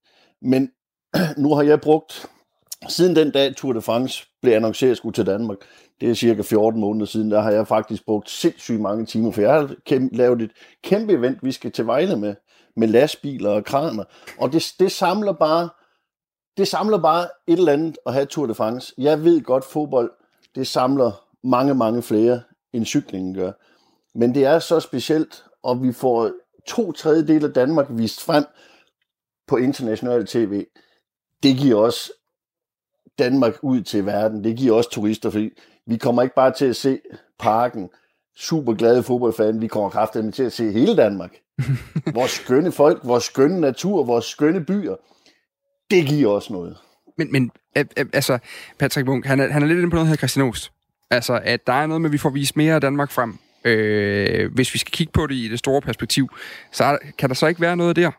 Men 0.41 0.71
nu 1.43 1.53
har 1.53 1.63
jeg 1.63 1.82
brugt, 1.82 2.25
siden 2.88 3.15
den 3.15 3.32
dag 3.32 3.55
Tour 3.55 3.73
de 3.73 3.82
France 3.82 4.25
blev 4.41 4.53
annonceret 4.53 4.97
skulle 4.97 5.13
til 5.13 5.25
Danmark, 5.25 5.58
det 6.01 6.10
er 6.10 6.13
cirka 6.13 6.41
14 6.41 6.82
måneder 6.82 7.05
siden, 7.05 7.32
der 7.32 7.41
har 7.41 7.51
jeg 7.51 7.67
faktisk 7.67 8.05
brugt 8.05 8.29
sindssygt 8.29 8.82
mange 8.82 9.05
timer, 9.05 9.32
for 9.32 9.41
jeg 9.41 9.53
har 9.53 10.15
lavet 10.15 10.41
et 10.41 10.51
kæmpe 10.84 11.13
event, 11.13 11.38
vi 11.43 11.51
skal 11.51 11.71
til 11.71 11.86
Vejle 11.86 12.15
med, 12.15 12.36
med 12.75 12.88
lastbiler 12.88 13.49
og 13.49 13.65
kraner. 13.65 14.03
Og 14.38 14.53
det, 14.53 14.73
det 14.79 14.91
samler 14.91 15.34
bare 15.34 15.69
det 16.58 16.67
samler 16.67 16.97
bare 16.97 17.27
et 17.47 17.60
eller 17.60 17.73
andet 17.73 17.97
at 18.05 18.13
have 18.13 18.25
Tour 18.25 18.45
de 18.45 18.53
France. 18.53 18.93
Jeg 18.97 19.23
ved 19.23 19.41
godt, 19.41 19.63
fodbold, 19.63 20.12
det 20.55 20.67
samler 20.67 21.29
mange, 21.43 21.75
mange 21.75 22.02
flere, 22.02 22.41
end 22.73 22.86
cyklingen 22.86 23.34
gør. 23.34 23.52
Men 24.15 24.36
det 24.36 24.45
er 24.45 24.60
så 24.60 24.80
specielt, 24.80 25.43
og 25.63 25.84
vi 25.84 25.91
får 25.91 26.32
to 26.67 26.91
tredjedel 26.91 27.45
af 27.45 27.54
Danmark 27.54 27.88
vist 27.89 28.23
frem 28.23 28.45
på 29.47 29.58
international 29.58 30.25
tv. 30.25 30.65
Det 31.43 31.58
giver 31.58 31.80
også 31.80 32.12
Danmark 33.19 33.54
ud 33.62 33.82
til 33.82 34.06
verden. 34.06 34.43
Det 34.43 34.58
giver 34.58 34.75
også 34.75 34.89
turister, 34.89 35.30
fordi 35.30 35.49
vi 35.88 35.97
kommer 35.97 36.21
ikke 36.21 36.36
bare 36.36 36.54
til 36.54 36.65
at 36.65 36.75
se 36.75 36.99
parken, 37.39 37.89
super 38.38 38.73
glade 38.73 39.04
fodboldfan, 39.04 39.62
vi 39.62 39.67
kommer 39.67 39.89
kraftigt 39.89 40.36
til 40.36 40.43
at 40.43 40.54
se 40.54 40.71
hele 40.71 40.95
Danmark. 40.95 41.36
vores 42.13 42.32
skønne 42.32 42.71
folk, 42.71 42.99
vores 43.04 43.23
skønne 43.23 43.62
natur, 43.62 44.04
vores 44.04 44.25
skønne 44.25 44.65
byer. 44.65 44.95
Det 45.91 46.08
giver 46.08 46.32
også 46.32 46.54
noget. 46.54 46.78
Men, 47.17 47.32
men 47.32 47.52
altså, 48.13 48.39
Patrick 48.80 49.08
Munk, 49.08 49.25
han 49.25 49.39
er, 49.39 49.47
han 49.47 49.63
er 49.63 49.67
lidt 49.67 49.78
inde 49.80 49.89
på 49.89 49.95
noget 49.95 50.10
her, 50.10 50.15
Christian 50.15 50.45
Oost. 50.45 50.71
Altså, 51.12 51.41
at 51.43 51.67
der 51.67 51.74
er 51.74 51.88
noget 51.88 52.02
med, 52.02 52.10
at 52.10 52.13
vi 52.13 52.26
får 52.26 52.34
vist 52.39 52.58
mere 52.58 52.76
af 52.76 52.82
Danmark 52.82 53.12
frem. 53.17 53.32
Øh, 53.69 54.45
hvis 54.56 54.74
vi 54.74 54.80
skal 54.80 54.93
kigge 54.98 55.13
på 55.15 55.24
det 55.28 55.36
i 55.36 55.48
det 55.54 55.60
store 55.60 55.82
perspektiv, 55.82 56.26
så 56.72 56.84
kan 57.19 57.30
der 57.30 57.36
så 57.36 57.48
ikke 57.48 57.62
være 57.62 57.78
noget 57.82 57.95
der? 57.95 58.12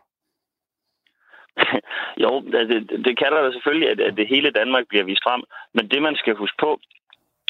jo, 2.23 2.31
det, 2.71 2.89
det 3.05 3.13
kan 3.19 3.31
der 3.31 3.51
selvfølgelig, 3.51 3.89
at, 3.89 3.99
at 3.99 4.17
det 4.17 4.27
hele 4.33 4.51
Danmark 4.51 4.85
bliver 4.89 5.05
vist 5.05 5.23
frem. 5.27 5.41
Men 5.73 5.87
det, 5.91 6.01
man 6.01 6.15
skal 6.15 6.35
huske 6.35 6.57
på, 6.59 6.79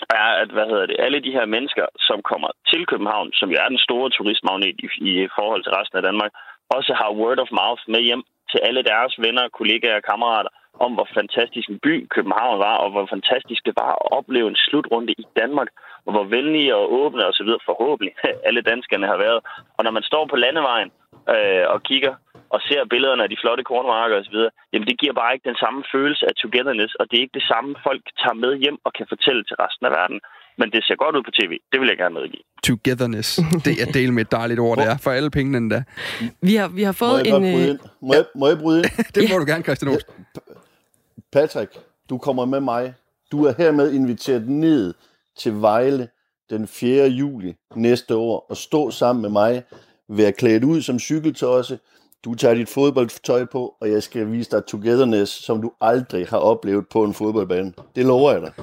er, 0.09 0.29
at 0.43 0.49
hvad 0.55 0.65
hedder 0.71 0.85
det, 0.85 0.97
alle 1.05 1.19
de 1.25 1.35
her 1.37 1.45
mennesker, 1.45 1.85
som 2.07 2.19
kommer 2.31 2.49
til 2.71 2.85
København, 2.91 3.29
som 3.33 3.49
jo 3.49 3.57
er 3.63 3.69
den 3.69 3.85
store 3.87 4.09
turistmagnet 4.09 4.67
i, 4.67 4.87
i 5.11 5.27
forhold 5.37 5.63
til 5.63 5.75
resten 5.77 5.97
af 5.97 6.03
Danmark, 6.09 6.31
også 6.77 6.91
har 6.99 7.17
word 7.19 7.39
of 7.43 7.51
mouth 7.61 7.83
med 7.93 8.01
hjem 8.07 8.23
til 8.51 8.59
alle 8.67 8.83
deres 8.91 9.13
venner, 9.25 9.55
kollegaer 9.57 9.95
og 9.99 10.03
kammerater, 10.11 10.51
om 10.79 10.91
hvor 10.93 11.07
fantastisk 11.19 11.69
en 11.69 11.79
by 11.87 12.07
København 12.15 12.59
var, 12.59 12.75
og 12.83 12.91
hvor 12.91 13.05
fantastisk 13.15 13.61
det 13.65 13.73
var 13.81 13.91
at 14.01 14.11
opleve 14.17 14.47
en 14.49 14.63
slutrunde 14.65 15.11
i 15.23 15.25
Danmark, 15.41 15.69
og 16.05 16.11
hvor 16.13 16.23
venlige 16.23 16.75
og 16.75 16.93
åbne 16.99 17.27
og 17.29 17.33
så 17.33 17.43
videre 17.43 17.67
forhåbentlig 17.69 18.13
alle 18.47 18.61
danskerne 18.61 19.07
har 19.07 19.17
været. 19.25 19.39
Og 19.77 19.81
når 19.83 19.91
man 19.91 20.03
står 20.03 20.23
på 20.29 20.35
landevejen 20.35 20.91
øh, 21.33 21.65
og 21.73 21.83
kigger 21.89 22.13
og 22.53 22.59
ser 22.67 22.81
billederne 22.93 23.23
af 23.23 23.29
de 23.29 23.41
flotte 23.41 23.63
kornmarker 23.63 24.17
osv., 24.21 24.37
jamen 24.73 24.87
det 24.89 24.99
giver 25.01 25.13
bare 25.21 25.33
ikke 25.33 25.49
den 25.51 25.59
samme 25.63 25.83
følelse 25.93 26.23
af 26.29 26.33
togetherness, 26.41 26.93
og 26.99 27.05
det 27.07 27.15
er 27.17 27.23
ikke 27.25 27.39
det 27.39 27.47
samme, 27.51 27.69
folk 27.87 28.03
tager 28.21 28.37
med 28.43 28.51
hjem 28.63 28.77
og 28.85 28.91
kan 28.97 29.05
fortælle 29.13 29.43
til 29.43 29.55
resten 29.63 29.85
af 29.89 29.91
verden. 29.99 30.19
Men 30.59 30.67
det 30.73 30.81
ser 30.87 30.95
godt 31.03 31.15
ud 31.17 31.23
på 31.29 31.33
tv. 31.39 31.51
Det 31.71 31.77
vil 31.79 31.87
jeg 31.91 31.97
gerne 31.97 32.15
medgive. 32.19 32.43
Togetherness. 32.63 33.29
Det 33.67 33.73
er 33.83 33.85
del 33.99 34.13
med 34.13 34.21
et 34.25 34.31
dejligt 34.31 34.59
ord, 34.59 34.77
det 34.77 34.87
er. 34.91 34.97
For 34.97 35.11
alle 35.11 35.31
pengene 35.31 35.69
der. 35.73 35.81
Vi 36.41 36.55
har, 36.55 36.67
vi 36.67 36.83
har 36.83 36.95
fået 37.03 37.27
må 37.29 37.37
jeg 37.39 37.53
en... 37.53 37.69
Øh, 37.69 37.77
må, 38.01 38.13
jeg, 38.13 38.25
må 38.35 38.47
jeg 38.47 38.57
bryde 38.63 38.79
ind? 38.79 38.85
det 39.15 39.21
må 39.29 39.35
ja. 39.35 39.39
du 39.41 39.45
gerne, 39.51 39.63
Christian 39.63 39.91
Ost. 39.95 40.07
Patrick, 41.31 41.79
du 42.09 42.17
kommer 42.17 42.45
med 42.45 42.59
mig. 42.59 42.93
Du 43.31 43.45
er 43.45 43.53
hermed 43.57 43.91
inviteret 43.91 44.49
ned 44.49 44.93
til 45.37 45.61
Vejle 45.61 46.09
den 46.49 46.67
4. 46.67 47.07
juli 47.07 47.55
næste 47.75 48.15
år 48.15 48.45
og 48.49 48.57
stå 48.57 48.91
sammen 48.91 49.21
med 49.21 49.29
mig, 49.29 49.63
være 50.09 50.31
klædt 50.31 50.63
ud 50.63 50.81
som 50.81 50.99
cykeltosse. 50.99 51.79
Du 52.25 52.35
tager 52.35 52.55
dit 52.55 52.69
fodboldtøj 52.69 53.45
på, 53.45 53.75
og 53.81 53.91
jeg 53.91 54.03
skal 54.03 54.31
vise 54.31 54.51
dig 54.51 54.65
togetherness, 54.65 55.31
som 55.31 55.61
du 55.61 55.71
aldrig 55.81 56.27
har 56.27 56.37
oplevet 56.37 56.85
på 56.89 57.03
en 57.03 57.13
fodboldbane. 57.13 57.73
Det 57.95 58.05
lover 58.05 58.31
jeg 58.31 58.41
dig. 58.41 58.53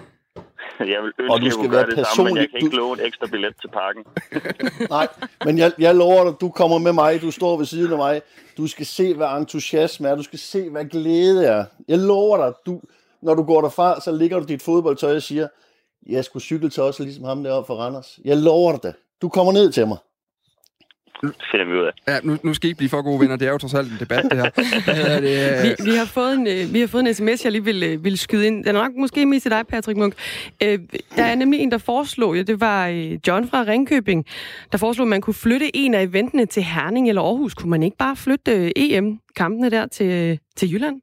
Jeg 0.92 1.02
vil 1.02 1.12
ønske, 1.18 1.34
og 1.34 1.40
du 1.40 1.50
skal 1.50 1.64
at 1.64 1.70
være 1.70 1.86
det 1.86 1.96
personlig. 1.96 2.14
Samme, 2.14 2.30
men 2.30 2.36
jeg 2.36 2.50
kan 2.50 2.58
ikke 2.58 2.76
du... 2.76 2.76
love 2.76 2.98
en 3.00 3.06
ekstra 3.06 3.26
billet 3.26 3.54
til 3.60 3.68
parken. 3.68 4.04
Nej, 4.96 5.08
men 5.44 5.58
jeg, 5.58 5.72
jeg 5.78 5.94
lover 5.94 6.24
dig, 6.24 6.40
du 6.40 6.48
kommer 6.48 6.78
med 6.78 6.92
mig, 6.92 7.22
du 7.22 7.30
står 7.30 7.56
ved 7.56 7.66
siden 7.66 7.92
af 7.92 7.98
mig. 7.98 8.22
Du 8.56 8.66
skal 8.66 8.86
se, 8.86 9.14
hvad 9.14 9.28
entusiasme 9.38 10.08
er, 10.08 10.14
du 10.14 10.22
skal 10.22 10.38
se, 10.38 10.70
hvad 10.70 10.84
glæde 10.84 11.44
er. 11.46 11.64
Jeg 11.88 11.98
lover 11.98 12.36
dig, 12.36 12.52
du, 12.66 12.80
når 13.22 13.34
du 13.34 13.42
går 13.42 13.60
derfra, 13.60 14.00
så 14.00 14.12
ligger 14.12 14.38
du 14.38 14.44
dit 14.44 14.62
fodboldtøj 14.62 15.16
og 15.16 15.22
siger, 15.22 15.48
jeg 16.06 16.24
skulle 16.24 16.42
cykle 16.42 16.70
til 16.70 16.82
også 16.82 17.02
ligesom 17.02 17.24
ham 17.24 17.44
deroppe 17.44 17.66
for 17.66 17.74
Randers. 17.74 18.18
Jeg 18.24 18.36
lover 18.36 18.72
dig 18.72 18.82
det. 18.82 18.94
Du 19.22 19.28
kommer 19.28 19.52
ned 19.52 19.72
til 19.72 19.86
mig. 19.88 19.98
Det 21.20 21.34
finder 21.50 21.66
vi 21.66 21.72
ud 21.72 21.84
af. 21.84 21.92
Ja, 22.08 22.18
nu, 22.22 22.38
nu 22.42 22.54
skal 22.54 22.66
I 22.66 22.70
ikke 22.70 22.78
blive 22.78 22.90
for 22.90 23.02
gode 23.02 23.20
venner. 23.20 23.36
Det 23.36 23.48
er 23.48 23.52
jo 23.52 23.58
trods 23.58 23.74
alt 23.74 23.92
en 23.92 23.96
debat, 24.00 24.24
det 24.24 24.38
her. 24.38 24.50
det, 25.20 25.58
øh... 25.58 25.62
vi, 25.86 25.90
vi, 25.90 25.96
har 25.96 26.04
fået 26.04 26.34
en, 26.34 26.46
øh, 26.46 26.74
vi 26.74 26.80
har 26.80 26.86
fået 26.86 27.08
en 27.08 27.14
sms, 27.14 27.44
jeg 27.44 27.52
lige 27.52 27.64
vil, 27.64 27.82
øh, 27.82 28.04
vil 28.04 28.18
skyde 28.18 28.46
ind. 28.46 28.64
Den 28.64 28.76
er 28.76 28.82
nok 28.82 28.92
måske 28.96 29.26
mest 29.26 29.42
til 29.42 29.50
dig, 29.50 29.66
Patrick 29.66 29.98
Munk. 29.98 30.14
Øh, 30.62 30.78
der 31.16 31.24
er 31.24 31.34
nemlig 31.34 31.60
en, 31.60 31.70
der 31.70 31.78
foreslog, 31.78 32.36
ja, 32.36 32.42
det 32.42 32.60
var 32.60 32.88
øh, 32.88 33.18
John 33.26 33.48
fra 33.48 33.64
Ringkøbing, 33.66 34.26
der 34.72 34.78
foreslog, 34.78 35.04
at 35.04 35.08
man 35.08 35.20
kunne 35.20 35.34
flytte 35.34 35.76
en 35.76 35.94
af 35.94 36.02
eventene 36.02 36.46
til 36.46 36.62
Herning 36.62 37.08
eller 37.08 37.22
Aarhus. 37.22 37.54
Kunne 37.54 37.70
man 37.70 37.82
ikke 37.82 37.96
bare 37.96 38.16
flytte 38.16 38.78
EM-kampene 38.78 39.70
der 39.70 39.86
til, 39.86 40.38
til 40.56 40.72
Jylland? 40.72 41.00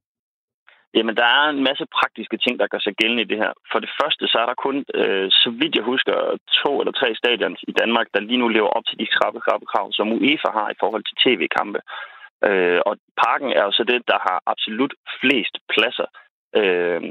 Jamen, 0.95 1.15
der 1.21 1.27
er 1.37 1.45
en 1.49 1.63
masse 1.69 1.85
praktiske 1.99 2.37
ting, 2.37 2.53
der 2.59 2.71
gør 2.71 2.81
sig 2.83 2.95
gældende 3.01 3.23
i 3.23 3.31
det 3.31 3.37
her. 3.43 3.51
For 3.71 3.79
det 3.79 3.91
første, 3.99 4.23
så 4.27 4.37
er 4.43 4.47
der 4.47 4.63
kun, 4.65 4.77
øh, 4.99 5.27
så 5.41 5.49
vidt 5.59 5.75
jeg 5.75 5.85
husker, 5.91 6.15
to 6.61 6.71
eller 6.81 6.93
tre 6.99 7.09
stadions 7.21 7.59
i 7.71 7.73
Danmark, 7.81 8.07
der 8.13 8.19
lige 8.19 8.41
nu 8.41 8.47
lever 8.47 8.71
op 8.77 8.85
til 8.87 8.99
de 8.99 9.07
skrappe, 9.13 9.39
skrappe 9.39 9.65
krav, 9.71 9.87
som 9.97 10.13
UEFA 10.17 10.49
har 10.59 10.69
i 10.71 10.79
forhold 10.81 11.03
til 11.05 11.19
tv-kampe. 11.23 11.79
Øh, 12.47 12.79
og 12.89 12.93
parken 13.25 13.49
er 13.59 13.63
jo 13.67 13.71
så 13.71 13.83
det, 13.91 14.01
der 14.11 14.19
har 14.27 14.37
absolut 14.53 14.93
flest 15.21 15.55
pladser. 15.73 16.09
Øh, 16.59 17.01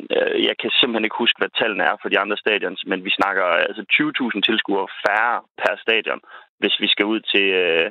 jeg 0.49 0.55
kan 0.61 0.70
simpelthen 0.70 1.07
ikke 1.07 1.23
huske, 1.23 1.38
hvad 1.40 1.53
tallene 1.61 1.85
er 1.90 1.97
for 2.03 2.09
de 2.09 2.18
andre 2.23 2.37
stadions, 2.44 2.81
men 2.90 3.05
vi 3.07 3.11
snakker 3.18 3.44
altså 3.68 3.83
20.000 3.92 4.40
tilskuere 4.49 4.88
færre 5.05 5.37
per 5.61 5.75
stadion, 5.85 6.20
hvis 6.61 6.75
vi 6.83 6.88
skal 6.88 7.07
ud 7.12 7.20
til... 7.33 7.47
Øh, 7.64 7.90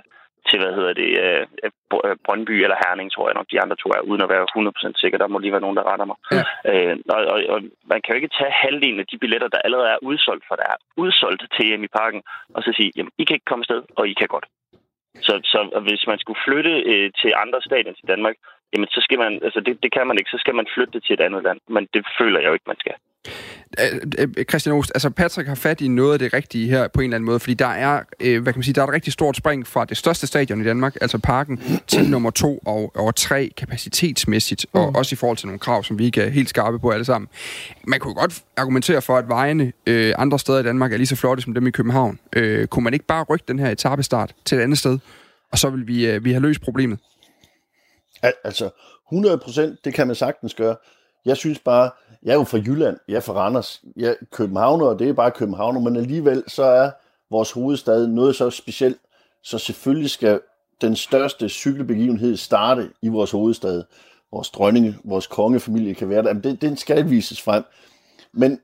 til, 0.50 0.58
hvad 0.62 0.74
hedder 0.78 0.94
det, 1.02 1.10
øh, 1.24 1.44
øh, 2.08 2.16
Brøndby 2.26 2.56
eller 2.66 2.78
Herning, 2.84 3.10
tror 3.12 3.28
jeg 3.28 3.38
nok, 3.38 3.52
de 3.52 3.62
andre 3.64 3.76
to 3.80 3.88
er, 3.96 4.02
uden 4.10 4.24
at 4.24 4.32
være 4.34 4.46
100% 4.56 5.02
sikker. 5.02 5.18
Der 5.18 5.28
må 5.28 5.38
lige 5.40 5.56
være 5.56 5.66
nogen, 5.66 5.78
der 5.80 5.90
retter 5.92 6.08
mig. 6.12 6.18
Ja. 6.38 6.44
Øh, 6.72 6.96
og, 7.16 7.22
og, 7.34 7.38
og, 7.54 7.60
man 7.92 8.00
kan 8.02 8.12
jo 8.12 8.20
ikke 8.20 8.36
tage 8.40 8.60
halvdelen 8.64 9.00
af 9.04 9.08
de 9.12 9.18
billetter, 9.24 9.48
der 9.54 9.66
allerede 9.66 9.90
er 9.96 10.04
udsolgt, 10.10 10.46
for 10.48 10.56
der 10.56 10.68
er 10.74 10.78
udsolgt 11.04 11.44
til 11.56 11.74
EM 11.74 11.84
i 11.84 11.96
parken, 12.00 12.22
og 12.56 12.64
så 12.64 12.70
sige, 12.78 12.92
jamen, 12.96 13.12
I 13.18 13.24
kan 13.24 13.36
ikke 13.36 13.50
komme 13.50 13.64
afsted, 13.64 13.82
og 14.00 14.04
I 14.12 14.14
kan 14.14 14.28
godt. 14.36 14.48
Så, 15.28 15.34
så 15.52 15.60
hvis 15.88 16.04
man 16.12 16.20
skulle 16.20 16.44
flytte 16.48 16.74
øh, 16.92 17.12
til 17.22 17.32
andre 17.44 17.60
stadier 17.62 17.94
i 18.04 18.08
Danmark, 18.14 18.36
jamen 18.74 18.90
så 18.96 19.00
skal 19.06 19.20
man, 19.24 19.34
altså 19.48 19.60
det, 19.60 19.84
det 19.84 19.92
kan 19.92 20.08
man 20.08 20.18
ikke, 20.20 20.34
så 20.36 20.40
skal 20.44 20.56
man 20.56 20.68
flytte 20.76 21.00
til 21.00 21.14
et 21.14 21.26
andet 21.28 21.44
land. 21.44 21.60
Men 21.68 21.84
det 21.94 22.04
føler 22.18 22.40
jeg 22.40 22.48
jo 22.50 22.54
ikke, 22.54 22.72
man 22.72 22.82
skal. 22.84 22.96
Christian 24.50 24.76
Oost, 24.76 24.92
altså 24.96 25.10
Patrick 25.10 25.48
har 25.48 25.56
fat 25.56 25.82
i 25.82 25.88
noget 25.88 26.14
af 26.14 26.20
det 26.20 26.34
rigtige 26.34 26.70
her 26.70 26.88
på 26.88 27.02
en 27.02 27.04
eller 27.04 27.16
anden 27.16 27.26
måde, 27.26 27.40
fordi 27.40 27.54
der 27.54 27.68
er, 27.68 28.02
øh, 28.20 28.42
hvad 28.42 28.54
kan 28.54 28.60
man 28.60 28.64
sige, 28.64 28.74
der 28.74 28.82
er 28.82 28.88
et 28.88 28.94
rigtig 28.94 29.14
stort 29.14 29.38
spring 29.38 29.68
fra 29.68 29.86
det 29.86 29.98
største 29.98 30.28
stadion 30.28 30.62
i 30.62 30.64
Danmark, 30.64 30.96
altså 31.02 31.18
parken, 31.18 31.82
til 31.88 32.10
nummer 32.10 32.30
to 32.30 32.58
og, 32.58 32.92
og 32.96 33.16
tre 33.16 33.52
kapacitetsmæssigt, 33.58 34.66
mm. 34.74 34.80
og 34.80 34.96
også 34.96 35.14
i 35.14 35.16
forhold 35.16 35.38
til 35.38 35.48
nogle 35.48 35.60
krav, 35.60 35.84
som 35.84 36.00
vi 36.00 36.06
ikke 36.06 36.22
er 36.22 36.30
helt 36.30 36.50
skarpe 36.50 36.80
på 36.80 36.90
alle 36.90 37.06
sammen. 37.06 37.28
Man 37.88 38.00
kunne 38.00 38.14
godt 38.14 38.42
argumentere 38.58 39.02
for, 39.02 39.18
at 39.18 39.28
vejene 39.28 39.74
øh, 39.88 40.14
andre 40.18 40.40
steder 40.40 40.60
i 40.60 40.64
Danmark 40.64 40.94
er 40.94 40.98
lige 40.98 41.08
så 41.08 41.16
flotte 41.16 41.44
som 41.44 41.54
dem 41.54 41.68
i 41.68 41.72
København. 41.72 42.20
Øh, 42.36 42.68
kunne 42.68 42.84
man 42.84 42.94
ikke 42.94 43.06
bare 43.06 43.24
rykke 43.24 43.46
den 43.48 43.60
her 43.60 43.70
etappestart 43.70 44.34
til 44.46 44.58
et 44.58 44.62
andet 44.62 44.78
sted, 44.78 45.00
og 45.52 45.60
så 45.60 45.70
vil 45.70 45.88
vi, 45.88 46.08
øh, 46.08 46.26
vi 46.26 46.32
have 46.32 46.42
løst 46.42 46.62
problemet? 46.62 47.00
Al- 48.24 48.34
altså, 48.44 48.70
100 49.12 49.38
procent, 49.38 49.86
det 49.86 49.94
kan 49.94 50.08
man 50.08 50.16
sagtens 50.16 50.54
gøre. 50.54 50.76
Jeg 51.26 51.38
synes 51.38 51.60
bare, 51.60 51.90
jeg 52.24 52.32
er 52.32 52.36
jo 52.36 52.44
fra 52.44 52.58
Jylland, 52.58 52.98
jeg 53.08 53.16
er 53.16 53.20
fra 53.20 53.34
Randers, 53.34 53.82
jeg 53.96 54.10
er 54.10 54.16
københavner, 54.32 54.86
og 54.86 55.00
det 55.00 55.10
er 55.10 55.14
bare 55.14 55.32
københavner, 55.32 55.80
men 55.80 55.96
alligevel 55.96 56.44
så 56.48 56.64
er 56.64 56.92
vores 57.32 57.52
hovedstad 57.52 58.08
noget 58.08 58.36
så 58.36 58.50
specielt, 58.50 58.98
så 59.44 59.58
selvfølgelig 59.58 60.10
skal 60.10 60.40
den 60.82 60.96
største 60.96 61.50
cykelbegivenhed 61.50 62.38
starte 62.38 62.90
i 63.02 63.08
vores 63.08 63.32
hovedstad. 63.32 63.84
Vores 64.32 64.50
dronning, 64.50 64.96
vores 65.04 65.28
kongefamilie 65.28 65.96
kan 65.96 66.10
være 66.10 66.24
der. 66.24 66.34
Men 66.34 66.44
det, 66.44 66.62
den 66.62 66.78
skal 66.78 67.10
vises 67.10 67.42
frem. 67.42 67.64
Men 68.34 68.60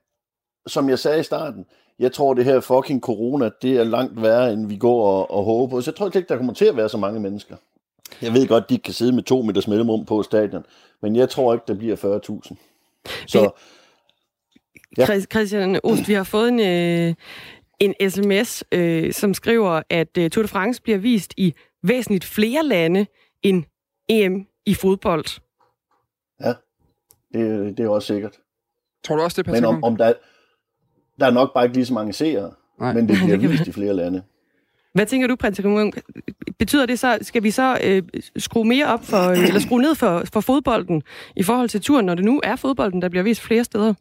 som 0.67 0.89
jeg 0.89 0.99
sagde 0.99 1.19
i 1.19 1.23
starten, 1.23 1.65
jeg 1.99 2.13
tror, 2.13 2.33
det 2.33 2.45
her 2.45 2.59
fucking 2.59 3.01
corona, 3.01 3.49
det 3.61 3.77
er 3.77 3.83
langt 3.83 4.21
værre, 4.21 4.53
end 4.53 4.67
vi 4.67 4.77
går 4.77 5.07
og, 5.07 5.31
og 5.31 5.43
håber 5.43 5.67
på. 5.67 5.81
Så 5.81 5.91
jeg 5.91 5.95
tror 5.95 6.05
ikke, 6.05 6.29
der 6.29 6.37
kommer 6.37 6.53
til 6.53 6.65
at 6.65 6.77
være 6.77 6.89
så 6.89 6.97
mange 6.97 7.19
mennesker. 7.19 7.55
Jeg 8.21 8.33
ved 8.33 8.47
godt, 8.47 8.69
de 8.69 8.77
kan 8.77 8.93
sidde 8.93 9.11
med 9.11 9.23
to 9.23 9.41
meters 9.41 9.67
mellemrum 9.67 10.05
på 10.05 10.23
stadion, 10.23 10.65
men 11.01 11.15
jeg 11.15 11.29
tror 11.29 11.53
ikke, 11.53 11.63
der 11.67 11.73
bliver 11.73 11.95
40.000. 11.95 12.55
Så, 13.27 13.51
ja. 14.97 15.25
Christian 15.25 15.79
Ost, 15.83 16.07
vi 16.07 16.13
har 16.13 16.23
fået 16.23 16.49
en, 16.49 16.59
øh, 16.59 17.15
en 17.79 18.09
sms, 18.09 18.63
øh, 18.71 19.13
som 19.13 19.33
skriver, 19.33 19.81
at 19.89 20.17
øh, 20.17 20.29
Tour 20.29 20.43
de 20.43 20.47
France 20.47 20.81
bliver 20.81 20.97
vist 20.97 21.33
i 21.37 21.53
væsentligt 21.83 22.25
flere 22.25 22.63
lande 22.63 23.05
end 23.43 23.63
EM 24.09 24.47
i 24.65 24.73
fodbold. 24.73 25.25
Ja, 26.41 26.53
det, 27.33 27.77
det 27.77 27.85
er 27.85 27.89
også 27.89 28.07
sikkert. 28.07 28.37
Tror 29.03 29.15
du 29.15 29.21
også, 29.21 29.41
det 29.41 29.47
er 29.47 29.51
Men 29.51 29.65
om, 29.65 29.83
om 29.83 29.95
der, 29.95 30.13
der 31.19 31.25
er 31.25 31.31
nok 31.31 31.53
bare 31.53 31.65
ikke 31.65 31.75
lige 31.75 31.85
så 31.85 31.93
mange 31.93 32.13
seere, 32.13 32.51
Nej. 32.79 32.93
men 32.93 33.09
det 33.09 33.17
bliver 33.17 33.37
vist 33.49 33.67
i 33.67 33.71
flere 33.71 33.93
lande. 33.93 34.23
Hvad 34.93 35.05
tænker 35.05 35.27
du, 35.27 35.35
prins 35.35 35.61
Betyder 36.59 36.85
det 36.85 36.99
så, 36.99 37.17
skal 37.21 37.43
vi 37.43 37.51
så 37.51 37.79
øh, 37.83 38.03
skrue 38.37 38.65
mere 38.65 38.85
op 38.85 39.05
for, 39.05 39.29
øh, 39.29 39.47
eller 39.47 39.59
skrue 39.59 39.81
ned 39.81 39.95
for, 39.95 40.23
for 40.33 40.41
fodbolden 40.41 41.01
i 41.35 41.43
forhold 41.43 41.69
til 41.69 41.81
turen, 41.81 42.05
når 42.05 42.15
det 42.15 42.25
nu 42.25 42.41
er 42.43 42.55
fodbolden, 42.55 43.01
der 43.01 43.09
bliver 43.09 43.23
vist 43.23 43.41
flere 43.41 43.63
steder? 43.63 43.93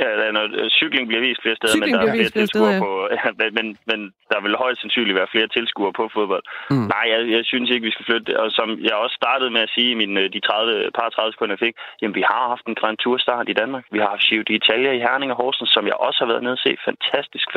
Ja, 0.00 0.30
når 0.36 0.44
øh, 0.60 0.70
cykling 0.80 1.04
bliver 1.08 1.22
vist 1.26 1.42
flere 1.42 1.56
steder, 1.56 1.74
cykling 1.74 1.92
men 1.92 2.00
der 2.00 2.12
er 2.12 2.16
flere 2.16 2.36
tilskuere 2.38 2.74
ja. 2.76 2.80
på... 2.84 2.90
Ja, 3.16 3.50
men, 3.58 3.66
men 3.90 4.00
der 4.32 4.40
vil 4.44 4.62
højst 4.64 4.80
sandsynligt 4.80 5.18
være 5.20 5.32
flere 5.34 5.48
tilskuere 5.56 5.92
på 5.98 6.04
fodbold. 6.14 6.44
Mm. 6.70 6.86
Nej, 6.94 7.04
jeg, 7.12 7.20
jeg 7.36 7.44
synes 7.44 7.68
ikke, 7.70 7.86
vi 7.88 7.94
skal 7.94 8.08
flytte. 8.10 8.40
Og 8.42 8.46
som 8.58 8.68
jeg 8.88 8.94
også 9.04 9.16
startede 9.22 9.50
med 9.56 9.62
at 9.66 9.72
sige 9.74 9.90
i 9.94 9.98
min, 10.02 10.12
øh, 10.22 10.26
de 10.34 10.40
30, 10.40 10.90
par 10.98 11.08
30 11.08 11.32
sekunder, 11.32 11.54
jeg 11.56 11.64
fik, 11.66 11.76
jamen 12.00 12.14
vi 12.20 12.24
har 12.32 12.42
haft 12.52 12.64
en 12.66 12.78
Grand 12.80 12.98
Tour 12.98 13.18
start 13.26 13.48
i 13.48 13.58
Danmark. 13.60 13.84
Vi 13.94 13.98
har 14.02 14.08
haft 14.14 14.26
Giro 14.28 14.44
d'Italia 14.50 14.90
i 14.96 15.04
Herning 15.06 15.30
og 15.32 15.38
Horsens, 15.40 15.70
som 15.76 15.84
jeg 15.90 15.96
også 16.06 16.18
har 16.22 16.30
været 16.32 16.42
nede 16.42 16.58
og 16.58 16.64
se. 16.66 16.72
Fantastisk, 16.88 17.48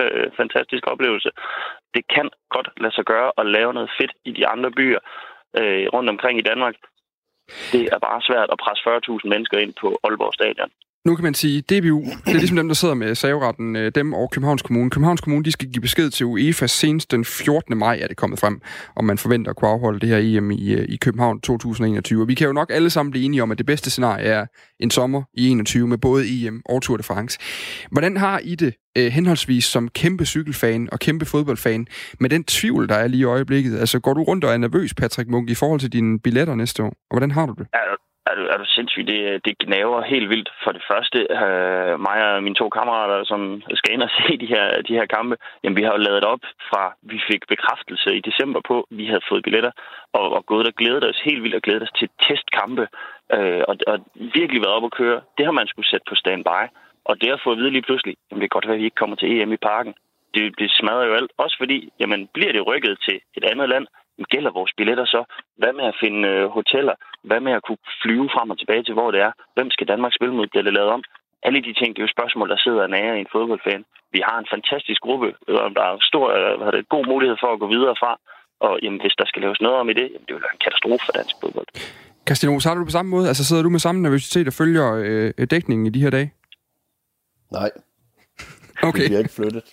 fantastisk 0.42 0.84
oplevelse. 0.94 1.30
Det 1.96 2.04
kan 2.16 2.28
godt 2.56 2.70
lade 2.84 2.96
sig 2.96 3.06
gøre 3.14 3.32
at 3.38 3.46
lave 3.46 3.74
noget 3.74 3.92
fedt 4.00 4.14
i 4.30 4.32
de 4.32 4.48
andre 4.54 4.72
byer 4.72 5.02
øh, 5.60 5.86
rundt 5.96 6.10
omkring 6.10 6.36
i 6.40 6.48
Danmark. 6.52 6.76
Det 7.74 7.84
er 7.94 8.00
bare 8.08 8.22
svært 8.22 8.50
at 8.54 8.62
presse 8.64 8.82
40.000 8.90 9.30
mennesker 9.34 9.58
ind 9.58 9.74
på 9.82 9.88
Aalborg 10.04 10.34
Stadion 10.34 10.72
nu 11.06 11.16
kan 11.16 11.24
man 11.24 11.34
sige, 11.34 11.62
DBU, 11.62 12.02
det 12.26 12.34
er 12.34 12.40
ligesom 12.40 12.58
dem, 12.58 12.68
der 12.68 12.76
sidder 12.76 12.94
med 12.94 13.16
saveretten, 13.16 13.76
øh, 13.76 13.92
dem 13.96 14.14
og 14.14 14.32
Københavns 14.32 14.62
Kommune. 14.62 14.90
Københavns 14.90 15.22
Kommune, 15.22 15.44
de 15.44 15.52
skal 15.52 15.72
give 15.72 15.82
besked 15.82 16.10
til 16.10 16.26
UEFA 16.26 16.68
senest 16.68 17.12
den 17.12 17.26
14. 17.26 17.78
maj, 17.78 18.00
er 18.02 18.08
det 18.08 18.18
kommet 18.18 18.40
frem, 18.40 18.62
om 18.96 19.06
man 19.06 19.18
forventer 19.18 19.52
at 19.52 19.58
kunne 19.58 19.72
afholde 19.72 20.00
det 20.00 20.10
her 20.10 20.18
EM 20.38 20.52
i, 20.52 20.74
øh, 20.74 20.86
i 20.90 20.98
København 20.98 21.42
2021. 21.42 22.22
Og 22.22 22.28
vi 22.28 22.34
kan 22.34 22.48
jo 22.48 22.54
nok 22.54 22.72
alle 22.72 22.90
sammen 22.90 23.12
blive 23.12 23.26
enige 23.26 23.44
om, 23.44 23.52
at 23.52 23.58
det 23.58 23.66
bedste 23.66 23.90
scenarie 23.90 24.26
er 24.26 24.46
en 24.80 24.92
sommer 24.92 25.24
i 25.34 25.50
21 25.50 25.88
med 25.88 25.98
både 25.98 26.46
EM 26.46 26.62
og 26.66 26.82
Tour 26.82 26.98
de 26.98 27.04
France. 27.04 27.40
Hvordan 27.92 28.18
har 28.18 28.40
I 28.44 28.56
det 28.56 28.74
øh, 28.98 29.08
henholdsvis 29.12 29.66
som 29.66 29.90
kæmpe 29.90 30.26
cykelfan 30.26 30.90
og 30.92 31.00
kæmpe 31.00 31.26
fodboldfan 31.26 31.88
med 32.20 32.30
den 32.30 32.44
tvivl, 32.44 32.90
der 32.90 32.96
er 32.96 33.08
lige 33.08 33.22
i 33.22 33.24
øjeblikket? 33.24 33.80
Altså 33.80 34.00
går 34.00 34.14
du 34.14 34.24
rundt 34.24 34.44
og 34.44 34.54
er 34.54 34.58
nervøs, 34.58 34.94
Patrick 34.94 35.30
Munk, 35.30 35.50
i 35.50 35.56
forhold 35.56 35.80
til 35.80 35.94
dine 35.94 36.20
billetter 36.20 36.56
næste 36.56 36.84
år? 36.84 36.90
Og 36.90 37.18
hvordan 37.18 37.32
har 37.32 37.46
du 37.46 37.54
det? 37.58 37.68
Ja, 37.74 38.09
er 38.30 38.36
du, 38.36 38.44
er 38.54 38.58
du 38.58 38.66
sindssyg? 38.66 39.08
Det, 39.08 39.46
det 39.46 39.58
gnaver 39.64 40.02
helt 40.02 40.30
vildt. 40.30 40.50
For 40.64 40.72
det 40.72 40.84
første, 40.92 41.20
øh, 41.44 41.94
mig 42.08 42.18
og 42.26 42.44
mine 42.44 42.56
to 42.62 42.70
kammerater, 42.70 43.24
som 43.32 43.62
skal 43.80 43.94
ind 43.94 44.04
og 44.08 44.12
se 44.18 44.38
de 44.38 44.52
her, 44.54 44.82
de 44.88 44.94
her 44.94 45.06
kampe, 45.06 45.36
jamen 45.64 45.78
vi 45.78 45.84
har 45.84 45.92
jo 45.92 46.06
lavet 46.08 46.24
op 46.34 46.44
fra, 46.70 46.84
vi 47.02 47.20
fik 47.30 47.42
bekræftelse 47.48 48.10
i 48.18 48.22
december 48.30 48.62
på, 48.70 48.88
vi 48.90 49.06
havde 49.06 49.28
fået 49.30 49.44
billetter, 49.44 49.72
og, 50.14 50.26
og 50.38 50.46
gået 50.46 50.68
og 50.68 50.74
glædet 50.74 51.04
os 51.10 51.20
helt 51.28 51.44
vildt 51.44 51.56
og 51.56 51.62
glædet 51.62 51.84
os 51.84 51.98
til 52.00 52.10
testkampe, 52.26 52.88
øh, 53.36 53.64
og, 53.68 53.76
og 53.88 53.98
virkelig 54.40 54.62
været 54.62 54.78
op 54.78 54.86
at 54.90 54.98
køre. 55.02 55.22
Det 55.38 55.46
har 55.46 55.52
man 55.52 55.68
skulle 55.68 55.90
sætte 55.90 56.06
på 56.10 56.16
standby. 56.16 56.64
Og 57.10 57.22
det 57.22 57.30
har 57.30 57.42
få 57.44 57.52
at 57.52 57.58
vide 57.58 57.72
lige 57.72 57.88
pludselig, 57.88 58.16
jamen 58.28 58.42
det 58.42 58.50
kan 58.50 58.58
godt 58.58 58.68
være, 58.68 58.76
at 58.76 58.80
vi 58.80 58.90
ikke 58.90 59.02
kommer 59.02 59.16
til 59.16 59.32
EM 59.32 59.54
i 59.54 59.66
parken. 59.70 59.94
Det, 60.34 60.60
det 60.60 60.70
smadrer 60.80 61.06
jo 61.10 61.14
alt. 61.20 61.32
Også 61.38 61.56
fordi, 61.62 61.90
jamen 62.00 62.30
bliver 62.34 62.52
det 62.52 62.68
rykket 62.68 62.94
til 63.06 63.18
et 63.38 63.44
andet 63.52 63.70
land, 63.70 63.86
gælder 64.34 64.52
vores 64.52 64.74
billetter 64.78 65.06
så? 65.06 65.22
Hvad 65.58 65.74
med 65.74 65.86
at 65.92 66.00
finde 66.04 66.28
øh, 66.32 66.50
hoteller? 66.58 66.96
Hvad 67.24 67.40
med 67.40 67.54
at 67.58 67.64
kunne 67.64 67.84
flyve 68.02 68.30
frem 68.36 68.50
og 68.50 68.60
tilbage 68.60 68.84
til, 68.84 68.94
hvor 68.94 69.12
det 69.12 69.22
er? 69.28 69.32
Hvem 69.56 69.70
skal 69.72 69.88
Danmark 69.88 70.14
spille 70.16 70.36
mod? 70.36 70.48
Bliver 70.48 70.64
det 70.64 70.74
lavet 70.74 70.92
om? 70.98 71.04
Alle 71.44 71.62
de 71.68 71.74
ting, 71.74 71.90
det 71.90 72.02
er 72.02 72.08
jo 72.08 72.18
spørgsmål, 72.18 72.50
der 72.50 72.58
sidder 72.66 72.88
nære 72.88 73.18
i 73.18 73.20
en 73.20 73.34
fodboldfan. 73.36 73.86
Vi 74.16 74.22
har 74.28 74.38
en 74.40 74.52
fantastisk 74.54 75.02
gruppe, 75.02 75.28
og 75.48 75.70
der 75.78 75.84
er 75.90 75.98
stor, 76.12 76.26
øh, 76.38 76.54
hvad 76.60 76.72
det, 76.72 76.90
god 76.96 77.06
mulighed 77.14 77.38
for 77.44 77.50
at 77.54 77.60
gå 77.60 77.68
videre 77.76 77.96
fra. 78.02 78.12
Og 78.66 78.80
jamen, 78.84 79.02
hvis 79.02 79.16
der 79.20 79.26
skal 79.26 79.42
laves 79.42 79.62
noget 79.62 79.78
om 79.78 79.90
i 79.90 79.94
det, 79.94 80.08
jamen, 80.14 80.26
det 80.28 80.34
vil 80.36 80.46
være 80.46 80.56
en 80.58 80.66
katastrofe 80.66 81.04
for 81.06 81.14
dansk 81.20 81.36
fodbold. 81.42 81.68
Christian 82.28 82.60
så 82.60 82.70
har 82.70 82.76
du 82.76 82.86
på 82.86 82.98
samme 82.98 83.12
måde? 83.12 83.28
Altså 83.28 83.44
sidder 83.46 83.64
du 83.64 83.70
med 83.70 83.80
samme 83.80 84.02
nervøsitet 84.02 84.48
og 84.48 84.54
følger 84.54 84.86
øh, 85.40 85.48
dækningen 85.54 85.86
i 85.88 85.90
de 85.90 86.02
her 86.02 86.10
dage? 86.10 86.30
Nej. 87.52 87.70
Okay. 88.84 89.00
Det 89.02 89.10
bliver 89.10 89.20
ikke 89.20 89.34
flyttet. 89.34 89.64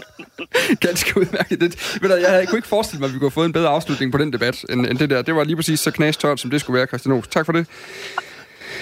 Ganske 0.86 1.20
udmærket. 1.20 1.60
Det, 1.60 1.98
ved 2.02 2.08
du, 2.10 2.16
jeg 2.16 2.46
kunne 2.48 2.58
ikke 2.58 2.68
forestille 2.68 3.00
mig, 3.00 3.06
at 3.06 3.14
vi 3.14 3.18
kunne 3.18 3.28
have 3.30 3.38
fået 3.40 3.46
en 3.46 3.52
bedre 3.52 3.68
afslutning 3.68 4.12
på 4.12 4.18
den 4.18 4.32
debat, 4.32 4.64
end, 4.70 4.86
end 4.86 4.98
det 4.98 5.10
der. 5.10 5.22
Det 5.22 5.34
var 5.34 5.44
lige 5.44 5.56
præcis 5.56 5.80
så 5.80 5.90
knastørt, 5.90 6.40
som 6.40 6.50
det 6.50 6.60
skulle 6.60 6.78
være, 6.78 6.86
Christian 6.86 7.12
Aarhus. 7.12 7.28
Tak 7.28 7.46
for 7.46 7.52
det. 7.52 7.66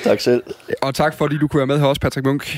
Tak 0.04 0.20
selv. 0.20 0.42
Og 0.82 0.94
tak 0.94 1.14
fordi 1.14 1.38
du 1.38 1.48
kunne 1.48 1.58
være 1.58 1.66
med 1.66 1.78
her 1.78 1.86
også, 1.86 2.00
Patrick 2.00 2.26
Munk. 2.26 2.56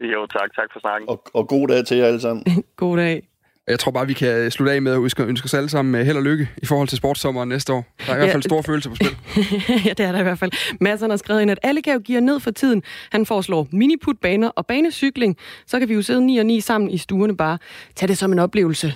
Jo, 0.00 0.26
tak. 0.26 0.54
Tak 0.56 0.68
for 0.72 0.80
snakken. 0.80 1.08
Og, 1.08 1.22
og 1.34 1.48
god 1.48 1.68
dag 1.68 1.86
til 1.86 1.96
jer 1.96 2.06
alle 2.06 2.20
sammen. 2.20 2.44
god 2.76 2.96
dag. 2.96 3.27
Jeg 3.68 3.78
tror 3.78 3.92
bare, 3.92 4.06
vi 4.06 4.12
kan 4.12 4.50
slutte 4.50 4.72
af 4.72 4.82
med 4.82 4.92
at 4.92 4.98
ønske, 4.98 5.22
ønske 5.22 5.44
os 5.44 5.54
alle 5.54 5.68
sammen 5.68 6.04
held 6.04 6.16
og 6.16 6.22
lykke 6.22 6.48
i 6.62 6.66
forhold 6.66 6.88
til 6.88 6.98
sportssommeren 6.98 7.48
næste 7.48 7.72
år. 7.72 7.94
Der 8.06 8.12
er 8.12 8.16
i 8.16 8.18
ja, 8.18 8.24
hvert 8.24 8.32
fald 8.32 8.42
store 8.42 8.62
følelser 8.62 8.90
på 8.90 8.96
spil. 8.96 9.16
ja, 9.86 9.90
det 9.90 10.00
er 10.00 10.12
der 10.12 10.18
i 10.18 10.22
hvert 10.22 10.38
fald. 10.38 10.50
Madsen 10.80 11.10
har 11.10 11.16
skrevet 11.16 11.42
ind, 11.42 11.50
at 11.50 11.58
alle 11.62 11.82
kan 11.82 11.92
jo 11.92 11.98
give 11.98 12.20
ned 12.20 12.40
for 12.40 12.50
tiden. 12.50 12.82
Han 13.12 13.26
foreslår 13.26 13.68
miniputbaner 13.72 14.48
og 14.48 14.66
banecykling. 14.66 15.36
Så 15.66 15.78
kan 15.78 15.88
vi 15.88 15.94
jo 15.94 16.02
sidde 16.02 16.26
9 16.26 16.38
og 16.38 16.46
9 16.46 16.60
sammen 16.60 16.90
i 16.90 16.98
stuerne 16.98 17.36
bare. 17.36 17.58
Tag 17.96 18.08
det 18.08 18.18
som 18.18 18.32
en 18.32 18.38
oplevelse. 18.38 18.94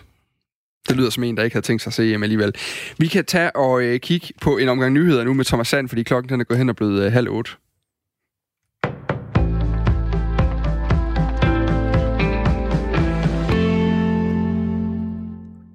Det 0.89 0.97
lyder 0.97 1.11
som 1.11 1.25
en, 1.25 1.37
der 1.37 1.43
ikke 1.43 1.55
havde 1.55 1.67
tænkt 1.67 1.83
sig 1.83 1.91
at 1.91 1.95
se 1.95 2.05
hjem 2.05 2.23
alligevel. 2.23 2.55
Vi 2.99 3.07
kan 3.07 3.25
tage 3.25 3.57
og 3.57 3.83
øh, 3.83 4.01
kigge 4.01 4.29
på 4.41 4.59
en 4.59 4.69
omgang 4.69 4.93
nyheder 4.93 5.25
nu 5.25 5.35
med 5.35 5.45
Thomas 5.45 5.69
Sand, 5.69 5.89
fordi 5.89 6.03
klokken 6.03 6.29
den 6.29 6.41
er 6.41 6.45
gået 6.45 6.59
hen 6.59 6.69
og 6.69 6.77
blevet 6.77 7.03
øh, 7.03 7.13
halv 7.13 7.29
otte. 7.29 7.51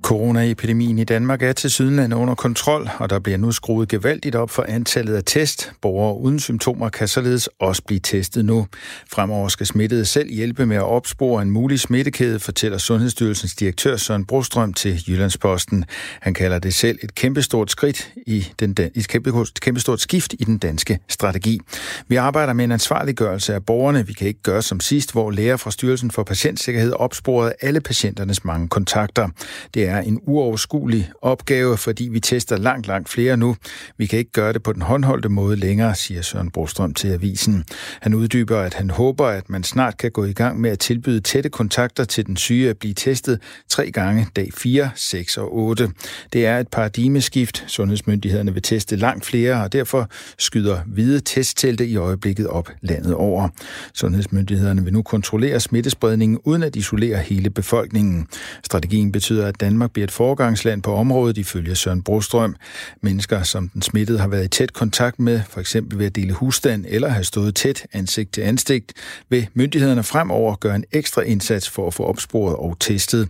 Coronaepidemien 0.08 1.00
i 1.00 1.04
Danmark 1.04 1.44
er 1.44 1.54
til 1.54 1.72
sydenlande 1.72 2.16
under 2.16 2.36
kontrol, 2.36 2.90
og 3.00 3.10
der 3.10 3.20
bliver 3.20 3.38
nu 3.38 3.52
skruet 3.52 3.90
gevaldigt 3.90 4.36
op 4.36 4.50
for 4.50 4.66
antallet 4.68 5.16
af 5.16 5.24
test. 5.26 5.72
Borgere 5.82 6.18
uden 6.18 6.40
symptomer 6.40 6.90
kan 6.90 7.08
således 7.08 7.50
også 7.60 7.82
blive 7.88 8.00
testet 8.00 8.46
nu. 8.46 8.68
Fremover 9.12 9.48
skal 9.48 9.66
smittede 9.66 10.06
selv 10.06 10.30
hjælpe 10.34 10.66
med 10.66 10.78
at 10.78 10.84
opspore 10.84 11.42
en 11.42 11.52
mulig 11.52 11.80
smittekæde, 11.80 12.40
fortæller 12.40 12.78
Sundhedsstyrelsens 12.78 13.56
direktør 13.56 13.98
Søren 13.98 14.26
Brostrøm 14.26 14.74
til 14.74 15.04
Jyllandsposten. 15.08 15.86
Han 16.22 16.34
kalder 16.34 16.60
det 16.60 16.74
selv 16.74 17.00
et 17.04 17.16
kæmpestort 17.16 17.72
skridt 17.72 18.12
i 18.28 18.48
den, 18.60 18.76
et 18.96 19.08
kæmpe, 19.08 19.46
kæmpestort 19.62 20.02
skift 20.02 20.34
i 20.40 20.44
den 20.44 20.58
danske 20.58 21.00
strategi. 21.08 21.60
Vi 22.08 22.16
arbejder 22.16 22.54
med 22.54 22.66
en 22.66 22.72
ansvarliggørelse 22.72 23.54
af 23.54 23.66
borgerne. 23.66 24.08
Vi 24.08 24.14
kan 24.14 24.28
ikke 24.28 24.42
gøre 24.44 24.62
som 24.62 24.80
sidst, 24.80 25.12
hvor 25.12 25.32
læger 25.32 25.58
fra 25.58 25.72
Styrelsen 25.72 26.12
for 26.12 26.24
Patientsikkerhed 26.24 26.94
opsporede 26.94 27.54
alle 27.62 27.82
patienternes 27.82 28.46
mange 28.46 28.68
kontakter. 28.68 29.30
Det 29.74 29.88
er 29.88 29.97
er 29.98 30.02
en 30.02 30.20
uoverskuelig 30.28 31.12
opgave, 31.22 31.78
fordi 31.78 32.10
vi 32.12 32.20
tester 32.20 32.58
langt, 32.58 32.88
langt 32.88 33.10
flere 33.10 33.38
nu. 33.38 33.56
Vi 33.98 34.06
kan 34.06 34.20
ikke 34.20 34.32
gøre 34.32 34.54
det 34.54 34.64
på 34.64 34.74
den 34.74 34.82
håndholdte 34.82 35.30
måde 35.30 35.56
længere, 35.56 35.96
siger 35.96 36.22
Søren 36.22 36.52
Brostrøm 36.52 36.94
til 36.94 37.08
avisen. 37.08 37.64
Han 38.02 38.14
uddyber, 38.14 38.60
at 38.60 38.74
han 38.74 38.90
håber, 38.90 39.26
at 39.26 39.50
man 39.50 39.64
snart 39.64 39.98
kan 39.98 40.12
gå 40.12 40.26
i 40.26 40.34
gang 40.34 40.62
med 40.62 40.70
at 40.70 40.80
tilbyde 40.80 41.20
tætte 41.22 41.50
kontakter 41.50 42.04
til 42.04 42.26
den 42.26 42.38
syge 42.38 42.70
at 42.70 42.78
blive 42.78 42.94
testet 42.94 43.40
tre 43.70 43.92
gange 43.92 44.28
dag 44.36 44.50
4, 44.54 44.90
6 44.96 45.38
og 45.38 45.56
8. 45.56 45.90
Det 46.34 46.46
er 46.46 46.60
et 46.60 46.68
paradigmeskift. 46.68 47.64
Sundhedsmyndighederne 47.68 48.54
vil 48.54 48.62
teste 48.62 48.96
langt 48.96 49.26
flere, 49.26 49.64
og 49.64 49.74
derfor 49.74 50.10
skyder 50.38 50.80
hvide 50.86 51.20
testtelte 51.20 51.88
i 51.88 51.96
øjeblikket 51.96 52.48
op 52.48 52.70
landet 52.82 53.14
over. 53.14 53.50
Sundhedsmyndighederne 53.94 54.84
vil 54.84 54.94
nu 54.94 55.02
kontrollere 55.02 55.60
smittespredningen 55.60 56.40
uden 56.44 56.64
at 56.64 56.76
isolere 56.76 57.18
hele 57.18 57.50
befolkningen. 57.50 58.28
Strategien 58.64 59.12
betyder, 59.12 59.48
at 59.48 59.60
Danmark 59.60 59.87
Danmark 59.88 59.94
bliver 59.94 60.08
et 60.08 60.12
foregangsland 60.12 60.82
på 60.82 60.94
området, 60.94 61.38
ifølge 61.38 61.76
Søren 61.76 62.02
Brostrøm. 62.02 62.56
Mennesker, 63.02 63.44
som 63.44 63.70
den 63.70 63.82
smittede 63.82 64.20
har 64.20 64.28
været 64.28 64.46
i 64.46 64.48
tæt 64.48 64.74
kontakt 64.74 65.20
med, 65.20 65.42
for 65.50 65.60
eksempel 65.60 66.00
ved 66.00 66.06
at 66.06 66.16
dele 66.16 66.34
husstand 66.34 66.86
eller 66.88 67.08
have 67.08 67.24
stået 67.24 67.56
tæt 67.56 67.86
ansigt 67.94 68.34
til 68.34 68.42
ansigt, 68.42 68.94
vil 69.30 69.48
myndighederne 69.54 70.04
fremover 70.04 70.56
gøre 70.56 70.76
en 70.76 70.84
ekstra 70.92 71.22
indsats 71.22 71.70
for 71.70 71.88
at 71.88 71.94
få 71.94 72.04
opsporet 72.04 72.56
og 72.56 72.78
testet. 72.80 73.30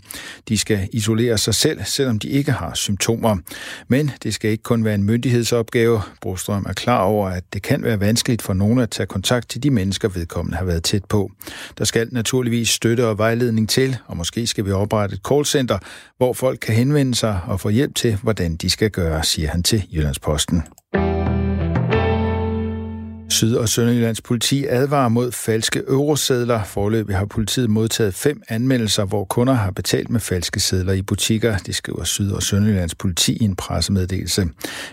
De 0.49 0.57
skal 0.57 0.89
isolere 0.91 1.37
sig 1.37 1.55
selv, 1.55 1.79
selvom 1.85 2.19
de 2.19 2.29
ikke 2.29 2.51
har 2.51 2.73
symptomer. 2.73 3.37
Men 3.87 4.11
det 4.23 4.33
skal 4.33 4.51
ikke 4.51 4.63
kun 4.63 4.85
være 4.85 4.95
en 4.95 5.03
myndighedsopgave. 5.03 6.01
Brostrøm 6.21 6.65
er 6.69 6.73
klar 6.73 7.01
over, 7.01 7.29
at 7.29 7.43
det 7.53 7.61
kan 7.61 7.83
være 7.83 7.99
vanskeligt 7.99 8.41
for 8.41 8.53
nogen 8.53 8.79
at 8.79 8.89
tage 8.89 9.07
kontakt 9.07 9.49
til 9.49 9.63
de 9.63 9.69
mennesker, 9.69 10.09
vedkommende 10.09 10.57
har 10.57 10.65
været 10.65 10.83
tæt 10.83 11.05
på. 11.05 11.31
Der 11.77 11.85
skal 11.85 12.07
naturligvis 12.11 12.69
støtte 12.69 13.07
og 13.07 13.17
vejledning 13.17 13.69
til, 13.69 13.97
og 14.07 14.17
måske 14.17 14.47
skal 14.47 14.65
vi 14.65 14.71
oprette 14.71 15.15
et 15.15 15.21
callcenter, 15.27 15.77
hvor 16.17 16.33
folk 16.47 16.59
kan 16.59 16.75
henvende 16.75 17.15
sig 17.15 17.39
og 17.47 17.59
få 17.59 17.69
hjælp 17.69 17.95
til, 17.95 18.17
hvordan 18.23 18.55
de 18.55 18.69
skal 18.69 18.91
gøre, 18.91 19.23
siger 19.23 19.49
han 19.49 19.63
til 19.63 19.83
Jyllandsposten. 19.93 20.63
Syd- 23.29 23.55
og 23.55 23.69
Sønderjyllands 23.69 24.21
politi 24.21 24.65
advarer 24.65 25.09
mod 25.09 25.31
falske 25.31 25.83
eurosedler. 25.87 26.63
Forløbig 26.63 27.15
har 27.15 27.25
politiet 27.25 27.69
modtaget 27.69 28.13
fem 28.13 28.41
anmeldelser, 28.49 29.05
hvor 29.05 29.25
kunder 29.25 29.53
har 29.53 29.71
betalt 29.71 30.09
med 30.09 30.19
falske 30.19 30.59
sedler 30.59 30.93
i 30.93 31.01
butikker. 31.01 31.57
Det 31.57 31.75
skriver 31.75 32.03
Syd- 32.03 32.31
og 32.31 32.43
Sønderjyllands 32.43 32.95
politi 32.95 33.37
i 33.37 33.43
en 33.43 33.55
pressemeddelelse. 33.55 34.47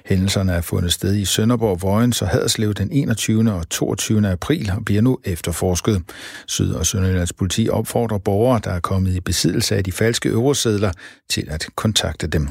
Hændelserne 0.04 0.52
er 0.52 0.60
fundet 0.60 0.92
sted 0.92 1.14
i 1.14 1.24
Sønderborg, 1.24 1.82
Vojens 1.82 2.22
og 2.22 2.28
Haderslev 2.28 2.74
den 2.74 2.88
21. 2.92 3.52
og 3.52 3.68
22. 3.68 4.28
april 4.28 4.70
og 4.76 4.84
bliver 4.84 5.02
nu 5.02 5.18
efterforsket. 5.24 6.02
Syd- 6.46 6.72
og 6.72 6.86
Sønderjyllands 6.86 7.32
politi 7.32 7.68
opfordrer 7.68 8.18
borgere, 8.18 8.60
der 8.64 8.70
er 8.70 8.80
kommet 8.80 9.14
i 9.14 9.20
besiddelse 9.20 9.76
af 9.76 9.84
de 9.84 9.92
falske 9.92 10.28
eurosedler, 10.28 10.92
til 11.30 11.46
at 11.50 11.66
kontakte 11.76 12.26
dem. 12.26 12.48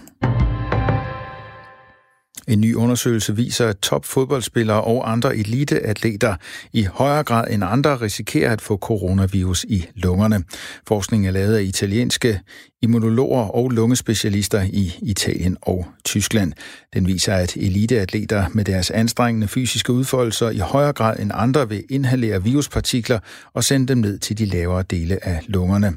En 2.48 2.62
ny 2.62 2.76
undersøgelse 2.76 3.36
viser, 3.36 3.68
at 3.68 3.78
topfodboldspillere 3.78 4.82
og 4.82 5.12
andre 5.12 5.38
eliteatleter 5.38 6.36
i 6.74 6.84
højere 6.84 7.24
grad 7.24 7.48
end 7.52 7.64
andre 7.64 7.96
risikerer 7.96 8.52
at 8.52 8.62
få 8.62 8.78
coronavirus 8.78 9.64
i 9.64 9.86
lungerne. 9.96 10.44
Forskningen 10.88 11.28
er 11.28 11.32
lavet 11.32 11.56
af 11.56 11.64
italienske 11.64 12.40
immunologer 12.84 13.44
og 13.44 13.70
lungespecialister 13.70 14.62
i 14.62 14.94
Italien 15.02 15.58
og 15.62 15.88
Tyskland. 16.06 16.54
Den 16.94 17.08
viser, 17.08 17.34
at 17.34 17.58
eliteatleter 17.58 18.46
med 18.54 18.66
deres 18.66 18.92
anstrengende 18.92 19.48
fysiske 19.48 19.94
udfoldelser 19.94 20.50
i 20.50 20.58
højere 20.58 20.94
grad 20.94 21.20
end 21.20 21.32
andre 21.34 21.70
vil 21.70 21.84
inhalere 21.90 22.44
viruspartikler 22.44 23.20
og 23.54 23.64
sende 23.64 23.88
dem 23.88 23.98
ned 23.98 24.20
til 24.20 24.38
de 24.38 24.46
lavere 24.46 24.84
dele 24.90 25.26
af 25.26 25.40
lungerne. 25.48 25.94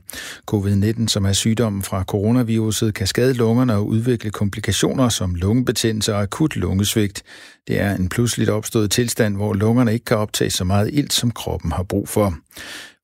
Covid-19, 0.50 1.08
som 1.08 1.24
er 1.24 1.32
sygdommen 1.32 1.82
fra 1.82 2.04
coronaviruset, 2.04 2.94
kan 2.94 3.06
skade 3.06 3.34
lungerne 3.34 3.74
og 3.74 3.86
udvikle 3.86 4.30
komplikationer 4.30 5.08
som 5.08 5.34
lungebetændelse 5.34 6.14
og 6.14 6.22
akut 6.22 6.56
lungesvigt. 6.56 7.22
Det 7.68 7.80
er 7.80 7.94
en 7.94 8.08
pludseligt 8.08 8.50
opstået 8.50 8.90
tilstand, 8.90 9.36
hvor 9.36 9.54
lungerne 9.54 9.92
ikke 9.92 10.04
kan 10.04 10.16
optage 10.16 10.50
så 10.50 10.64
meget 10.64 10.90
ilt, 10.92 11.12
som 11.12 11.30
kroppen 11.30 11.72
har 11.72 11.82
brug 11.82 12.08
for. 12.08 12.34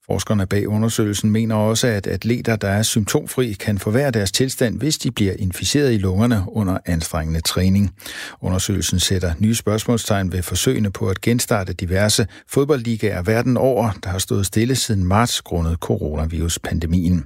Forskerne 0.06 0.46
bag 0.46 0.68
undersøgelsen 0.68 1.30
mener 1.30 1.54
også, 1.54 1.86
at 1.86 2.06
atleter, 2.06 2.56
der 2.56 2.68
er 2.68 2.82
symptomfri, 2.82 3.52
kan 3.52 3.78
forværre 3.78 4.10
deres 4.10 4.32
tilstand, 4.32 4.78
hvis 4.78 4.98
de 4.98 5.10
bliver 5.10 5.32
inficeret 5.38 5.94
i 5.94 5.96
lungerne 5.96 6.44
under 6.48 6.78
anstrengende 6.86 7.40
træning. 7.40 7.94
Undersøgelsen 8.40 9.00
sætter 9.00 9.32
nye 9.38 9.54
spørgsmålstegn 9.54 10.32
ved 10.32 10.42
forsøgene 10.42 10.90
på 10.90 11.08
at 11.08 11.20
genstarte 11.20 11.72
diverse 11.72 12.26
fodboldligaer 12.48 13.22
verden 13.22 13.56
over, 13.56 13.90
der 14.04 14.10
har 14.10 14.18
stået 14.18 14.46
stille 14.46 14.74
siden 14.74 15.04
marts 15.04 15.42
grundet 15.42 15.78
coronavirus-pandemien. 15.80 17.24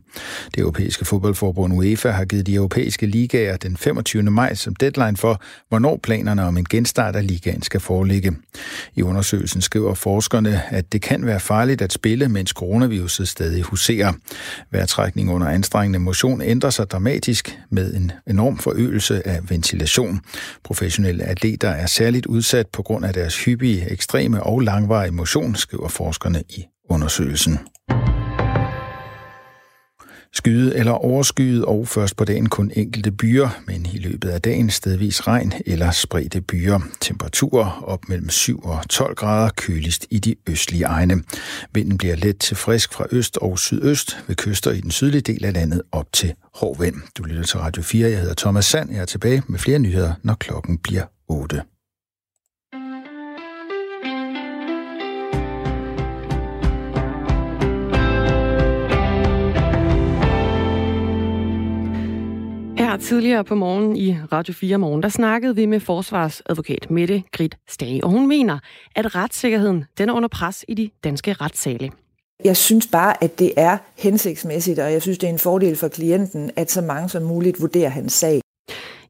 Det 0.54 0.60
europæiske 0.60 1.04
fodboldforbund 1.04 1.72
UEFA 1.72 2.10
har 2.10 2.24
givet 2.24 2.46
de 2.46 2.54
europæiske 2.54 3.06
ligaer 3.06 3.56
den 3.56 3.76
25. 3.76 4.22
maj 4.22 4.54
som 4.54 4.74
deadline 4.74 5.16
for, 5.16 5.40
hvornår 5.68 6.00
planerne 6.02 6.44
om 6.44 6.56
en 6.56 6.64
genstart 6.64 7.16
af 7.16 7.26
ligaen 7.26 7.62
skal 7.62 7.80
foreligge. 7.80 8.36
I 8.94 9.02
undersøgelsen 9.02 9.60
skriver 9.60 9.94
forskerne, 9.94 10.62
at 10.68 10.92
det 10.92 11.02
kan 11.02 11.26
være 11.26 11.40
farligt 11.40 11.82
at 11.82 11.92
spille, 11.92 12.28
mens 12.28 12.52
coronaviruset 12.66 13.29
stadig 13.29 13.62
huserer. 13.62 14.12
Vejrtrækning 14.70 15.33
under 15.33 15.46
anstrengende 15.46 15.98
motion 15.98 16.42
ændrer 16.42 16.70
sig 16.70 16.90
dramatisk 16.90 17.59
med 17.70 17.94
en 17.94 18.12
enorm 18.26 18.59
forøgelse 18.59 19.29
af 19.29 19.50
ventilation. 19.50 20.20
Professionelle 20.64 21.24
atleter 21.24 21.68
er 21.68 21.87
særligt 21.87 22.26
udsat 22.26 22.66
på 22.66 22.83
grund 22.83 23.05
af 23.05 23.14
deres 23.14 23.44
hyppige, 23.44 23.90
ekstreme 23.90 24.42
og 24.42 24.61
langvarige 24.61 25.12
motion, 25.12 25.55
skriver 25.55 25.88
forskerne 25.88 26.42
i 26.48 26.64
undersøgelsen. 26.90 27.59
Skyet 30.37 30.79
eller 30.79 30.92
overskyet 30.92 31.64
og 31.64 31.88
først 31.88 32.16
på 32.16 32.25
dagen 32.25 32.49
kun 32.49 32.70
enkelte 32.75 33.12
byer, 33.12 33.49
men 33.66 33.87
i 33.92 33.99
løbet 33.99 34.29
af 34.29 34.42
dagen 34.42 34.70
stedvis 34.70 35.27
regn 35.27 35.53
eller 35.66 35.90
spredte 35.90 36.40
byer. 36.40 36.81
Temperaturer 37.01 37.83
op 37.87 38.09
mellem 38.09 38.29
7 38.29 38.61
og 38.64 38.88
12 38.88 39.14
grader 39.14 39.51
køligst 39.57 40.07
i 40.11 40.18
de 40.18 40.35
østlige 40.46 40.85
egne. 40.85 41.22
Vinden 41.72 41.99
bliver 41.99 42.16
let 42.16 42.38
til 42.38 42.57
frisk 42.57 42.92
fra 42.92 43.07
øst 43.12 43.37
og 43.37 43.59
sydøst 43.59 44.16
ved 44.27 44.37
kyster 44.37 44.70
i 44.70 44.81
den 44.81 44.90
sydlige 44.90 45.20
del 45.20 45.44
af 45.44 45.53
landet 45.53 45.83
op 45.92 46.12
til 46.12 46.35
hård 46.55 46.81
vind. 46.81 46.96
Du 47.18 47.22
lytter 47.22 47.44
til 47.44 47.59
Radio 47.59 47.83
4. 47.83 48.11
Jeg 48.11 48.20
hedder 48.20 48.35
Thomas 48.35 48.64
Sand. 48.64 48.92
Jeg 48.92 49.01
er 49.01 49.05
tilbage 49.05 49.42
med 49.49 49.59
flere 49.59 49.79
nyheder, 49.79 50.12
når 50.22 50.35
klokken 50.35 50.79
bliver 50.79 51.05
8. 51.29 51.62
Her 62.96 63.02
tidligere 63.02 63.44
på 63.44 63.54
morgen 63.54 63.96
i 63.96 64.16
Radio 64.32 64.54
4 64.54 64.78
Morgen, 64.78 65.02
der 65.02 65.09
snakkede 65.09 65.54
vi 65.54 65.66
med 65.66 65.80
forsvarsadvokat 65.80 66.90
Mette 66.90 67.22
Grit 67.32 67.56
Stage, 67.68 68.04
og 68.04 68.11
hun 68.11 68.28
mener, 68.28 68.59
at 68.94 69.14
retssikkerheden 69.14 69.85
den 69.98 70.09
er 70.09 70.12
under 70.12 70.28
pres 70.28 70.64
i 70.68 70.74
de 70.74 70.90
danske 71.04 71.32
retssale. 71.32 71.90
Jeg 72.44 72.56
synes 72.56 72.87
bare, 72.92 73.24
at 73.24 73.38
det 73.38 73.52
er 73.56 73.78
hensigtsmæssigt, 73.98 74.78
og 74.78 74.92
jeg 74.92 75.02
synes, 75.02 75.18
det 75.18 75.26
er 75.26 75.32
en 75.32 75.38
fordel 75.38 75.76
for 75.76 75.88
klienten, 75.88 76.50
at 76.56 76.70
så 76.70 76.80
mange 76.80 77.09
som 77.09 77.22
muligt 77.22 77.61
vurderer 77.61 77.88
hans 77.88 78.12
sag. 78.12 78.40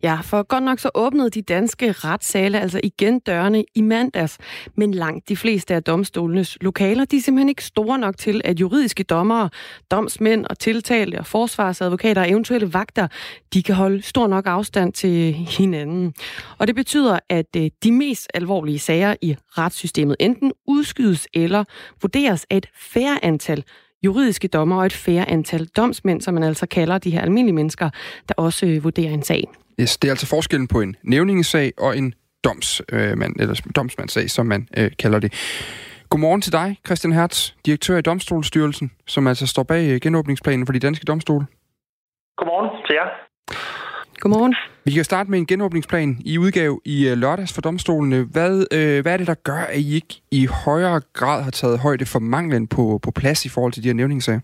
Ja, 0.02 0.18
for 0.22 0.42
godt 0.42 0.64
nok 0.64 0.78
så 0.78 0.90
åbnede 0.94 1.30
de 1.30 1.42
danske 1.42 1.92
retssale 1.92 2.60
altså 2.60 2.80
igen 2.84 3.18
dørene 3.18 3.64
i 3.74 3.80
mandags, 3.80 4.38
men 4.74 4.94
langt 4.94 5.28
de 5.28 5.36
fleste 5.36 5.74
af 5.74 5.82
domstolenes 5.82 6.58
lokaler, 6.60 7.04
de 7.04 7.16
er 7.16 7.20
simpelthen 7.20 7.48
ikke 7.48 7.64
store 7.64 7.98
nok 7.98 8.16
til, 8.16 8.40
at 8.44 8.60
juridiske 8.60 9.02
dommere, 9.02 9.50
domsmænd 9.90 10.46
og 10.46 10.58
tiltalte 10.58 11.18
og 11.18 11.26
forsvarsadvokater 11.26 12.22
og 12.22 12.30
eventuelle 12.30 12.72
vagter, 12.72 13.08
de 13.54 13.62
kan 13.62 13.74
holde 13.74 14.02
stor 14.02 14.26
nok 14.26 14.46
afstand 14.46 14.92
til 14.92 15.32
hinanden. 15.32 16.14
Og 16.58 16.66
det 16.66 16.74
betyder, 16.74 17.18
at 17.28 17.56
øh, 17.56 17.70
de 17.84 17.92
mest 17.92 18.28
alvorlige 18.34 18.78
sager 18.78 19.14
i 19.22 19.36
retssystemet 19.58 20.16
enten 20.20 20.52
udskydes 20.66 21.28
eller 21.34 21.64
vurderes 22.02 22.46
af 22.50 22.56
et 22.56 22.66
færre 22.74 23.24
antal 23.24 23.64
juridiske 24.04 24.48
dommer 24.48 24.76
og 24.76 24.86
et 24.86 24.92
færre 24.92 25.30
antal 25.30 25.66
domsmænd, 25.66 26.20
som 26.20 26.34
man 26.34 26.42
altså 26.42 26.66
kalder 26.66 26.98
de 26.98 27.10
her 27.10 27.20
almindelige 27.20 27.54
mennesker, 27.54 27.90
der 28.28 28.34
også 28.36 28.66
øh, 28.66 28.84
vurderer 28.84 29.10
en 29.10 29.22
sag. 29.22 29.44
Yes, 29.80 29.98
det 29.98 30.08
er 30.08 30.12
altså 30.12 30.26
forskellen 30.26 30.68
på 30.68 30.80
en 30.80 30.96
nævningesag 31.02 31.72
og 31.78 31.98
en 31.98 32.14
domsmand, 32.44 33.36
eller 33.40 33.60
domsmandssag, 33.76 34.30
som 34.30 34.46
man 34.46 34.68
øh, 34.76 34.90
kalder 34.98 35.18
det. 35.18 35.32
Godmorgen 36.10 36.40
til 36.40 36.52
dig, 36.52 36.76
Christian 36.86 37.12
Hertz, 37.12 37.52
direktør 37.66 37.96
i 37.96 38.02
Domstolsstyrelsen, 38.02 38.90
som 39.06 39.26
altså 39.26 39.46
står 39.46 39.62
bag 39.62 39.90
øh, 39.92 40.00
genåbningsplanen 40.00 40.66
for 40.66 40.72
de 40.72 40.78
danske 40.78 41.04
domstole. 41.04 41.46
Godmorgen 42.36 42.86
til 42.86 42.94
jer. 42.94 43.25
Godmorgen. 44.20 44.54
Vi 44.84 44.90
kan 44.90 45.04
starte 45.04 45.30
med 45.30 45.38
en 45.38 45.46
genåbningsplan 45.46 46.20
i 46.24 46.38
udgave 46.38 46.80
i 46.84 47.08
øh, 47.08 47.16
lørdags 47.18 47.52
for 47.52 47.60
domstolene. 47.60 48.22
Hvad, 48.22 48.66
øh, 48.72 49.02
hvad 49.02 49.12
er 49.12 49.16
det, 49.16 49.26
der 49.26 49.34
gør, 49.34 49.58
at 49.58 49.78
I 49.78 49.94
ikke 49.94 50.22
i 50.30 50.46
højere 50.46 51.00
grad 51.12 51.42
har 51.42 51.50
taget 51.50 51.78
højde 51.78 52.06
for 52.06 52.18
manglen 52.18 52.66
på, 52.66 53.00
på 53.02 53.10
plads 53.10 53.44
i 53.44 53.48
forhold 53.48 53.72
til 53.72 53.82
de 53.82 53.88
her 53.88 53.94
nævningssager? 53.94 54.40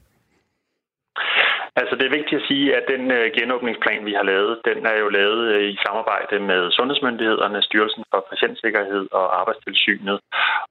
Altså 1.80 1.94
det 1.96 2.04
er 2.06 2.16
vigtigt 2.18 2.40
at 2.40 2.48
sige, 2.50 2.66
at 2.78 2.85
den 2.92 3.02
øh, 3.18 3.26
genåbningsplan, 3.38 4.04
vi 4.08 4.14
har 4.18 4.26
lavet, 4.32 4.52
den 4.68 4.78
er 4.92 4.96
jo 5.02 5.08
lavet 5.08 5.42
øh, 5.54 5.64
i 5.74 5.76
samarbejde 5.87 6.37
med 6.50 6.61
sundhedsmyndighederne, 6.76 7.62
Styrelsen 7.62 8.04
for 8.11 8.26
Patientsikkerhed 8.30 9.04
og 9.20 9.26
Arbejdstilsynet. 9.40 10.16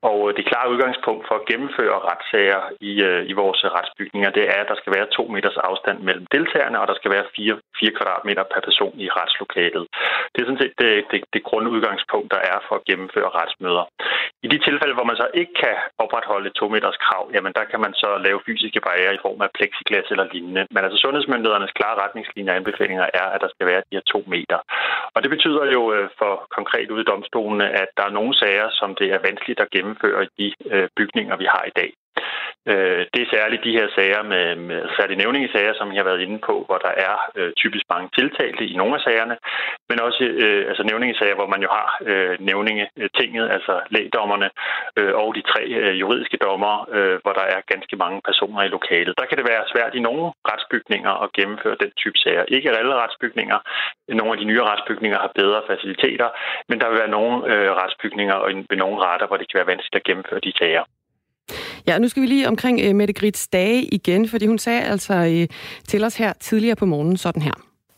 Og 0.10 0.20
øh, 0.30 0.38
det 0.38 0.50
klare 0.52 0.72
udgangspunkt 0.74 1.24
for 1.28 1.36
at 1.38 1.46
gennemføre 1.50 1.98
retssager 2.10 2.62
i, 2.90 2.92
i 3.32 3.34
vores 3.42 3.60
retsbygninger, 3.78 4.30
det 4.38 4.44
er, 4.54 4.60
at 4.62 4.70
der 4.72 4.78
skal 4.82 4.94
være 4.98 5.08
to 5.18 5.24
meters 5.36 5.60
afstand 5.70 5.98
mellem 6.08 6.26
deltagerne, 6.36 6.80
og 6.82 6.88
der 6.88 6.98
skal 7.00 7.12
være 7.16 7.26
fire, 7.36 7.56
fire 7.80 7.94
kvadratmeter 7.98 8.44
per 8.54 8.62
person 8.68 8.96
i 9.06 9.08
retslokalet. 9.18 9.86
Det 10.32 10.40
er 10.40 10.48
sådan 10.48 10.64
set 10.64 10.76
det, 10.82 10.92
det, 11.12 11.20
det 11.34 11.48
grundudgangspunkt, 11.50 12.30
der 12.36 12.42
er 12.52 12.58
for 12.68 12.76
at 12.76 12.86
gennemføre 12.90 13.30
retsmøder. 13.38 13.86
I 14.46 14.48
de 14.54 14.60
tilfælde, 14.68 14.94
hvor 14.98 15.10
man 15.10 15.20
så 15.22 15.28
ikke 15.42 15.54
kan 15.64 15.76
opretholde 16.04 16.48
et 16.50 16.58
to 16.60 16.66
meters 16.76 16.98
krav, 17.06 17.24
jamen 17.36 17.54
der 17.58 17.66
kan 17.72 17.80
man 17.86 17.94
så 17.94 18.10
lave 18.26 18.40
fysiske 18.48 18.82
barriere 18.88 19.16
i 19.16 19.24
form 19.26 19.42
af 19.42 19.50
plexiglas 19.58 20.08
eller 20.14 20.28
lignende. 20.34 20.64
Men 20.74 20.91
altså 20.92 21.02
sundhedsmyndighedernes 21.06 21.78
klare 21.80 22.02
retningslinjer 22.04 22.54
og 22.54 22.58
anbefalinger 22.58 23.06
er, 23.22 23.28
at 23.36 23.42
der 23.44 23.50
skal 23.54 23.68
være 23.72 23.82
de 23.88 23.96
her 23.98 24.06
to 24.14 24.20
meter. 24.36 24.60
Og 25.16 25.20
det 25.24 25.30
betyder 25.36 25.66
jo 25.76 25.82
øh, 25.96 26.10
for 26.20 26.34
konkret 26.58 26.92
ude 26.92 27.04
i 27.04 27.10
domstolene, 27.12 27.68
at 27.82 27.90
der 27.98 28.06
er 28.06 28.18
nogle 28.20 28.34
sager, 28.42 28.68
som 28.80 28.90
det 29.00 29.08
er 29.16 29.26
vanskeligt 29.28 29.60
at 29.60 29.72
gennemføre 29.76 30.22
i 30.26 30.30
de 30.40 30.48
øh, 30.74 30.88
bygninger, 30.98 31.36
vi 31.44 31.48
har 31.54 31.64
i 31.68 31.76
dag. 31.80 31.92
Øh, 32.70 33.06
det 33.14 33.22
er 33.22 33.34
særligt 33.36 33.64
de 33.64 33.78
her 33.78 33.88
sager 33.96 34.24
med, 34.24 34.56
med 34.56 34.82
særligt 34.98 35.22
nævningesager, 35.24 35.74
som 35.74 35.88
jeg 35.94 36.00
har 36.02 36.10
været 36.10 36.26
inde 36.26 36.40
på, 36.40 36.64
hvor 36.68 36.78
der 36.88 36.94
er 37.08 37.16
øh, 37.36 37.52
typisk 37.62 37.86
mange 37.94 38.10
tiltalte 38.18 38.64
i 38.66 38.76
nogle 38.76 38.96
af 38.96 39.02
sagerne, 39.02 39.36
men 39.90 39.98
også 40.08 40.24
øh, 40.24 40.62
altså 40.70 40.84
nævningesager, 40.84 41.36
hvor 41.36 41.48
man 41.54 41.62
jo 41.66 41.70
har 41.78 41.90
øh, 42.12 42.36
nævningetinget, 42.40 43.46
altså 43.56 43.74
lægdommerne 43.90 44.50
øh, 45.00 45.14
og 45.22 45.36
de 45.36 45.42
tre 45.52 45.64
øh, 45.82 46.00
juridiske 46.00 46.38
dommer, 46.38 46.74
øh, 46.96 47.18
hvor 47.24 47.34
der 47.40 47.46
er 47.56 47.70
ganske 47.74 47.96
mange 48.04 48.22
personer 48.30 48.64
i 48.64 48.74
lokalet. 48.78 49.18
Der 49.18 49.26
kan 49.26 49.38
det 49.38 49.50
være 49.52 49.70
svært 49.74 49.94
i 49.96 50.06
nogle 50.08 50.26
retsbygninger 50.50 51.14
at 51.24 51.34
gennemføre 51.38 51.82
den 51.84 51.92
type 52.02 52.18
sager. 52.24 52.44
Ikke 52.48 52.72
alle 52.72 52.96
retsbygninger. 53.04 53.60
Nogle 54.10 54.32
af 54.34 54.38
de 54.38 54.50
nye 54.52 54.64
retsbygninger 54.64 55.20
har 55.20 55.32
bedre 55.36 55.62
faciliteter, 55.68 56.30
men 56.70 56.80
der 56.80 56.90
vil 56.90 57.00
være 57.00 57.16
nogle 57.20 57.36
øh, 57.54 57.72
retsbygninger 57.82 58.34
og 58.34 58.50
ved 58.70 58.78
nogle 58.78 58.98
retter, 59.06 59.28
hvor 59.28 59.38
det 59.38 59.48
kan 59.50 59.58
være 59.58 59.72
vanskeligt 59.74 60.02
at 60.02 60.08
gennemføre 60.10 60.46
de 60.48 60.54
sager. 60.58 60.84
Ja, 61.88 61.98
nu 61.98 62.08
skal 62.08 62.22
vi 62.22 62.28
lige 62.28 62.48
omkring 62.48 62.90
uh, 62.90 62.96
Mette 62.96 63.14
Grits 63.14 63.48
dage 63.48 63.84
igen, 63.84 64.30
fordi 64.30 64.46
hun 64.46 64.60
sagde 64.60 64.82
altså 64.82 65.14
uh, 65.14 65.56
til 65.88 66.04
os 66.04 66.16
her 66.16 66.34
tidligere 66.40 66.76
på 66.76 66.86
morgenen 66.86 67.18
sådan 67.18 67.42
her. 67.42 67.54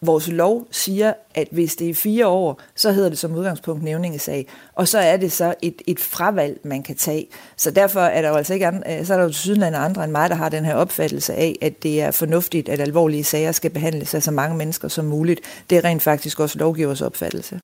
Vores 0.05 0.31
lov 0.31 0.67
siger, 0.71 1.13
at 1.35 1.47
hvis 1.51 1.75
det 1.75 1.89
er 1.89 1.93
fire 1.93 2.27
år, 2.27 2.61
så 2.75 2.91
hedder 2.91 3.09
det 3.09 3.17
som 3.17 3.35
udgangspunkt 3.35 3.83
nævningesag, 3.83 4.47
og 4.73 4.87
så 4.87 4.97
er 4.97 5.17
det 5.17 5.31
så 5.31 5.55
et, 5.61 5.81
et 5.87 5.99
fravalg, 5.99 6.59
man 6.63 6.83
kan 6.83 6.95
tage. 6.95 7.27
Så 7.57 7.71
derfor 7.71 7.99
er 7.99 8.21
der 8.21 8.29
jo 8.29 8.35
altså 8.35 8.53
ikke 8.53 8.67
andre, 8.67 8.99
øh, 8.99 9.05
så 9.05 9.13
er 9.13 9.17
der 9.17 9.23
jo 9.23 9.31
sydenlande 9.31 9.77
andre 9.77 10.03
end 10.03 10.11
mig, 10.11 10.29
der 10.29 10.35
har 10.35 10.49
den 10.49 10.65
her 10.65 10.75
opfattelse 10.75 11.33
af, 11.33 11.55
at 11.61 11.83
det 11.83 12.01
er 12.01 12.11
fornuftigt, 12.11 12.69
at 12.69 12.79
alvorlige 12.79 13.23
sager 13.23 13.51
skal 13.51 13.71
behandles 13.71 14.13
af 14.13 14.23
så 14.23 14.31
mange 14.31 14.57
mennesker 14.57 14.87
som 14.87 15.05
muligt. 15.05 15.41
Det 15.69 15.77
er 15.77 15.83
rent 15.83 16.01
faktisk 16.01 16.39
også 16.39 16.59
lovgivers 16.59 17.01
opfattelse. 17.01 17.59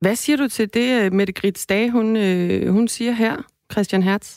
Hvad 0.00 0.16
siger 0.16 0.36
du 0.36 0.48
til 0.48 0.74
det, 0.74 1.12
Mette 1.12 1.32
Grits 1.32 1.66
Dage, 1.66 1.90
hun, 1.90 2.06
hun 2.68 2.88
siger 2.88 3.12
her, 3.12 3.36
Christian 3.72 4.02
Hertz? 4.02 4.36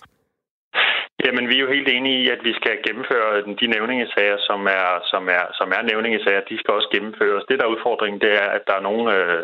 Jamen, 1.25 1.45
vi 1.49 1.55
er 1.55 1.63
jo 1.65 1.73
helt 1.75 1.89
enige 1.97 2.17
i, 2.23 2.29
at 2.36 2.41
vi 2.47 2.53
skal 2.59 2.75
gennemføre 2.88 3.29
de 3.62 3.67
nævningesager, 3.75 4.38
som 4.49 4.59
er, 4.79 4.89
som 5.12 5.23
er, 5.38 5.45
som 5.59 5.67
er 5.77 5.81
nævningesager. 5.91 6.41
De 6.49 6.59
skal 6.59 6.73
også 6.77 6.89
gennemføres. 6.95 7.43
Det, 7.49 7.59
der 7.59 7.65
er 7.65 7.73
udfordringen, 7.75 8.21
det 8.25 8.31
er, 8.43 8.47
at 8.57 8.63
der 8.67 8.75
er 8.77 8.88
nogle 8.89 9.03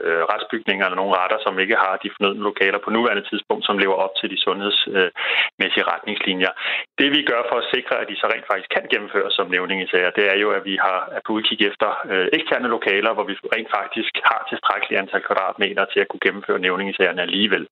øh, 0.09 0.21
retsbygninger 0.31 0.85
eller 0.85 0.99
nogle 1.01 1.17
retter, 1.19 1.39
som 1.45 1.59
ikke 1.63 1.77
har 1.85 1.95
de 2.03 2.09
fornødne 2.15 2.43
lokaler 2.49 2.79
på 2.83 2.89
nuværende 2.89 3.27
tidspunkt, 3.29 3.63
som 3.65 3.77
lever 3.83 3.97
op 4.05 4.13
til 4.19 4.27
de 4.33 4.39
sundhedsmæssige 4.45 5.89
retningslinjer. 5.93 6.51
Det, 6.99 7.09
vi 7.17 7.21
gør 7.31 7.41
for 7.49 7.57
at 7.59 7.69
sikre, 7.75 7.95
at 8.01 8.07
de 8.11 8.15
så 8.21 8.27
rent 8.33 8.47
faktisk 8.51 8.71
kan 8.75 8.85
gennemføres 8.93 9.33
som 9.33 9.47
nævningesager, 9.55 10.09
det 10.17 10.25
er 10.33 10.37
jo, 10.43 10.49
at 10.57 10.63
vi 10.69 10.75
har 10.85 10.99
at 11.15 11.21
på 11.25 11.31
udkig 11.37 11.57
efter 11.71 11.89
øh, 12.11 12.27
eksterne 12.37 12.67
lokaler, 12.75 13.11
hvor 13.13 13.25
vi 13.29 13.33
rent 13.55 13.71
faktisk 13.79 14.13
har 14.29 14.39
tilstrækkeligt 14.49 14.99
antal 15.01 15.23
kvadratmeter 15.27 15.85
til 15.93 15.99
at 16.03 16.07
kunne 16.09 16.25
gennemføre 16.27 16.59
nævningesagerne 16.65 17.21
alligevel. 17.27 17.63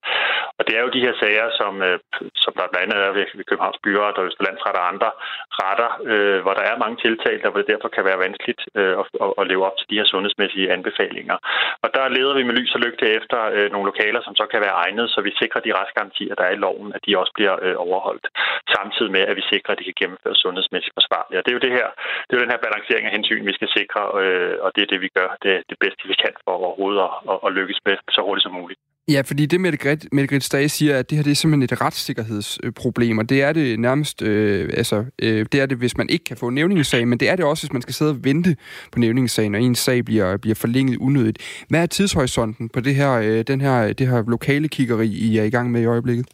Og 0.58 0.64
det 0.68 0.74
er 0.78 0.82
jo 0.86 0.96
de 0.96 1.06
her 1.06 1.16
sager, 1.22 1.48
som, 1.60 1.74
øh, 1.88 2.00
som 2.44 2.54
der 2.58 2.72
blandt 2.72 2.84
andet 2.84 3.00
er 3.08 3.12
ved 3.38 3.48
Københavns 3.50 3.84
byret 3.84 4.16
og 4.20 4.26
Østerlandsret 4.28 4.76
og 4.82 4.88
andre 4.92 5.10
retter, 5.62 5.92
øh, 6.12 6.40
hvor 6.44 6.54
der 6.60 6.66
er 6.72 6.82
mange 6.84 6.98
tiltag, 7.06 7.36
der 7.42 7.50
hvor 7.50 7.60
det 7.62 7.72
derfor 7.74 7.90
kan 7.96 8.06
være 8.10 8.24
vanskeligt 8.26 8.62
øh, 8.80 8.94
at, 9.02 9.06
at 9.42 9.48
leve 9.52 9.66
op 9.68 9.78
til 9.78 9.90
de 9.90 9.98
her 10.00 10.08
sundhedsmæssige 10.14 10.72
anbefalinger. 10.76 11.38
Og 11.84 11.90
der 11.96 12.14
leder 12.18 12.34
vi 12.40 12.44
med 12.44 12.56
lys 12.60 12.76
og 12.78 12.82
lygte 12.86 13.06
efter 13.20 13.40
øh, 13.56 13.68
nogle 13.74 13.90
lokaler, 13.92 14.22
som 14.24 14.36
så 14.36 14.46
kan 14.52 14.62
være 14.66 14.80
egnet, 14.84 15.06
så 15.14 15.20
vi 15.28 15.32
sikrer 15.42 15.62
de 15.62 15.76
retsgarantier, 15.80 16.36
der 16.36 16.44
er 16.46 16.54
i 16.56 16.64
loven, 16.66 16.90
at 16.96 17.02
de 17.06 17.18
også 17.22 17.32
bliver 17.38 17.56
øh, 17.66 17.76
overholdt. 17.78 18.28
Samtidig 18.78 19.12
med, 19.18 19.24
at 19.30 19.36
vi 19.40 19.44
sikrer, 19.54 19.72
at 19.74 19.80
de 19.80 19.88
kan 19.88 20.00
gennemføres 20.02 20.40
sundhedsmæssigt 20.46 20.98
forsvarligt. 21.00 21.38
Og 21.40 21.44
det 21.44 21.52
er 21.52 21.58
jo 21.58 21.66
det 21.68 21.74
her, 21.78 21.88
det 22.26 22.32
er 22.32 22.38
jo 22.40 22.46
den 22.46 22.54
her 22.54 22.66
balancering 22.66 23.04
af 23.06 23.14
hensyn, 23.18 23.50
vi 23.50 23.58
skal 23.58 23.70
sikre, 23.78 24.02
øh, 24.22 24.56
og 24.66 24.70
det 24.76 24.82
er 24.82 24.90
det, 24.92 25.00
vi 25.06 25.10
gør 25.20 25.30
det, 25.46 25.56
det 25.72 25.78
bedste, 25.84 26.02
vi 26.12 26.16
kan 26.24 26.34
for 26.46 26.54
overhovedet 26.62 27.00
at, 27.08 27.14
at, 27.32 27.38
at 27.46 27.50
lykkes 27.58 27.80
med 27.88 27.96
så 28.16 28.22
hurtigt 28.26 28.46
som 28.48 28.58
muligt. 28.62 28.80
Ja, 29.10 29.22
fordi 29.26 29.46
det 29.46 29.62
Mette 29.62 29.78
Grit, 29.78 30.08
Mette 30.12 30.28
Grit 30.28 30.44
Stage 30.44 30.70
siger, 30.70 31.00
at 31.00 31.10
det 31.10 31.16
her 31.18 31.24
det 31.24 31.32
er 31.32 31.36
simpelthen 31.36 31.64
et 31.64 31.82
retssikkerhedsproblem, 31.82 33.18
og 33.18 33.30
det 33.30 33.44
er 33.44 33.54
det 33.54 33.80
nærmest, 33.80 34.22
øh, 34.22 34.70
altså, 34.78 35.06
øh, 35.22 35.46
det 35.52 35.62
er 35.62 35.66
det, 35.66 35.78
hvis 35.78 35.98
man 35.98 36.10
ikke 36.10 36.26
kan 36.26 36.38
få 36.38 36.50
nævningssag, 36.50 37.08
men 37.08 37.20
det 37.20 37.30
er 37.30 37.36
det 37.36 37.46
også, 37.46 37.64
hvis 37.64 37.74
man 37.74 37.82
skal 37.82 37.94
sidde 37.94 38.12
og 38.12 38.24
vente 38.24 38.56
på 38.92 39.00
nævningssagen, 39.00 39.56
og 39.56 39.62
en 39.62 39.76
sag 39.76 40.06
bliver, 40.06 40.38
bliver 40.38 40.56
forlænget 40.56 40.98
unødigt. 40.98 41.66
Hvad 41.70 41.82
er 41.82 41.86
tidshorisonten 41.86 42.70
på 42.70 42.80
det 42.80 42.96
her, 42.96 43.12
øh, 43.14 43.44
den 43.48 43.62
her, 43.62 43.94
det 43.94 44.08
her 44.08 44.24
lokale 44.28 44.68
kiggeri, 44.68 45.08
I 45.08 45.38
er 45.38 45.44
i 45.44 45.50
gang 45.50 45.72
med 45.72 45.82
i 45.82 45.86
øjeblikket? 45.86 46.28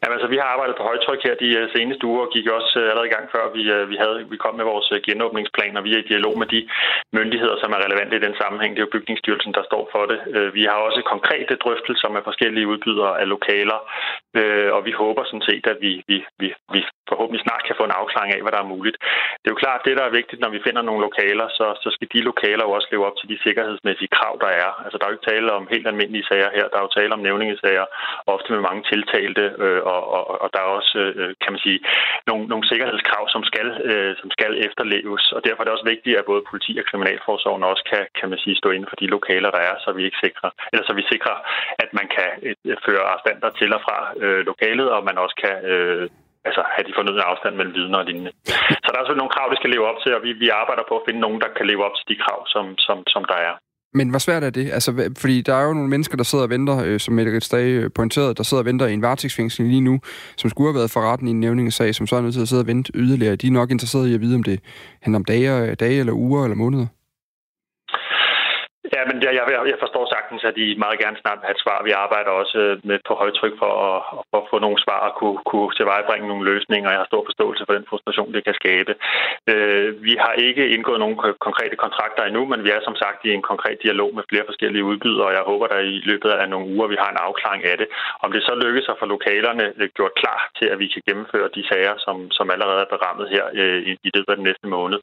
Jamen, 0.00 0.16
altså, 0.16 0.28
vi 0.32 0.40
har 0.40 0.48
arbejdet 0.54 0.76
på 0.76 0.88
højtryk 0.90 1.22
her 1.26 1.34
de 1.44 1.50
øh, 1.60 1.68
seneste 1.76 2.04
uger, 2.10 2.22
og 2.26 2.32
gik 2.34 2.46
også 2.58 2.74
øh, 2.80 2.90
allerede 2.90 3.10
i 3.10 3.14
gang 3.16 3.26
før 3.34 3.44
vi, 3.56 3.62
øh, 3.74 3.82
vi, 3.92 3.96
havde, 4.02 4.16
vi 4.32 4.36
kom 4.44 4.54
med 4.56 4.66
vores 4.72 4.88
genåbningsplan, 5.08 5.76
og 5.78 5.84
vi 5.84 5.92
er 5.94 6.02
i 6.02 6.10
dialog 6.12 6.34
med 6.38 6.48
de 6.54 6.60
myndigheder, 7.18 7.56
som 7.60 7.72
er 7.72 7.84
relevante 7.84 8.16
i 8.16 8.24
den 8.26 8.34
sammenhæng. 8.40 8.70
Det 8.72 8.80
er 8.80 8.86
jo 8.86 8.94
Bygningsstyrelsen, 8.96 9.52
der 9.58 9.64
står 9.70 9.84
for 9.94 10.02
det. 10.10 10.18
Vi 10.56 10.62
har 10.70 10.78
også 10.88 11.00
konkrete 11.12 11.54
drøftelser 11.62 12.08
med 12.08 12.22
forskellige 12.28 12.68
udbydere 12.72 13.20
af 13.20 13.28
lokaler, 13.34 13.78
og 14.76 14.80
vi 14.88 14.92
håber 15.02 15.22
sådan 15.24 15.48
set, 15.48 15.66
at 15.72 15.78
vi, 15.80 15.92
vi, 16.08 16.24
vi, 16.38 16.48
vi 16.74 16.80
forhåbentlig 17.10 17.42
snart 17.42 17.66
kan 17.66 17.78
få 17.78 17.84
en 17.86 17.98
afklaring 18.00 18.30
af, 18.32 18.42
hvad 18.42 18.52
der 18.54 18.62
er 18.62 18.72
muligt. 18.74 18.96
Det 19.40 19.46
er 19.48 19.54
jo 19.54 19.62
klart, 19.64 19.84
det 19.86 19.98
der 20.00 20.06
er 20.06 20.18
vigtigt, 20.18 20.42
når 20.42 20.50
vi 20.54 20.64
finder 20.66 20.82
nogle 20.82 21.04
lokaler, 21.08 21.46
så, 21.58 21.66
så 21.82 21.88
skal 21.94 22.08
de 22.14 22.20
lokaler 22.30 22.64
jo 22.66 22.72
også 22.76 22.88
leve 22.90 23.06
op 23.08 23.16
til 23.18 23.28
de 23.32 23.42
sikkerhedsmæssige 23.46 24.14
krav, 24.16 24.34
der 24.44 24.50
er. 24.64 24.70
Altså, 24.84 24.96
der 24.96 25.04
er 25.04 25.10
jo 25.10 25.16
ikke 25.16 25.30
tale 25.32 25.48
om 25.58 25.72
helt 25.74 25.86
almindelige 25.90 26.28
sager 26.30 26.50
her. 26.56 26.66
Der 26.70 26.78
er 26.78 26.86
jo 26.86 26.96
tale 26.98 27.12
om 27.16 27.22
nævningesager, 27.28 27.86
ofte 28.34 28.52
med 28.54 28.62
mange 28.68 28.82
tiltalte, 28.92 29.44
øh, 29.64 29.82
og, 29.92 30.00
og, 30.16 30.24
og 30.42 30.48
der 30.54 30.60
er 30.62 30.70
også, 30.78 30.98
øh, 31.20 31.30
kan 31.42 31.52
man 31.54 31.62
sige, 31.66 31.78
nogle, 32.28 32.44
nogle 32.52 32.68
sikkerhedskrav, 32.70 33.24
som 33.34 33.42
skal, 33.50 33.68
øh, 33.90 34.12
som 34.20 34.28
skal 34.36 34.52
efterleves. 34.66 35.24
Og 35.36 35.40
derfor 35.44 35.60
er 35.60 35.66
det 35.66 35.76
også 35.76 35.90
vigtigt, 35.94 36.18
at 36.18 36.28
både 36.30 36.46
politi 36.50 36.72
og 36.80 36.84
kriminalforsorgen 36.90 37.64
også 37.72 37.84
kan, 37.92 38.02
kan 38.18 38.28
man 38.30 38.38
sige, 38.44 38.56
stå 38.56 38.68
inden 38.70 38.90
for 38.90 38.96
de 39.02 39.06
lokaler, 39.16 39.50
der 39.56 39.62
er, 39.70 39.74
så 39.84 39.90
vi 39.92 40.02
ikke 40.04 40.22
sikrer, 40.24 40.50
eller 40.72 40.84
så 40.86 40.92
vi 41.00 41.04
sikrer, 41.12 41.36
at 41.82 41.90
man 41.98 42.06
kan 42.16 42.30
øh, 42.46 42.76
føre 42.86 43.04
arrestanter 43.10 43.50
til 43.50 43.70
og 43.76 43.80
fra 43.86 43.98
øh, 44.24 44.40
lokalet, 44.50 44.88
og 44.90 45.04
man 45.04 45.18
også 45.24 45.36
kan 45.44 45.56
øh, 45.72 46.08
altså 46.48 46.62
have 46.74 46.86
de 46.88 46.96
fornødne 46.98 47.28
afstand 47.30 47.54
mellem 47.56 47.74
vidner 47.78 47.98
og 48.02 48.06
lignende. 48.08 48.32
Så 48.84 48.88
der 48.90 48.96
er 48.98 49.02
selvfølgelig 49.02 49.24
nogle 49.24 49.36
krav, 49.36 49.46
det 49.50 49.60
skal 49.60 49.72
leve 49.74 49.88
op 49.90 49.98
til, 50.02 50.10
og 50.16 50.22
vi, 50.26 50.30
vi 50.44 50.48
arbejder 50.60 50.84
på 50.88 50.94
at 50.98 51.04
finde 51.06 51.20
nogen, 51.26 51.40
der 51.44 51.50
kan 51.56 51.66
leve 51.70 51.82
op 51.86 51.96
til 51.96 52.06
de 52.10 52.16
krav, 52.24 52.40
som, 52.54 52.64
som, 52.86 52.96
som 53.14 53.22
der 53.32 53.38
er. 53.48 53.54
Men 53.94 54.10
hvor 54.10 54.18
svært 54.18 54.44
er 54.44 54.50
det? 54.50 54.72
Altså, 54.72 54.90
fordi 55.18 55.40
der 55.42 55.54
er 55.54 55.64
jo 55.66 55.72
nogle 55.72 55.88
mennesker, 55.88 56.16
der 56.16 56.24
sidder 56.24 56.44
og 56.44 56.50
venter, 56.50 56.84
øh, 56.86 57.00
som 57.00 57.14
Mette 57.14 57.32
Ritsdag 57.32 57.66
øh, 57.66 57.90
pointerede, 57.94 58.34
der 58.34 58.42
sidder 58.42 58.62
og 58.62 58.66
venter 58.66 58.86
i 58.86 58.92
en 58.92 59.02
varetægtsfængsel 59.02 59.66
lige 59.66 59.80
nu, 59.80 60.00
som 60.36 60.50
skulle 60.50 60.68
have 60.68 60.78
været 60.78 60.90
for 60.90 61.00
retten 61.00 61.28
i 61.28 61.30
en 61.30 61.40
nævningesag, 61.40 61.94
som 61.94 62.06
så 62.06 62.16
er 62.16 62.20
nødt 62.20 62.34
til 62.34 62.42
at 62.42 62.48
sidde 62.48 62.62
og 62.62 62.66
vente 62.66 62.92
yderligere. 62.94 63.36
De 63.36 63.46
er 63.46 63.50
nok 63.50 63.70
interesserede 63.70 64.10
i 64.10 64.14
at 64.14 64.20
vide, 64.20 64.34
om 64.34 64.42
det 64.42 64.60
handler 65.02 65.18
om 65.18 65.24
dage, 65.24 65.60
øh, 65.60 65.76
dage 65.80 65.98
eller 65.98 66.12
uger 66.12 66.44
eller 66.44 66.56
måneder. 66.56 66.86
Ja, 68.94 69.02
men 69.08 69.16
jeg, 69.24 69.32
jeg, 69.38 69.44
jeg 69.72 69.78
forstår 69.84 70.04
sagtens, 70.14 70.42
at 70.50 70.56
I 70.64 70.66
meget 70.84 70.98
gerne 71.02 71.20
snart 71.22 71.38
vil 71.38 71.48
have 71.48 71.56
et 71.58 71.64
svar. 71.64 71.78
Vi 71.88 71.92
arbejder 72.04 72.32
også 72.42 72.58
øh, 72.64 72.74
med 72.90 72.98
på 73.08 73.14
højtryk 73.22 73.54
for 73.62 73.72
at, 73.88 73.98
for 74.30 74.38
at 74.42 74.48
få 74.52 74.56
nogle 74.64 74.78
svar 74.84 75.00
og 75.08 75.12
kunne, 75.20 75.38
kunne 75.50 75.70
tilvejebringe 75.78 76.28
nogle 76.28 76.48
løsninger. 76.52 76.90
Jeg 76.90 77.00
har 77.02 77.10
stor 77.12 77.24
forståelse 77.30 77.62
for 77.66 77.74
den 77.76 77.88
frustration, 77.90 78.34
det 78.36 78.42
kan 78.44 78.60
skabe. 78.62 78.92
Øh, 79.52 79.88
vi 80.08 80.14
har 80.24 80.34
ikke 80.46 80.64
indgået 80.74 81.02
nogen 81.04 81.16
konkrete 81.46 81.76
kontrakter 81.84 82.22
endnu, 82.24 82.42
men 82.52 82.60
vi 82.64 82.70
er 82.76 82.82
som 82.84 82.96
sagt 83.02 83.20
i 83.24 83.30
en 83.38 83.44
konkret 83.50 83.78
dialog 83.86 84.10
med 84.14 84.24
flere 84.30 84.48
forskellige 84.50 84.84
udbydere, 84.90 85.28
og 85.30 85.34
jeg 85.38 85.44
håber, 85.50 85.66
at 85.66 85.84
i 85.96 86.00
løbet 86.10 86.30
af 86.30 86.48
nogle 86.48 86.66
uger, 86.74 86.86
vi 86.92 86.98
har 87.02 87.10
en 87.10 87.24
afklaring 87.26 87.62
af 87.72 87.76
det. 87.78 87.88
Om 88.24 88.32
det 88.32 88.42
så 88.42 88.54
lykkes 88.64 88.88
at 88.92 88.98
få 89.00 89.06
lokalerne 89.06 89.66
øh, 89.80 89.88
gjort 89.96 90.14
klar 90.22 90.40
til, 90.58 90.66
at 90.72 90.78
vi 90.82 90.86
kan 90.92 91.02
gennemføre 91.08 91.48
de 91.56 91.62
sager, 91.70 91.94
som, 92.06 92.16
som 92.30 92.46
allerede 92.54 92.80
er 92.86 92.94
berammet 92.96 93.26
her 93.34 93.44
øh, 93.60 93.80
i, 93.90 93.92
i 94.08 94.10
løbet 94.14 94.30
af 94.32 94.36
den 94.36 94.48
næste 94.48 94.66
måned, 94.76 94.98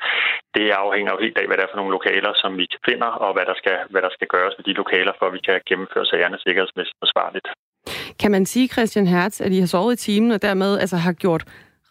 det 0.55 0.67
afhænger 0.84 1.11
jo 1.13 1.23
helt 1.25 1.38
af, 1.38 1.47
hvad 1.47 1.57
det 1.57 1.63
er 1.63 1.71
for 1.71 1.82
nogle 1.82 1.95
lokaler, 1.97 2.32
som 2.43 2.51
vi 2.57 2.65
finder, 2.89 3.11
og 3.25 3.34
hvad 3.34 3.45
der 3.49 3.55
skal 3.57 3.66
hvad 3.91 4.01
der 4.05 4.11
skal 4.15 4.28
gøres 4.36 4.53
med 4.57 4.65
de 4.70 4.74
lokaler, 4.82 5.13
for 5.20 5.26
at 5.28 5.34
vi 5.34 5.41
kan 5.47 5.57
gennemføre 5.70 6.05
sagerne 6.05 6.38
sikkerhedsmæssigt 6.45 6.97
forsvarligt. 7.03 7.47
Kan 8.22 8.32
man 8.32 8.45
sige, 8.45 8.68
Christian 8.68 9.07
Hertz, 9.07 9.41
at 9.41 9.51
I 9.51 9.59
har 9.59 9.68
sovet 9.68 9.93
i 9.93 10.03
timen 10.05 10.32
og 10.32 10.41
dermed 10.41 10.80
altså 10.84 10.97
har 10.97 11.13
gjort 11.13 11.43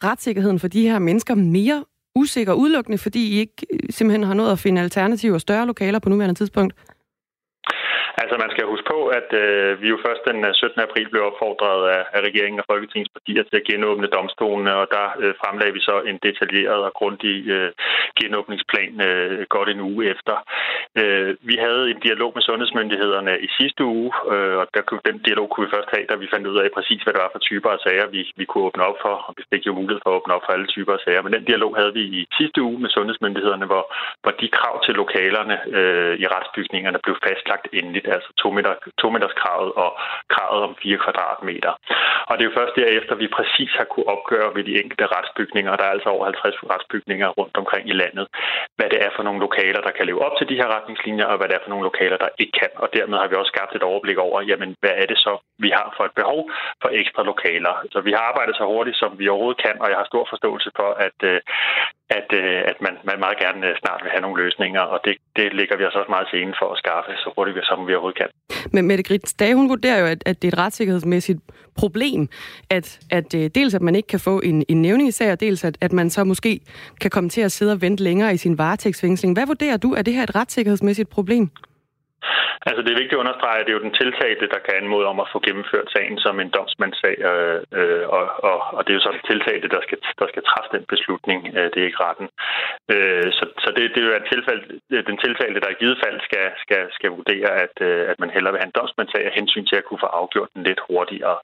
retssikkerheden 0.05 0.59
for 0.59 0.69
de 0.69 0.89
her 0.89 0.99
mennesker 0.99 1.35
mere 1.35 1.85
usikker 2.17 2.53
udelukkende, 2.53 2.99
fordi 2.99 3.23
I 3.35 3.39
ikke 3.39 3.67
øh, 3.73 3.79
simpelthen 3.91 4.25
har 4.25 4.35
nået 4.35 4.53
at 4.53 4.59
finde 4.59 4.81
alternative 4.81 5.35
og 5.35 5.41
større 5.41 5.67
lokaler 5.67 5.99
på 5.99 6.09
nuværende 6.09 6.35
tidspunkt? 6.35 6.75
Altså 8.23 8.37
man 8.45 8.51
skal 8.51 8.71
huske 8.73 8.91
på, 8.95 9.01
at 9.19 9.29
øh, 9.43 9.83
vi 9.83 9.89
jo 9.93 9.99
først 10.07 10.23
den 10.29 10.39
øh, 10.49 10.55
17. 10.55 10.81
April 10.87 11.09
blev 11.11 11.23
opfordret 11.31 11.81
af, 11.97 12.03
af 12.17 12.21
regeringen 12.29 12.61
og 12.61 12.69
Folketingets 12.73 13.13
partier 13.17 13.43
til 13.43 13.57
at 13.61 13.69
genåbne 13.71 14.15
domstolene, 14.17 14.73
og 14.81 14.87
der 14.97 15.07
øh, 15.23 15.35
fremlagde 15.41 15.75
vi 15.77 15.83
så 15.89 15.97
en 16.11 16.19
detaljeret 16.27 16.83
og 16.89 16.93
grundig 17.01 17.37
øh, 17.57 17.71
genåbningsplan 18.21 18.95
øh, 19.09 19.47
godt 19.55 19.69
en 19.69 19.81
uge 19.91 20.03
efter. 20.13 20.37
Øh, 21.01 21.31
vi 21.51 21.57
havde 21.65 21.85
en 21.93 22.01
dialog 22.07 22.31
med 22.35 22.43
sundhedsmyndighederne 22.43 23.33
i 23.47 23.49
sidste 23.59 23.83
uge, 23.85 24.11
øh, 24.33 24.57
og 24.61 24.67
der, 24.75 24.83
den 25.09 25.19
dialog 25.27 25.47
kunne 25.49 25.67
vi 25.67 25.75
først 25.77 25.91
have, 25.95 26.07
da 26.11 26.15
vi 26.15 26.33
fandt 26.35 26.47
ud 26.51 26.59
af 26.59 26.69
præcis, 26.77 27.03
hvad 27.03 27.13
det 27.13 27.23
var 27.25 27.35
for 27.35 27.43
typer 27.51 27.71
af 27.71 27.81
sager, 27.87 28.07
vi, 28.15 28.21
vi 28.41 28.45
kunne 28.45 28.65
åbne 28.69 28.85
op 28.91 28.99
for, 29.05 29.15
og 29.27 29.33
vi 29.39 29.43
fik 29.53 29.67
jo 29.67 29.73
mulighed 29.81 30.01
for 30.03 30.11
at 30.11 30.19
åbne 30.19 30.35
op 30.37 30.45
for 30.47 30.53
alle 30.53 30.69
typer 30.75 30.93
af 30.95 31.03
sager. 31.05 31.23
Men 31.23 31.33
den 31.33 31.45
dialog 31.51 31.73
havde 31.81 31.93
vi 31.99 32.05
i 32.19 32.21
sidste 32.39 32.63
uge 32.69 32.79
med 32.83 32.91
sundhedsmyndighederne, 32.91 33.67
hvor, 33.67 33.85
hvor 34.23 34.33
de 34.41 34.49
krav 34.59 34.77
til 34.85 34.95
lokalerne 35.03 35.57
øh, 35.79 36.15
i 36.23 36.27
retsbygningerne 36.35 36.99
blev 37.05 37.17
fastlagt 37.27 37.67
endeligt 37.73 38.06
altså 38.17 38.31
to, 38.43 38.49
meter, 38.57 38.73
to 39.01 39.11
meters 39.11 39.37
kravet 39.43 39.73
og 39.83 39.91
kravet 40.35 40.63
om 40.69 40.77
4 40.83 40.99
kvadratmeter. 41.05 41.73
Og 42.29 42.33
det 42.35 42.43
er 42.43 42.51
jo 42.51 42.59
først 42.61 42.75
derefter, 42.81 43.15
vi 43.23 43.29
præcis 43.39 43.73
har 43.79 43.87
kunne 43.93 44.09
opgøre 44.15 44.55
ved 44.57 44.65
de 44.69 44.79
enkelte 44.83 45.07
retsbygninger, 45.15 45.71
og 45.73 45.79
der 45.79 45.85
er 45.87 45.95
altså 45.97 46.09
over 46.15 46.25
50 46.25 46.57
retsbygninger 46.73 47.29
rundt 47.39 47.57
omkring 47.63 47.85
i 47.89 47.99
landet, 48.03 48.27
hvad 48.77 48.89
det 48.93 48.99
er 49.07 49.11
for 49.17 49.23
nogle 49.27 49.41
lokaler, 49.47 49.81
der 49.87 49.93
kan 49.97 50.07
leve 50.07 50.25
op 50.27 50.35
til 50.39 50.49
de 50.51 50.59
her 50.61 50.69
retningslinjer, 50.77 51.27
og 51.33 51.37
hvad 51.37 51.49
det 51.49 51.57
er 51.57 51.65
for 51.65 51.73
nogle 51.73 51.89
lokaler, 51.91 52.17
der 52.25 52.29
ikke 52.43 52.55
kan. 52.61 52.73
Og 52.83 52.89
dermed 52.97 53.19
har 53.19 53.29
vi 53.29 53.35
også 53.41 53.53
skabt 53.55 53.77
et 53.77 53.89
overblik 53.91 54.19
over, 54.27 54.39
jamen, 54.51 54.71
hvad 54.83 54.95
er 55.03 55.07
det 55.13 55.19
så, 55.27 55.33
vi 55.65 55.71
har 55.79 55.95
for 55.97 56.05
et 56.05 56.15
behov 56.21 56.41
for 56.83 56.91
ekstra 57.01 57.23
lokaler. 57.23 57.75
Så 57.93 58.01
vi 58.01 58.13
har 58.13 58.23
arbejdet 58.31 58.55
så 58.57 58.65
hurtigt, 58.73 58.97
som 59.03 59.11
vi 59.19 59.29
overhovedet 59.29 59.63
kan, 59.67 59.77
og 59.83 59.89
jeg 59.91 59.99
har 60.01 60.07
stor 60.13 60.27
forståelse 60.33 60.71
for, 60.79 60.91
at, 61.07 61.19
øh, 61.31 61.41
at, 62.11 62.29
øh, 62.33 62.61
at 62.71 62.77
man, 62.81 62.95
man 63.05 63.19
meget 63.19 63.39
gerne 63.39 63.67
øh, 63.67 63.77
snart 63.83 64.01
vil 64.03 64.11
have 64.11 64.21
nogle 64.21 64.43
løsninger, 64.43 64.81
og 64.81 64.99
det, 65.05 65.15
det 65.37 65.55
ligger 65.55 65.77
vi 65.77 65.85
os 65.85 65.95
også 65.95 66.11
meget 66.11 66.29
sene 66.31 66.55
for 66.61 66.69
at 66.73 66.79
skaffe, 66.79 67.11
så 67.17 67.33
hurtigt 67.37 67.67
som 67.67 67.87
vi 67.87 67.95
overhovedet 67.95 68.19
kan. 68.19 68.29
Men 68.73 68.87
Mette 68.87 69.03
Grits 69.03 69.35
Dage, 69.35 69.55
hun 69.55 69.69
vurderer 69.69 69.99
jo, 70.01 70.07
at, 70.07 70.23
at 70.27 70.43
det 70.43 70.49
er 70.49 70.53
et 70.53 70.59
retssikkerhedsmæssigt 70.59 71.41
problem, 71.77 72.29
at, 72.71 72.99
at 73.11 73.35
øh, 73.35 73.51
dels 73.55 73.75
at 73.75 73.83
man 73.83 73.95
ikke 73.95 74.07
kan 74.07 74.21
få 74.21 74.41
en, 74.41 74.65
en 74.69 74.83
nævning 74.83 75.09
i 75.09 75.13
sag, 75.13 75.33
og 75.33 75.41
dels 75.41 75.65
at, 75.65 75.79
at 75.81 75.93
man 75.93 76.11
så 76.11 76.25
måske 76.25 76.61
kan 77.01 77.11
komme 77.11 77.31
til 77.31 77.41
at 77.41 77.53
sidde 77.53 77.73
og 77.73 77.83
vente 77.83 78.03
længere 78.03 78.35
i 78.35 78.37
sin 78.37 78.59
varetægtsfængsling. 78.59 79.35
Hvad 79.35 79.47
vurderer 79.47 79.77
du, 79.77 79.93
er 79.95 80.03
det 80.03 80.15
her 80.15 80.23
et 80.23 80.35
retssikkerhedsmæssigt 80.35 81.09
problem? 81.09 81.51
Altså 82.69 82.81
det 82.83 82.91
er 82.91 83.01
vigtigt 83.03 83.19
at 83.19 83.25
understrege, 83.25 83.59
at 83.61 83.67
det 83.67 83.73
er 83.73 83.79
jo 83.79 83.87
den 83.89 83.99
tiltalte, 84.03 84.53
der 84.55 84.61
kan 84.65 84.75
anmode 84.81 85.07
om 85.13 85.19
at 85.25 85.31
få 85.33 85.39
gennemført 85.47 85.89
sagen 85.97 86.17
som 86.25 86.35
en 86.41 86.55
domsmandssag, 86.57 87.17
øh, 87.31 87.61
øh, 87.79 88.05
og, 88.17 88.25
og, 88.51 88.59
og 88.77 88.81
det 88.83 88.91
er 88.91 88.99
jo 88.99 89.07
så 89.07 89.13
den 89.17 89.27
tiltalte, 89.33 89.69
der 89.75 89.81
skal, 89.87 89.99
der 90.21 90.27
skal 90.33 90.43
træffe 90.51 90.71
den 90.77 90.85
beslutning. 90.93 91.41
Øh, 91.57 91.67
det 91.73 91.79
er 91.81 91.89
ikke 91.91 92.05
retten. 92.07 92.29
Øh, 92.95 93.29
så 93.39 93.45
så 93.65 93.69
det, 93.77 93.83
det 93.95 94.01
er 94.01 94.09
jo 94.09 94.17
et 94.23 94.33
tilfælde, 94.35 94.63
den 95.11 95.19
tiltalte, 95.25 95.63
der 95.65 95.71
i 95.73 95.81
givet 95.83 95.99
fald 96.05 96.19
skal, 96.29 96.47
skal, 96.65 96.83
skal 96.97 97.11
vurdere, 97.19 97.51
at, 97.65 97.75
øh, 97.89 98.03
at 98.11 98.19
man 98.23 98.31
hellere 98.35 98.53
vil 98.53 98.61
have 98.63 98.71
en 98.71 98.79
domsmandssag 98.79 99.25
af 99.27 99.37
hensyn 99.39 99.67
til 99.67 99.77
at 99.81 99.87
kunne 99.87 100.03
få 100.05 100.11
afgjort 100.21 100.51
den 100.55 100.63
lidt 100.69 100.81
hurtigere. 100.89 101.39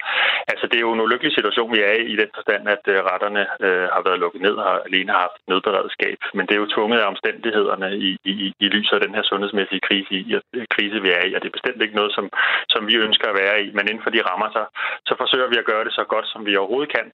Altså 0.52 0.64
det 0.66 0.76
er 0.76 0.86
jo 0.86 0.92
en 0.94 1.04
ulykkelig 1.06 1.32
situation, 1.34 1.72
vi 1.74 1.80
er 1.88 1.94
i, 2.02 2.04
i 2.14 2.16
den 2.22 2.30
forstand, 2.36 2.62
at 2.74 2.84
øh, 2.92 2.98
retterne 3.10 3.42
øh, 3.66 3.86
har 3.94 4.02
været 4.06 4.22
lukket 4.24 4.42
ned 4.46 4.56
og 4.66 4.86
alene 4.88 5.12
har 5.12 5.22
haft 5.26 5.38
nødberedskab. 5.50 6.18
Men 6.36 6.46
det 6.46 6.54
er 6.54 6.62
jo 6.62 6.72
tvunget 6.74 6.98
af 7.00 7.10
omstændighederne 7.12 7.88
i, 8.08 8.10
i, 8.24 8.52
i 8.64 8.66
lyset 8.74 8.94
af 8.96 9.02
den 9.06 9.14
her 9.16 9.24
sundhedsmæssige 9.30 9.86
krise, 9.88 10.10
i, 10.14 10.20
i, 10.32 10.34
krise 10.74 10.98
vi 11.06 11.10
er 11.18 11.22
i, 11.28 11.30
og 11.34 11.40
det 11.40 11.48
er 11.48 11.56
bestemt 11.58 11.80
ikke 11.84 11.98
noget, 12.00 12.12
som, 12.16 12.26
som 12.74 12.82
vi 12.90 12.94
ønsker 13.06 13.26
at 13.28 13.36
være 13.42 13.56
i, 13.64 13.68
men 13.76 13.84
inden 13.90 14.02
for 14.04 14.12
de 14.14 14.20
rammer, 14.28 14.48
så, 14.56 14.62
så 15.08 15.12
forsøger 15.20 15.48
vi 15.52 15.56
at 15.62 15.66
gøre 15.70 15.84
det 15.86 15.92
så 15.98 16.04
godt, 16.12 16.26
som 16.32 16.40
vi 16.46 16.52
overhovedet 16.60 16.90
kan. 16.96 17.06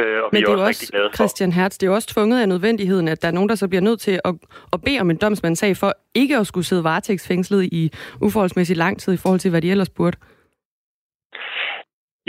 Øh, 0.00 0.18
og 0.24 0.28
men 0.32 0.40
vi 0.40 0.44
er, 0.44 0.48
er 0.48 0.52
også, 0.52 0.68
rigtig 0.68 0.88
glade 0.94 1.08
for. 1.10 1.16
Christian 1.20 1.52
Hertz, 1.58 1.74
det 1.78 1.84
er 1.86 1.90
jo 1.92 1.96
også 1.98 2.08
tvunget 2.14 2.38
af 2.42 2.48
nødvendigheden, 2.54 3.08
at 3.08 3.22
der 3.22 3.28
er 3.28 3.36
nogen, 3.38 3.48
der 3.48 3.54
så 3.62 3.68
bliver 3.68 3.84
nødt 3.88 4.00
til 4.06 4.16
at, 4.28 4.34
at 4.74 4.78
bede 4.86 5.00
om 5.04 5.10
en 5.10 5.18
domsmandssag 5.24 5.72
for 5.82 5.90
ikke 6.14 6.36
at 6.36 6.46
skulle 6.46 6.66
sidde 6.70 6.84
varetægtsfængslet 6.84 7.62
i 7.80 7.82
uforholdsmæssig 8.20 8.76
lang 8.76 8.94
tid 9.02 9.12
i 9.12 9.20
forhold 9.22 9.40
til, 9.40 9.50
hvad 9.50 9.62
de 9.62 9.70
ellers 9.70 9.90
burde. 9.98 10.16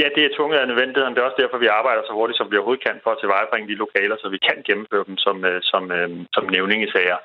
Ja, 0.02 0.08
det 0.16 0.24
er 0.24 0.36
tvunget 0.38 0.58
af 0.60 0.68
nødvendigheden. 0.68 1.14
Det 1.14 1.22
er 1.22 1.30
også 1.30 1.41
derfor, 1.43 1.58
vi 1.58 1.76
arbejder 1.80 2.04
så 2.06 2.14
hurtigt, 2.18 2.38
som 2.38 2.52
vi 2.52 2.58
overhovedet 2.58 2.86
kan, 2.88 2.98
for 3.04 3.12
at 3.12 3.22
tilvejebringe 3.22 3.70
de 3.72 3.82
lokaler, 3.84 4.16
så 4.20 4.28
vi 4.36 4.39
kan 4.48 4.58
gennemføre 4.68 5.06
dem 5.10 5.18
som, 5.26 5.38
øh, 5.50 5.60
som, 5.72 5.84
øh, 5.98 6.10
som 6.36 6.43
nævning 6.56 6.80
i 6.84 6.91
sager. 6.95 7.18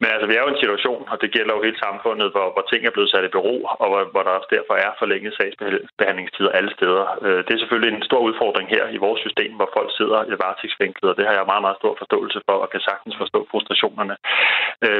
Men 0.00 0.08
altså, 0.14 0.26
vi 0.28 0.34
er 0.34 0.42
jo 0.42 0.50
i 0.50 0.54
en 0.54 0.64
situation, 0.64 1.02
og 1.12 1.16
det 1.22 1.34
gælder 1.36 1.52
jo 1.54 1.66
hele 1.66 1.78
samfundet, 1.86 2.28
hvor, 2.34 2.46
hvor 2.54 2.64
ting 2.70 2.80
er 2.84 2.94
blevet 2.94 3.10
sat 3.10 3.28
i 3.28 3.34
bero, 3.36 3.56
og 3.82 3.86
hvor, 3.90 4.02
hvor 4.12 4.22
der 4.24 4.38
også 4.38 4.50
derfor 4.56 4.74
er 4.86 4.92
forlænget 5.02 5.32
sagsbehandlingstider 5.38 6.52
alle 6.58 6.72
steder. 6.78 7.04
Øh, 7.26 7.40
det 7.46 7.52
er 7.52 7.62
selvfølgelig 7.62 7.92
en 7.92 8.08
stor 8.10 8.22
udfordring 8.28 8.68
her 8.76 8.84
i 8.96 8.98
vores 9.06 9.20
system, 9.26 9.52
hvor 9.58 9.70
folk 9.76 9.90
sidder 9.98 10.20
i 10.32 10.34
varetægtsfængslet, 10.42 11.10
og 11.10 11.16
det 11.18 11.26
har 11.26 11.34
jeg 11.34 11.50
meget, 11.52 11.64
meget 11.66 11.80
stor 11.82 11.94
forståelse 12.02 12.38
for, 12.46 12.56
og 12.64 12.68
kan 12.70 12.80
sagtens 12.88 13.16
forstå 13.22 13.40
frustrationerne. 13.50 14.16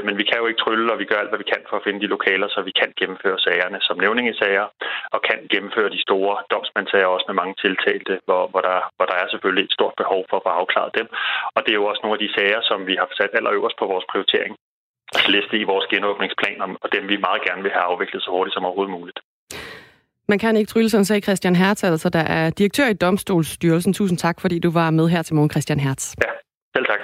Men 0.07 0.15
vi 0.21 0.25
kan 0.29 0.39
jo 0.41 0.47
ikke 0.47 0.63
trylle, 0.65 0.93
og 0.93 0.99
vi 0.99 1.05
gør 1.11 1.21
alt, 1.21 1.33
hvad 1.33 1.43
vi 1.45 1.51
kan 1.53 1.63
for 1.69 1.77
at 1.77 1.85
finde 1.87 2.01
de 2.01 2.15
lokaler, 2.17 2.49
så 2.49 2.61
vi 2.69 2.73
kan 2.81 2.91
gennemføre 3.01 3.39
sagerne 3.39 3.79
som 3.81 3.97
nævning 4.05 4.29
i 4.29 4.39
sager, 4.43 4.67
og 5.15 5.21
kan 5.29 5.39
gennemføre 5.53 5.91
de 5.91 6.01
store 6.07 6.37
domsmandssager 7.09 7.17
også 7.17 7.27
med 7.31 7.41
mange 7.43 7.55
tiltalte, 7.65 8.13
hvor, 8.27 8.43
hvor, 8.53 8.63
der, 8.69 8.79
hvor 8.97 9.07
der 9.11 9.17
er 9.23 9.27
selvfølgelig 9.33 9.65
et 9.65 9.77
stort 9.79 9.95
behov 10.03 10.21
for 10.31 10.37
at 10.37 10.45
få 10.47 10.53
afklaret 10.61 10.93
dem. 10.99 11.07
Og 11.55 11.61
det 11.63 11.71
er 11.73 11.81
jo 11.81 11.89
også 11.91 12.03
nogle 12.03 12.17
af 12.17 12.23
de 12.25 12.35
sager, 12.37 12.61
som 12.71 12.79
vi 12.91 12.95
har 13.01 13.09
sat 13.21 13.33
allerøverst 13.39 13.79
på 13.81 13.87
vores 13.93 14.07
prioritering. 14.13 14.53
Altså 15.15 15.31
liste 15.37 15.57
i 15.63 15.69
vores 15.73 15.87
genåbningsplan, 15.93 16.61
og 16.83 16.89
dem 16.95 17.05
vi 17.13 17.17
meget 17.27 17.41
gerne 17.47 17.63
vil 17.65 17.75
have 17.77 17.87
afviklet 17.91 18.23
så 18.23 18.31
hurtigt 18.35 18.55
som 18.55 18.65
overhovedet 18.69 18.97
muligt. 18.99 19.19
Man 20.33 20.39
kan 20.39 20.57
ikke 20.57 20.73
trylle, 20.73 20.91
sådan 20.91 21.09
sagde 21.09 21.27
Christian 21.29 21.57
Hertz, 21.57 21.85
altså 21.85 22.09
der 22.19 22.25
er 22.39 22.51
direktør 22.51 22.89
i 22.89 23.01
Domstolsstyrelsen. 23.05 23.93
Tusind 23.93 24.19
tak, 24.19 24.37
fordi 24.41 24.59
du 24.59 24.71
var 24.71 24.91
med 24.91 25.09
her 25.09 25.23
til 25.23 25.35
morgen, 25.35 25.51
Christian 25.51 25.81
Hertz. 25.81 26.05
Ja, 26.25 26.31
selv 26.77 26.87
tak. 26.93 27.01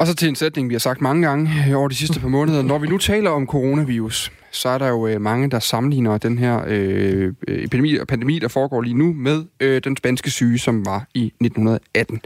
Og 0.00 0.04
så 0.06 0.16
til 0.16 0.28
en 0.28 0.34
sætning, 0.34 0.68
vi 0.68 0.74
har 0.74 0.84
sagt 0.88 1.00
mange 1.00 1.22
gange 1.28 1.48
over 1.76 1.88
de 1.88 1.94
sidste 1.94 2.20
par 2.20 2.28
måneder. 2.28 2.62
Når 2.62 2.78
vi 2.78 2.86
nu 2.86 2.98
taler 2.98 3.30
om 3.30 3.46
coronavirus, 3.46 4.32
så 4.54 4.68
er 4.68 4.78
der 4.78 4.88
jo 4.88 5.06
øh, 5.06 5.20
mange, 5.20 5.50
der 5.50 5.58
sammenligner 5.58 6.18
den 6.18 6.38
her 6.38 6.64
øh, 6.66 7.32
øh, 7.48 7.64
epidemi 7.64 7.96
og 7.96 8.06
pandemi, 8.06 8.38
der 8.38 8.48
foregår 8.48 8.82
lige 8.82 8.98
nu, 8.98 9.12
med 9.12 9.44
øh, 9.60 9.80
den 9.84 9.96
spanske 9.96 10.30
syge, 10.30 10.58
som 10.58 10.86
var 10.86 11.06
i 11.14 11.26
1918. 11.26 12.20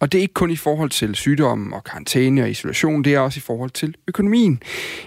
Og 0.00 0.12
det 0.12 0.18
er 0.18 0.22
ikke 0.22 0.34
kun 0.34 0.50
i 0.50 0.56
forhold 0.56 0.90
til 0.90 1.14
sygdom 1.14 1.72
og 1.72 1.84
karantæne 1.84 2.42
og 2.42 2.50
isolation, 2.50 3.04
det 3.04 3.14
er 3.14 3.20
også 3.20 3.38
i 3.38 3.40
forhold 3.40 3.70
til 3.70 3.96
økonomien. 4.08 4.62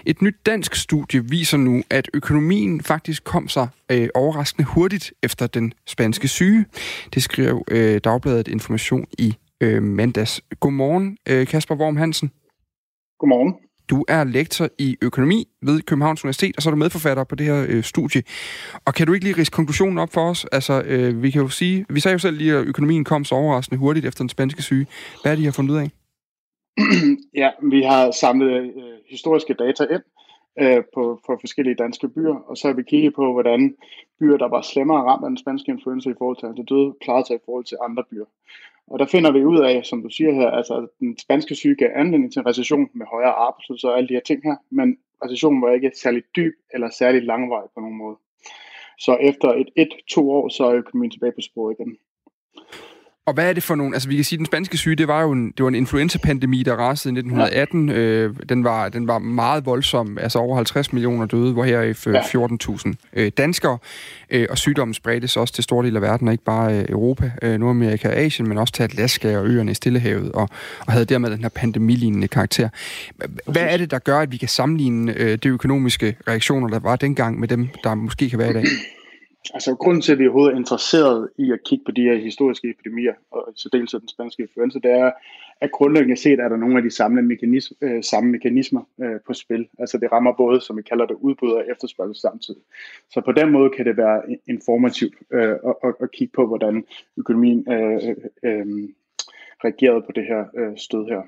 Et 0.06 0.22
nyt 0.22 0.36
dansk 0.46 0.74
studie 0.74 1.24
viser 1.24 1.56
nu, 1.56 1.82
at 1.90 2.10
økonomien 2.14 2.80
faktisk 2.80 3.24
kom 3.24 3.48
sig 3.48 3.68
øh, 3.92 4.08
overraskende 4.14 4.68
hurtigt 4.68 5.12
efter 5.22 5.46
den 5.46 5.72
spanske 5.86 6.28
syge. 6.28 6.64
Det 7.14 7.22
skrev 7.22 7.64
øh, 7.70 8.00
Dagbladet 8.04 8.48
Information 8.48 9.06
i 9.18 9.36
øh, 9.60 9.82
mandags. 9.82 10.40
Godmorgen, 10.60 11.18
øh, 11.28 11.46
Kasper 11.46 11.74
Worm 11.74 11.96
Hansen. 11.96 12.30
Godmorgen. 13.18 13.65
Du 13.90 14.04
er 14.08 14.24
lektor 14.24 14.68
i 14.78 14.96
økonomi 15.02 15.48
ved 15.62 15.80
Københavns 15.82 16.24
Universitet, 16.24 16.56
og 16.56 16.62
så 16.62 16.68
er 16.68 16.70
du 16.70 16.76
medforfatter 16.76 17.24
på 17.24 17.34
det 17.34 17.46
her 17.46 17.66
øh, 17.68 17.82
studie. 17.82 18.22
Og 18.86 18.94
kan 18.94 19.06
du 19.06 19.12
ikke 19.12 19.24
lige 19.24 19.40
rise 19.40 19.52
konklusionen 19.52 19.98
op 19.98 20.12
for 20.12 20.30
os? 20.30 20.44
Altså, 20.52 20.82
øh, 20.86 21.22
vi 21.22 21.30
kan 21.30 21.42
jo 21.42 21.48
sige, 21.48 21.86
vi 21.88 22.00
sagde 22.00 22.12
jo 22.12 22.18
selv 22.18 22.36
lige, 22.36 22.54
at 22.54 22.66
økonomien 22.66 23.04
kom 23.04 23.24
så 23.24 23.34
overraskende 23.34 23.78
hurtigt 23.78 24.06
efter 24.06 24.24
den 24.24 24.28
spanske 24.28 24.62
syge. 24.62 24.86
Hvad 25.22 25.32
er 25.32 25.36
det, 25.36 25.42
I 25.42 25.44
har 25.44 25.52
fundet 25.52 25.74
ud 25.74 25.78
af? 25.78 25.90
ja, 27.42 27.50
vi 27.62 27.82
har 27.82 28.10
samlet 28.10 28.50
øh, 28.50 28.70
historiske 29.10 29.54
data 29.54 29.84
ind 29.84 30.02
øh, 30.60 30.82
på, 30.94 31.20
på 31.26 31.36
forskellige 31.40 31.74
danske 31.74 32.08
byer, 32.08 32.34
og 32.48 32.56
så 32.56 32.68
har 32.68 32.74
vi 32.74 32.82
kigget 32.82 33.14
på, 33.14 33.32
hvordan 33.32 33.74
byer, 34.20 34.36
der 34.36 34.48
var 34.48 34.62
slemmere 34.62 35.02
ramt 35.08 35.24
af 35.24 35.30
den 35.30 35.38
spanske 35.38 35.72
influenza 35.72 36.10
i 36.10 36.18
forhold 36.18 36.36
til 36.36 36.62
det 36.62 36.68
døde, 36.70 36.94
klarede 37.00 37.26
sig 37.26 37.36
i 37.36 37.44
forhold 37.44 37.64
til 37.64 37.76
andre 37.86 38.04
byer. 38.10 38.28
Og 38.86 38.98
der 38.98 39.06
finder 39.06 39.32
vi 39.32 39.44
ud 39.44 39.60
af, 39.60 39.84
som 39.84 40.02
du 40.02 40.08
siger 40.08 40.32
her, 40.32 40.50
altså 40.50 40.74
at 40.74 40.88
den 41.00 41.18
spanske 41.18 41.54
syge 41.54 41.76
gav 41.76 41.90
anledning 41.94 42.32
til 42.32 42.40
en 42.40 42.46
recession 42.46 42.90
med 42.94 43.06
højere 43.06 43.32
arbejdsløshed 43.32 43.90
og 43.90 43.96
alle 43.96 44.08
de 44.08 44.14
her 44.14 44.20
ting 44.20 44.42
her, 44.44 44.56
men 44.70 44.98
recessionen 45.24 45.62
var 45.62 45.72
ikke 45.72 45.92
særlig 45.94 46.22
dyb 46.36 46.54
eller 46.74 46.90
særlig 46.90 47.22
langvarig 47.22 47.68
på 47.74 47.80
nogen 47.80 47.98
måde. 47.98 48.16
Så 48.98 49.16
efter 49.20 49.48
et, 49.48 49.68
et 49.76 49.88
to 50.08 50.30
år, 50.30 50.48
så 50.48 50.64
er 50.64 50.74
økonomien 50.74 51.10
tilbage 51.10 51.32
på 51.32 51.40
sporet 51.40 51.76
igen. 51.78 51.96
Og 53.26 53.34
hvad 53.34 53.48
er 53.48 53.52
det 53.52 53.62
for 53.62 53.74
nogle... 53.74 53.94
Altså, 53.94 54.08
vi 54.08 54.14
kan 54.16 54.24
sige, 54.24 54.36
at 54.36 54.38
den 54.38 54.46
spanske 54.46 54.78
syge, 54.78 54.96
det 54.96 55.08
var 55.08 55.22
jo 55.22 55.32
en, 55.32 55.50
det 55.50 55.62
var 55.62 55.68
en 55.68 55.74
influenza-pandemi, 55.74 56.62
der 56.62 56.74
rasede 56.74 57.14
i 57.14 57.18
1918. 57.18 57.88
Ja. 57.88 57.94
Øh, 57.94 58.34
den, 58.48 58.64
var, 58.64 58.88
den 58.88 59.08
var 59.08 59.18
meget 59.18 59.66
voldsom, 59.66 60.18
altså 60.18 60.38
over 60.38 60.56
50 60.56 60.92
millioner 60.92 61.26
døde, 61.26 61.52
hvor 61.52 61.64
her 61.64 61.78
er 61.78 62.86
14.000 62.86 62.92
øh, 63.12 63.32
danskere. 63.36 63.78
Øh, 64.30 64.46
og 64.50 64.58
sygdommen 64.58 64.94
spredtes 64.94 65.36
også 65.36 65.54
til 65.54 65.64
store 65.64 65.86
dele 65.86 65.96
af 65.96 66.02
verden, 66.02 66.28
og 66.28 66.34
ikke 66.34 66.44
bare 66.44 66.78
øh, 66.78 66.84
Europa, 66.88 67.30
øh, 67.42 67.58
Nordamerika 67.58 68.08
og 68.08 68.16
Asien, 68.16 68.48
men 68.48 68.58
også 68.58 68.72
til 68.72 68.82
Alaska 68.82 69.38
og 69.38 69.46
øerne 69.46 69.70
i 69.70 69.74
Stillehavet, 69.74 70.32
og, 70.32 70.48
og 70.86 70.92
havde 70.92 71.04
dermed 71.04 71.30
den 71.30 71.42
her 71.42 71.48
pandemilignende 71.48 72.28
karakter. 72.28 72.68
Hvad 73.46 73.62
er 73.62 73.76
det, 73.76 73.90
der 73.90 73.98
gør, 73.98 74.18
at 74.18 74.32
vi 74.32 74.36
kan 74.36 74.48
sammenligne 74.48 75.14
øh, 75.16 75.38
de 75.42 75.48
økonomiske 75.48 76.16
reaktioner, 76.28 76.68
der 76.68 76.78
var 76.78 76.96
dengang, 76.96 77.40
med 77.40 77.48
dem, 77.48 77.68
der 77.84 77.94
måske 77.94 78.30
kan 78.30 78.38
være 78.38 78.50
i 78.50 78.52
dag? 78.52 78.64
Altså 79.54 79.74
grunden 79.74 80.02
til, 80.02 80.12
at 80.12 80.18
vi 80.18 80.26
overhovedet 80.26 80.52
er 80.52 80.58
interesseret 80.58 81.30
i 81.38 81.52
at 81.52 81.64
kigge 81.64 81.84
på 81.84 81.90
de 81.90 82.02
her 82.02 82.16
historiske 82.16 82.70
epidemier, 82.70 83.14
og 83.30 83.52
så 83.54 83.68
dels 83.72 83.90
den 83.90 84.08
spanske 84.08 84.42
influenza, 84.42 84.78
det 84.78 84.90
er, 84.90 85.10
at 85.60 85.70
grundlæggende 85.70 86.16
set 86.16 86.40
er 86.40 86.48
der 86.48 86.56
nogle 86.56 86.76
af 86.76 86.82
de 86.82 86.90
samme, 86.90 87.22
mekanism, 87.22 87.74
øh, 87.80 88.02
samme 88.02 88.30
mekanismer 88.30 88.82
øh, 89.00 89.20
på 89.26 89.34
spil. 89.34 89.68
Altså 89.78 89.98
det 89.98 90.12
rammer 90.12 90.32
både, 90.32 90.60
som 90.60 90.76
vi 90.76 90.82
kalder 90.82 91.06
det, 91.06 91.16
udbud 91.20 91.50
og 91.50 91.64
efterspørgsel 91.70 92.20
samtidig. 92.20 92.60
Så 93.10 93.20
på 93.20 93.32
den 93.32 93.52
måde 93.52 93.70
kan 93.70 93.86
det 93.86 93.96
være 93.96 94.22
informativt 94.46 95.14
øh, 95.32 95.50
at, 95.50 95.74
at, 95.84 95.94
at 96.00 96.10
kigge 96.10 96.32
på, 96.32 96.46
hvordan 96.46 96.84
økonomien 97.16 97.72
øh, 97.72 97.94
øh, 97.94 98.16
øh, 98.42 98.88
reagerede 99.64 100.02
på 100.02 100.12
det 100.12 100.24
her 100.26 100.44
øh, 100.56 100.76
stød 100.76 101.06
her. 101.06 101.22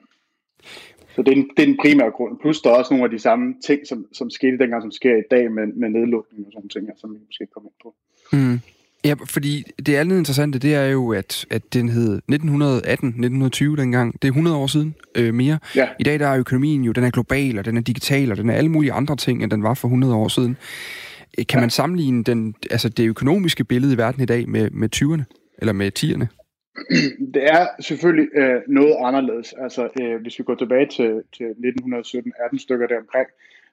Så 1.14 1.22
det 1.22 1.32
er, 1.32 1.36
en, 1.36 1.50
det 1.56 1.62
er 1.62 1.66
den 1.66 1.76
primære 1.76 2.10
grund. 2.10 2.38
Plus 2.38 2.60
der 2.60 2.70
er 2.70 2.74
også 2.74 2.94
nogle 2.94 3.04
af 3.04 3.10
de 3.10 3.18
samme 3.18 3.54
ting, 3.64 3.86
som, 3.86 4.06
som 4.12 4.30
skete 4.30 4.58
dengang, 4.58 4.82
som 4.82 4.90
sker 4.90 5.16
i 5.16 5.28
dag 5.30 5.52
med, 5.52 5.66
med 5.66 5.88
nedlukning 5.88 6.46
og 6.46 6.52
sådan 6.52 6.68
ting, 6.68 6.90
som 6.96 7.14
vi 7.14 7.18
måske 7.26 7.46
kommer 7.46 7.70
ind 7.70 7.80
på. 7.82 7.94
Mm. 8.32 8.60
Ja, 9.04 9.14
fordi 9.24 9.64
det 9.86 9.94
andet 9.96 10.18
interessante, 10.18 10.58
det 10.58 10.74
er 10.74 10.84
jo, 10.84 11.12
at, 11.12 11.46
at 11.50 11.74
den 11.74 11.88
hed 11.88 12.20
1918-1920 12.32 13.80
dengang. 13.80 14.12
Det 14.22 14.28
er 14.28 14.32
100 14.32 14.56
år 14.56 14.66
siden 14.66 14.94
øh, 15.14 15.34
mere. 15.34 15.58
Ja. 15.76 15.88
I 16.00 16.02
dag 16.02 16.18
der 16.18 16.26
er 16.26 16.38
økonomien 16.38 16.84
jo, 16.84 16.92
den 16.92 17.04
er 17.04 17.10
global, 17.10 17.58
og 17.58 17.64
den 17.64 17.76
er 17.76 17.80
digital, 17.80 18.30
og 18.30 18.36
den 18.36 18.50
er 18.50 18.54
alle 18.54 18.70
mulige 18.70 18.92
andre 18.92 19.16
ting, 19.16 19.42
end 19.42 19.50
den 19.50 19.62
var 19.62 19.74
for 19.74 19.88
100 19.88 20.14
år 20.14 20.28
siden. 20.28 20.56
Kan 21.36 21.46
ja. 21.54 21.60
man 21.60 21.70
sammenligne 21.70 22.24
den, 22.24 22.54
altså 22.70 22.88
det 22.88 23.08
økonomiske 23.08 23.64
billede 23.64 23.94
i 23.94 23.98
verden 23.98 24.22
i 24.22 24.26
dag 24.26 24.48
med, 24.48 24.70
med 24.70 24.88
20'erne? 24.96 25.22
Eller 25.58 25.72
med 25.72 25.90
10'erne? 25.98 26.26
Det 27.34 27.44
er 27.44 27.66
selvfølgelig 27.80 28.28
øh, 28.34 28.60
noget 28.68 28.96
anderledes. 29.00 29.54
Altså, 29.62 29.88
øh, 30.02 30.22
hvis 30.22 30.38
vi 30.38 30.44
går 30.44 30.54
tilbage 30.54 30.86
til, 30.86 31.22
til 31.36 31.44
1917-18 31.44 32.58
stykker 32.58 32.86
deromkring, 32.86 33.28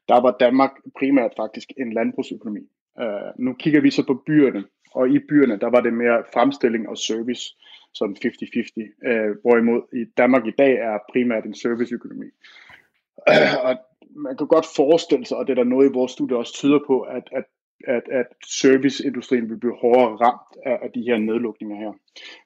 der 0.10 0.22
var 0.22 0.36
Danmark 0.40 0.72
primært 1.00 1.32
faktisk 1.38 1.70
en 1.78 1.94
landbrugsøkonomi. 1.94 2.62
Uh, 3.02 3.46
nu 3.46 3.54
kigger 3.54 3.82
vi 3.82 3.92
så 3.92 4.04
på 4.08 4.24
byerne, 4.26 4.64
og 4.92 5.10
i 5.10 5.20
byerne, 5.20 5.60
der 5.60 5.70
var 5.70 5.82
det 5.82 5.94
mere 5.94 6.24
fremstilling 6.34 6.90
og 6.90 6.98
service, 6.98 7.56
som 7.94 8.16
50-50. 8.26 8.28
Uh, 8.78 9.12
øh, 9.12 9.36
hvorimod 9.42 9.82
i 9.94 10.06
Danmark 10.18 10.48
i 10.48 10.54
dag 10.58 10.74
er 10.74 10.98
primært 11.12 11.46
en 11.46 11.56
serviceøkonomi. 11.56 12.26
Uh, 13.30 13.66
og 13.66 13.78
man 14.16 14.38
kan 14.38 14.48
godt 14.48 14.66
forestille 14.76 15.26
sig, 15.26 15.38
og 15.38 15.48
det 15.48 15.52
er 15.52 15.64
der 15.64 15.70
noget 15.70 15.90
i 15.90 15.94
vores 15.94 16.12
studie 16.12 16.38
også 16.38 16.54
tyder 16.54 16.80
på, 16.88 17.02
at, 17.02 17.30
at 17.32 17.46
at, 17.88 18.04
at 18.12 18.26
serviceindustrien 18.46 19.50
vil 19.50 19.60
blive 19.60 19.78
hårdere 19.82 20.16
ramt 20.16 20.52
af, 20.66 20.80
af 20.84 20.92
de 20.96 21.02
her 21.02 21.18
nedlukninger 21.18 21.78
her. 21.78 21.92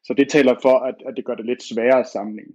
Så 0.03 0.13
det 0.13 0.29
taler 0.29 0.55
for, 0.61 0.77
at, 0.79 0.95
at 1.07 1.13
det 1.17 1.25
gør 1.25 1.35
det 1.35 1.45
lidt 1.45 1.63
sværere 1.63 1.99
at 1.99 2.07
sammenligne. 2.07 2.53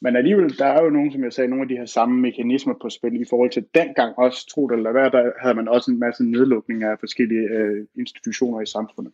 Men 0.00 0.16
alligevel, 0.16 0.58
der 0.58 0.66
er 0.66 0.82
jo 0.84 0.90
nogen, 0.90 1.12
som 1.12 1.24
jeg 1.24 1.32
sagde, 1.32 1.50
nogle 1.50 1.62
af 1.62 1.68
de 1.68 1.76
her 1.76 1.84
samme 1.84 2.20
mekanismer 2.20 2.74
på 2.82 2.88
spil 2.88 3.20
i 3.20 3.24
forhold 3.30 3.50
til 3.50 3.66
dengang 3.74 4.18
også, 4.18 4.48
tro 4.48 4.68
det 4.68 4.76
eller 4.76 4.92
hvad, 4.92 5.10
der 5.10 5.32
havde 5.42 5.54
man 5.54 5.68
også 5.68 5.90
en 5.90 5.98
masse 5.98 6.24
nedlukninger 6.24 6.90
af 6.90 6.98
forskellige 7.00 7.48
øh, 7.48 7.86
institutioner 7.98 8.60
i 8.60 8.66
samfundet. 8.66 9.12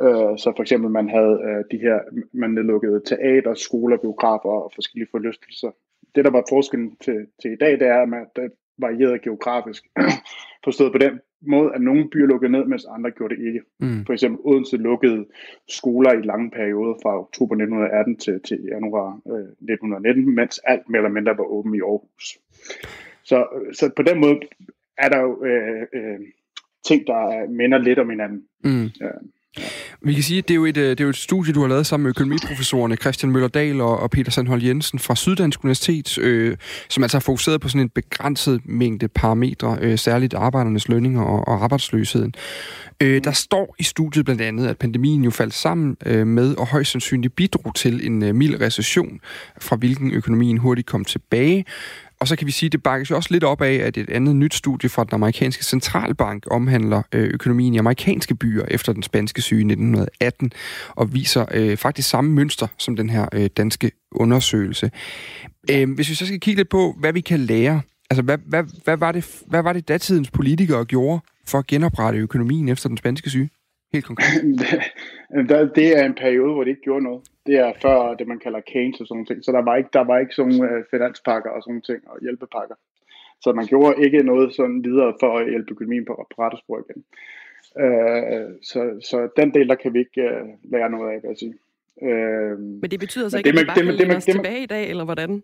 Øh, 0.00 0.38
så 0.42 0.52
for 0.56 0.62
eksempel 0.62 0.90
man 0.90 1.08
havde 1.08 1.34
øh, 1.48 1.64
de 1.70 1.78
her, 1.78 1.98
man 2.32 2.50
nedlukkede 2.50 3.00
teater, 3.06 3.54
skoler, 3.54 3.96
biografer 3.96 4.54
og 4.64 4.72
forskellige 4.74 5.10
forlystelser. 5.10 5.70
Det, 6.14 6.24
der 6.24 6.30
var 6.30 6.44
forskellen 6.48 6.96
til, 6.96 7.26
til 7.42 7.52
i 7.52 7.56
dag, 7.56 7.72
det 7.80 7.88
er, 7.88 8.02
at 8.02 8.08
man, 8.08 8.26
det 8.36 8.52
varierede 8.78 9.18
geografisk. 9.18 9.82
Forstået 10.64 10.92
på 10.92 10.98
den 10.98 11.20
måde, 11.40 11.74
at 11.74 11.80
nogle 11.80 12.10
byer 12.10 12.26
lukkede 12.26 12.52
ned, 12.52 12.64
mens 12.64 12.84
andre 12.84 13.10
gjorde 13.10 13.36
det 13.36 13.46
ikke. 13.46 13.60
Mm. 13.80 14.06
For 14.06 14.12
eksempel 14.12 14.40
Odense 14.44 14.76
lukkede 14.76 15.26
skoler 15.68 16.12
i 16.12 16.22
lange 16.22 16.50
perioder 16.50 16.94
fra 17.02 17.18
oktober 17.18 17.54
1918 17.54 18.16
til, 18.16 18.40
til 18.48 18.58
januar 18.72 19.20
øh, 19.32 19.48
1919, 19.74 20.34
mens 20.34 20.60
alt 20.64 20.88
mere 20.88 21.00
eller 21.00 21.10
mindre 21.10 21.38
var 21.38 21.44
åbent 21.44 21.76
i 21.76 21.80
Aarhus. 21.80 22.38
Så, 23.24 23.46
så 23.72 23.90
på 23.96 24.02
den 24.02 24.20
måde 24.20 24.40
er 24.98 25.08
der 25.08 25.20
jo 25.20 25.44
øh, 25.44 25.82
øh, 25.92 26.20
ting, 26.86 27.06
der 27.06 27.48
minder 27.50 27.78
lidt 27.78 27.98
om 27.98 28.10
hinanden. 28.10 28.44
Mm. 28.64 28.88
Ja. 29.00 29.10
Vi 30.02 30.14
kan 30.14 30.22
sige, 30.22 30.38
at 30.38 30.48
det 30.48 30.54
er, 30.54 30.56
jo 30.56 30.64
et, 30.64 30.76
øh, 30.76 30.90
det 30.90 31.00
er 31.00 31.04
jo 31.04 31.10
et 31.10 31.16
studie, 31.16 31.52
du 31.52 31.60
har 31.60 31.68
lavet 31.68 31.86
sammen 31.86 32.02
med 32.02 32.10
økonomiprofessorerne 32.10 32.96
Christian 32.96 33.32
Møller 33.32 33.48
Dahl 33.48 33.80
og, 33.80 34.00
og 34.00 34.10
Peter 34.10 34.30
Sandhold 34.30 34.62
Jensen 34.62 34.98
fra 34.98 35.16
Syddansk 35.16 35.64
Universitet, 35.64 36.18
øh, 36.18 36.56
som 36.88 37.02
altså 37.02 37.16
har 37.16 37.20
fokuseret 37.20 37.60
på 37.60 37.68
sådan 37.68 37.80
en 37.80 37.88
begrænset 37.88 38.60
mængde 38.64 39.08
parametre, 39.08 39.78
øh, 39.80 39.98
særligt 39.98 40.34
arbejdernes 40.34 40.88
lønninger 40.88 41.22
og, 41.22 41.48
og 41.48 41.64
arbejdsløsheden. 41.64 42.34
Øh, 43.02 43.24
der 43.24 43.32
står 43.32 43.74
i 43.78 43.82
studiet 43.82 44.24
blandt 44.24 44.42
andet, 44.42 44.66
at 44.66 44.78
pandemien 44.78 45.24
jo 45.24 45.30
faldt 45.30 45.54
sammen 45.54 45.96
øh, 46.06 46.26
med 46.26 46.54
og 46.54 46.66
højst 46.66 46.90
sandsynligt 46.90 47.36
bidrog 47.36 47.74
til 47.74 48.06
en 48.06 48.22
øh, 48.22 48.34
mild 48.34 48.60
recession, 48.60 49.20
fra 49.60 49.76
hvilken 49.76 50.12
økonomien 50.12 50.58
hurtigt 50.58 50.86
kom 50.86 51.04
tilbage. 51.04 51.64
Og 52.20 52.28
så 52.28 52.36
kan 52.36 52.46
vi 52.46 52.52
sige, 52.52 52.68
at 52.68 52.72
det 52.72 52.82
bakkes 52.82 53.10
jo 53.10 53.16
også 53.16 53.28
lidt 53.32 53.44
op 53.44 53.62
af, 53.62 53.74
at 53.74 53.96
et 53.96 54.10
andet 54.10 54.36
nyt 54.36 54.54
studie 54.54 54.88
fra 54.88 55.04
den 55.04 55.14
amerikanske 55.14 55.64
centralbank 55.64 56.44
omhandler 56.50 57.02
øh, 57.12 57.30
økonomien 57.34 57.74
i 57.74 57.78
amerikanske 57.78 58.34
byer 58.34 58.64
efter 58.68 58.92
den 58.92 59.02
spanske 59.02 59.42
syge 59.42 59.60
i 59.60 59.64
1918, 59.64 60.52
og 60.88 61.14
viser 61.14 61.46
øh, 61.54 61.76
faktisk 61.76 62.08
samme 62.08 62.30
mønster 62.30 62.66
som 62.78 62.96
den 62.96 63.10
her 63.10 63.26
øh, 63.32 63.50
danske 63.56 63.90
undersøgelse. 64.12 64.90
Øh, 65.70 65.94
hvis 65.94 66.08
vi 66.10 66.14
så 66.14 66.26
skal 66.26 66.40
kigge 66.40 66.60
lidt 66.60 66.68
på, 66.68 66.96
hvad 67.00 67.12
vi 67.12 67.20
kan 67.20 67.40
lære, 67.40 67.80
altså 68.10 68.22
hvad, 68.22 68.38
hvad, 68.46 68.64
hvad, 68.84 68.96
var, 68.96 69.12
det, 69.12 69.42
hvad 69.46 69.62
var 69.62 69.72
det 69.72 69.88
datidens 69.88 70.30
politikere 70.30 70.84
gjorde 70.84 71.20
for 71.46 71.58
at 71.58 71.66
genoprette 71.66 72.18
økonomien 72.18 72.68
efter 72.68 72.88
den 72.88 72.98
spanske 72.98 73.30
syge? 73.30 73.50
Helt 73.92 74.04
konkret. 74.04 74.42
det 75.78 75.98
er 75.98 76.04
en 76.04 76.14
periode, 76.14 76.52
hvor 76.52 76.64
det 76.64 76.70
ikke 76.70 76.82
gjorde 76.82 77.04
noget. 77.04 77.22
Det 77.46 77.54
er 77.54 77.72
før 77.82 78.14
det, 78.14 78.26
man 78.26 78.38
kalder 78.38 78.60
Keynes 78.60 79.00
og 79.00 79.06
sådan 79.06 79.26
ting. 79.26 79.44
Så 79.44 79.52
der 79.52 79.62
var 79.62 79.76
ikke, 79.76 79.90
der 79.92 80.04
var 80.04 80.18
ikke 80.18 80.34
sådan 80.34 80.60
uh, 80.64 80.84
finanspakker 80.90 81.50
og 81.50 81.62
sådan 81.62 81.82
ting 81.82 82.00
og 82.06 82.18
hjælpepakker. 82.22 82.74
Så 83.40 83.52
man 83.52 83.66
gjorde 83.66 84.04
ikke 84.04 84.22
noget 84.22 84.54
sådan 84.54 84.84
videre 84.84 85.14
for 85.20 85.38
at 85.38 85.50
hjælpe 85.50 85.70
økonomien 85.70 86.04
på, 86.04 86.26
på 86.36 86.42
rette 86.42 86.58
spor 86.58 86.78
igen. 86.84 87.04
Uh, 87.84 88.54
så, 88.62 88.80
så 89.10 89.28
den 89.36 89.54
del, 89.54 89.68
der 89.68 89.74
kan 89.74 89.94
vi 89.94 89.98
ikke 89.98 90.22
uh, 90.24 90.72
lære 90.72 90.90
noget 90.90 91.12
af, 91.12 91.22
vil 91.22 91.28
jeg 91.28 91.38
sige. 91.38 91.54
Uh, 91.96 92.60
men 92.60 92.90
det 92.90 93.00
betyder 93.00 93.28
så 93.28 93.38
ikke, 93.38 93.52
det, 93.52 93.58
at 93.58 93.62
vi 93.62 93.66
bare 93.66 93.76
det, 93.76 93.98
kan 93.98 94.08
det, 94.08 94.16
os 94.16 94.24
det, 94.24 94.34
tilbage 94.34 94.62
i 94.62 94.66
dag, 94.66 94.90
eller 94.90 95.04
hvordan? 95.04 95.42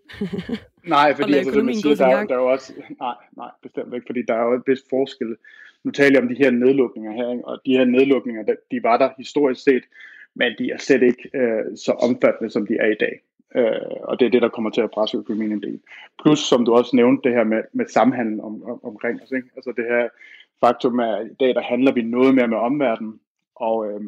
nej, 0.83 1.13
fordi 1.17 1.33
altså, 1.33 1.51
det, 1.51 1.65
man 1.65 1.75
siger, 1.75 1.95
der, 1.95 2.25
der 2.25 2.35
er 2.35 2.39
jo 2.39 2.51
også... 2.51 2.73
Nej, 2.99 3.15
nej, 3.37 3.49
bestemt 3.63 3.93
ikke, 3.93 4.05
fordi 4.05 4.21
der 4.27 4.33
er 4.33 4.43
jo 4.43 4.53
et 4.53 4.63
vist 4.67 4.89
forskel 4.89 5.35
nu 5.85 5.91
taler 5.91 6.11
jeg 6.19 6.21
om 6.23 6.29
de 6.29 6.43
her 6.43 6.51
nedlukninger 6.51 7.11
her, 7.11 7.31
ikke? 7.31 7.45
og 7.45 7.61
de 7.65 7.77
her 7.77 7.85
nedlukninger, 7.85 8.55
de 8.71 8.83
var 8.83 8.97
der 8.97 9.09
historisk 9.17 9.63
set, 9.63 9.83
men 10.35 10.53
de 10.59 10.71
er 10.71 10.77
slet 10.77 11.03
ikke 11.03 11.29
øh, 11.33 11.77
så 11.77 11.91
omfattende, 11.91 12.49
som 12.49 12.67
de 12.67 12.75
er 12.79 12.87
i 12.91 12.99
dag. 12.99 13.21
Øh, 13.55 13.91
og 14.03 14.19
det 14.19 14.25
er 14.25 14.29
det, 14.29 14.41
der 14.41 14.49
kommer 14.49 14.69
til 14.69 14.81
at 14.81 14.91
presse 14.91 15.17
økonomien 15.17 15.51
en 15.51 15.61
del. 15.61 15.79
Plus, 16.21 16.39
som 16.39 16.65
du 16.65 16.73
også 16.73 16.95
nævnte, 16.95 17.29
det 17.29 17.37
her 17.37 17.43
med, 17.43 17.61
med 17.73 17.85
samhandel 17.87 18.41
om, 18.41 18.63
om, 18.63 18.85
omkring 18.85 19.21
os. 19.23 19.31
Ikke? 19.31 19.47
Altså 19.55 19.73
det 19.77 19.85
her 19.85 20.07
faktum, 20.59 20.99
at 20.99 21.27
i 21.31 21.33
dag 21.39 21.55
der 21.55 21.61
handler 21.61 21.91
vi 21.91 22.01
noget 22.01 22.35
mere 22.35 22.47
med 22.47 22.57
omverdenen, 22.57 23.19
og 23.55 23.91
øh, 23.91 24.01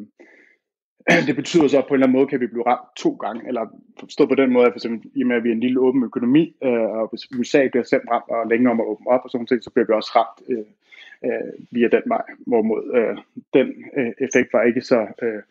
det 1.27 1.35
betyder 1.35 1.67
så, 1.67 1.77
at 1.77 1.87
på 1.87 1.93
en 1.93 1.95
eller 1.95 2.07
anden 2.07 2.17
måde 2.17 2.27
kan 2.27 2.39
vi 2.39 2.47
blive 2.47 2.67
ramt 2.67 2.95
to 2.97 3.11
gange, 3.11 3.47
eller 3.47 3.65
forstå 3.99 4.25
på 4.25 4.35
den 4.35 4.53
måde, 4.53 4.65
at 4.65 4.73
for 4.73 4.77
eksempel, 4.77 5.11
i 5.15 5.21
og 5.23 5.27
med, 5.27 5.35
at 5.35 5.43
vi 5.43 5.49
er 5.49 5.53
en 5.53 5.65
lille 5.65 5.79
åben 5.79 6.03
økonomi, 6.03 6.55
øh, 6.63 6.89
og 6.97 7.07
hvis 7.09 7.31
USA 7.39 7.67
bliver 7.67 7.83
selv 7.83 8.01
ramt 8.11 8.29
og 8.29 8.47
længere 8.47 8.71
om 8.71 8.79
at 8.79 8.87
åbne 8.87 9.07
op 9.07 9.21
og 9.23 9.29
sådan 9.29 9.47
noget, 9.49 9.63
så 9.63 9.69
bliver 9.69 9.87
vi 9.87 9.93
også 9.93 10.11
ramt 10.15 10.39
øh, 10.49 10.65
øh, 11.25 11.53
via 11.71 11.87
den 11.87 12.03
vej, 12.05 12.25
hvorimod 12.47 12.83
øh, 12.97 13.17
den 13.53 13.67
øh, 13.97 14.11
effekt 14.25 14.53
var 14.53 14.63
ikke 14.63 14.81
så, 14.81 15.07
øh, 15.21 15.43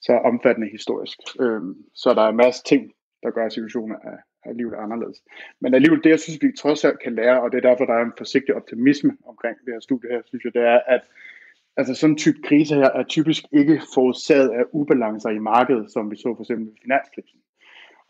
så 0.00 0.12
omfattende 0.12 0.68
historisk. 0.70 1.18
Øh, 1.40 1.62
så 1.94 2.14
der 2.14 2.22
er 2.22 2.28
en 2.28 2.36
masse 2.36 2.62
ting, 2.64 2.92
der 3.22 3.30
gør 3.30 3.48
situationen 3.48 3.96
af, 4.04 4.18
af 4.44 4.56
livet 4.56 4.74
anderledes. 4.74 5.22
Men 5.60 5.74
alligevel 5.74 6.02
det, 6.04 6.10
jeg 6.10 6.20
synes, 6.20 6.42
vi 6.42 6.52
trods 6.58 6.84
alt 6.84 7.02
kan 7.02 7.14
lære, 7.14 7.42
og 7.42 7.52
det 7.52 7.58
er 7.58 7.68
derfor, 7.68 7.84
der 7.84 7.94
er 7.94 8.04
en 8.04 8.18
forsigtig 8.18 8.54
optimisme 8.54 9.16
omkring 9.26 9.56
det 9.64 9.72
her 9.74 9.80
studie 9.80 10.10
her, 10.10 10.22
synes 10.24 10.44
jeg, 10.44 10.54
det 10.54 10.62
er, 10.62 10.80
at 10.86 11.02
altså 11.76 11.94
sådan 11.94 12.12
en 12.12 12.18
type 12.18 12.38
krise 12.44 12.74
her 12.74 12.90
er 12.90 13.02
typisk 13.02 13.44
ikke 13.52 13.80
forårsaget 13.94 14.50
af 14.50 14.64
ubalancer 14.72 15.30
i 15.30 15.38
markedet, 15.38 15.92
som 15.92 16.10
vi 16.10 16.16
så 16.16 16.34
for 16.36 16.42
eksempel 16.42 16.68
i 16.68 16.78
finanskrisen. 16.82 17.38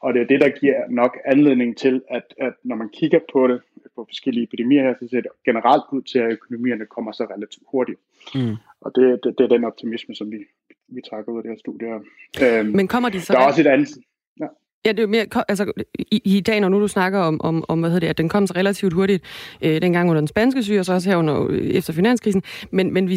Og 0.07 0.15
det 0.15 0.23
er 0.23 0.27
det, 0.27 0.41
der 0.41 0.49
giver 0.61 0.81
nok 0.91 1.19
anledning 1.25 1.77
til, 1.77 2.03
at, 2.11 2.23
at 2.39 2.53
når 2.65 2.77
man 2.77 2.89
kigger 2.89 3.19
på 3.33 3.49
det 3.49 3.61
på 3.97 4.05
forskellige 4.09 4.45
epidemier 4.45 4.83
her, 4.83 4.95
så 5.01 5.09
ser 5.11 5.21
det 5.21 5.31
generelt 5.45 5.83
ud 5.93 6.03
til, 6.03 6.19
at 6.19 6.33
økonomierne 6.33 6.87
kommer 6.87 7.13
så 7.13 7.25
relativt 7.25 7.67
hurtigt. 7.71 7.99
Mm. 8.35 8.57
Og 8.81 8.93
det, 8.95 9.21
det, 9.25 9.35
det 9.39 9.45
er 9.45 9.49
den 9.49 9.65
optimisme, 9.65 10.15
som 10.15 10.31
vi, 10.31 10.39
vi 10.89 11.01
trækker 11.11 11.33
ud 11.33 11.39
af 11.39 11.43
det 11.43 11.53
her 11.53 11.59
studie. 11.59 11.87
Øhm, 12.43 12.77
Men 12.77 12.89
kommer 12.89 13.09
de 13.09 13.21
så... 13.21 13.33
Der 13.33 13.39
er 13.39 13.47
også 13.47 13.61
et 13.61 13.67
andet... 13.67 13.89
Ja. 14.41 14.47
Ja, 14.85 14.93
det 14.93 15.03
er 15.03 15.07
mere, 15.07 15.27
altså, 15.49 15.73
i, 15.99 16.21
i 16.25 16.41
dag, 16.41 16.61
når 16.61 16.69
nu 16.69 16.81
du 16.81 16.89
snakker 16.89 17.19
om, 17.19 17.41
om, 17.41 17.65
om 17.69 17.81
hvad 17.81 17.91
hedder 17.91 18.01
det, 18.01 18.11
at 18.11 18.19
den 18.19 18.29
kom 18.29 18.47
så 18.47 18.55
relativt 18.57 18.93
hurtigt, 18.93 19.25
øh, 19.63 19.83
dengang 19.83 20.11
under 20.11 20.21
den 20.21 20.29
spanske 20.29 20.63
syge, 20.63 20.81
og 20.81 20.85
så 20.85 20.93
også 20.93 21.11
her 21.11 21.17
under, 21.17 21.47
øh, 21.51 21.59
efter 21.59 21.93
finanskrisen, 21.93 22.43
men, 22.71 22.93
men 22.93 23.09
vi, 23.09 23.17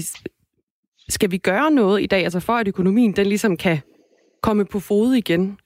skal 1.10 1.32
vi 1.32 1.38
gøre 1.38 1.72
noget 1.72 2.02
i 2.02 2.06
dag, 2.06 2.24
altså 2.24 2.40
for 2.40 2.54
at 2.54 2.68
økonomien, 2.68 3.12
den 3.12 3.28
ligesom 3.28 3.58
kan 3.58 3.78
komme 4.42 4.66
på 4.66 4.80
fod 4.80 5.14
igen? 5.14 5.58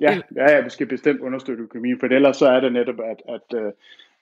Ja, 0.00 0.20
ja, 0.36 0.50
ja, 0.50 0.60
vi 0.60 0.70
skal 0.70 0.86
bestemt 0.86 1.20
understøtte 1.20 1.62
økonomien, 1.62 2.00
for 2.00 2.06
ellers 2.06 2.36
så 2.36 2.46
er 2.46 2.60
det 2.60 2.72
netop, 2.72 3.00
at, 3.00 3.22
at, 3.28 3.60
øh, 3.60 3.72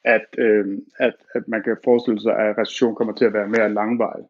at, 0.05 0.27
øh, 0.39 0.79
at, 0.99 1.15
at 1.35 1.49
man 1.49 1.63
kan 1.63 1.77
forestille 1.85 2.21
sig, 2.21 2.37
at 2.39 2.59
recession 2.59 2.95
kommer 2.95 3.15
til 3.15 3.25
at 3.25 3.33
være 3.33 3.49
mere 3.49 3.73
langvarig. 3.73 4.25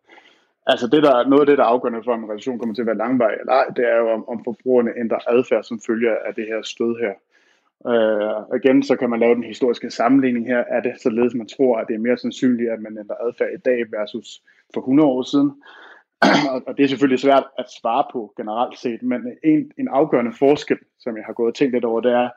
Altså 0.66 0.86
det 0.86 1.02
der, 1.02 1.28
noget 1.28 1.40
af 1.40 1.46
det, 1.46 1.58
der 1.58 1.64
er 1.64 1.68
afgørende 1.68 2.04
for, 2.04 2.12
om 2.12 2.24
en 2.24 2.30
recession 2.30 2.58
kommer 2.58 2.74
til 2.74 2.82
at 2.82 2.86
være 2.86 2.96
langvarig 2.96 3.36
eller 3.40 3.52
ej, 3.52 3.66
det 3.76 3.84
er 3.92 3.96
jo, 3.96 4.08
om, 4.10 4.28
om 4.28 4.44
forbrugerne 4.44 4.90
ændrer 4.96 5.18
adfærd 5.28 5.64
som 5.64 5.80
følger 5.86 6.14
af 6.26 6.34
det 6.34 6.46
her 6.46 6.62
stød 6.62 6.96
her. 7.00 7.14
Uh, 7.90 8.56
igen, 8.56 8.82
så 8.82 8.96
kan 8.96 9.10
man 9.10 9.20
lave 9.20 9.34
den 9.34 9.44
historiske 9.44 9.90
sammenligning 9.90 10.46
her. 10.46 10.58
Er 10.58 10.80
det 10.80 11.00
således, 11.00 11.34
man 11.34 11.48
tror, 11.48 11.78
at 11.78 11.88
det 11.88 11.94
er 11.94 11.98
mere 11.98 12.16
sandsynligt, 12.18 12.70
at 12.70 12.80
man 12.80 12.98
ændrer 12.98 13.16
adfærd 13.16 13.48
i 13.54 13.62
dag 13.64 13.92
versus 13.92 14.42
for 14.74 14.80
100 14.80 15.08
år 15.08 15.22
siden? 15.22 15.50
og 16.66 16.76
det 16.76 16.84
er 16.84 16.88
selvfølgelig 16.88 17.20
svært 17.20 17.44
at 17.58 17.66
svare 17.80 18.04
på 18.12 18.32
generelt 18.36 18.78
set, 18.78 19.02
men 19.02 19.20
en, 19.44 19.72
en 19.78 19.88
afgørende 19.88 20.32
forskel, 20.38 20.78
som 20.98 21.16
jeg 21.16 21.24
har 21.26 21.32
gået 21.32 21.48
og 21.48 21.54
tænkt 21.54 21.74
lidt 21.74 21.84
over, 21.84 22.00
det 22.00 22.12
er, 22.12 22.28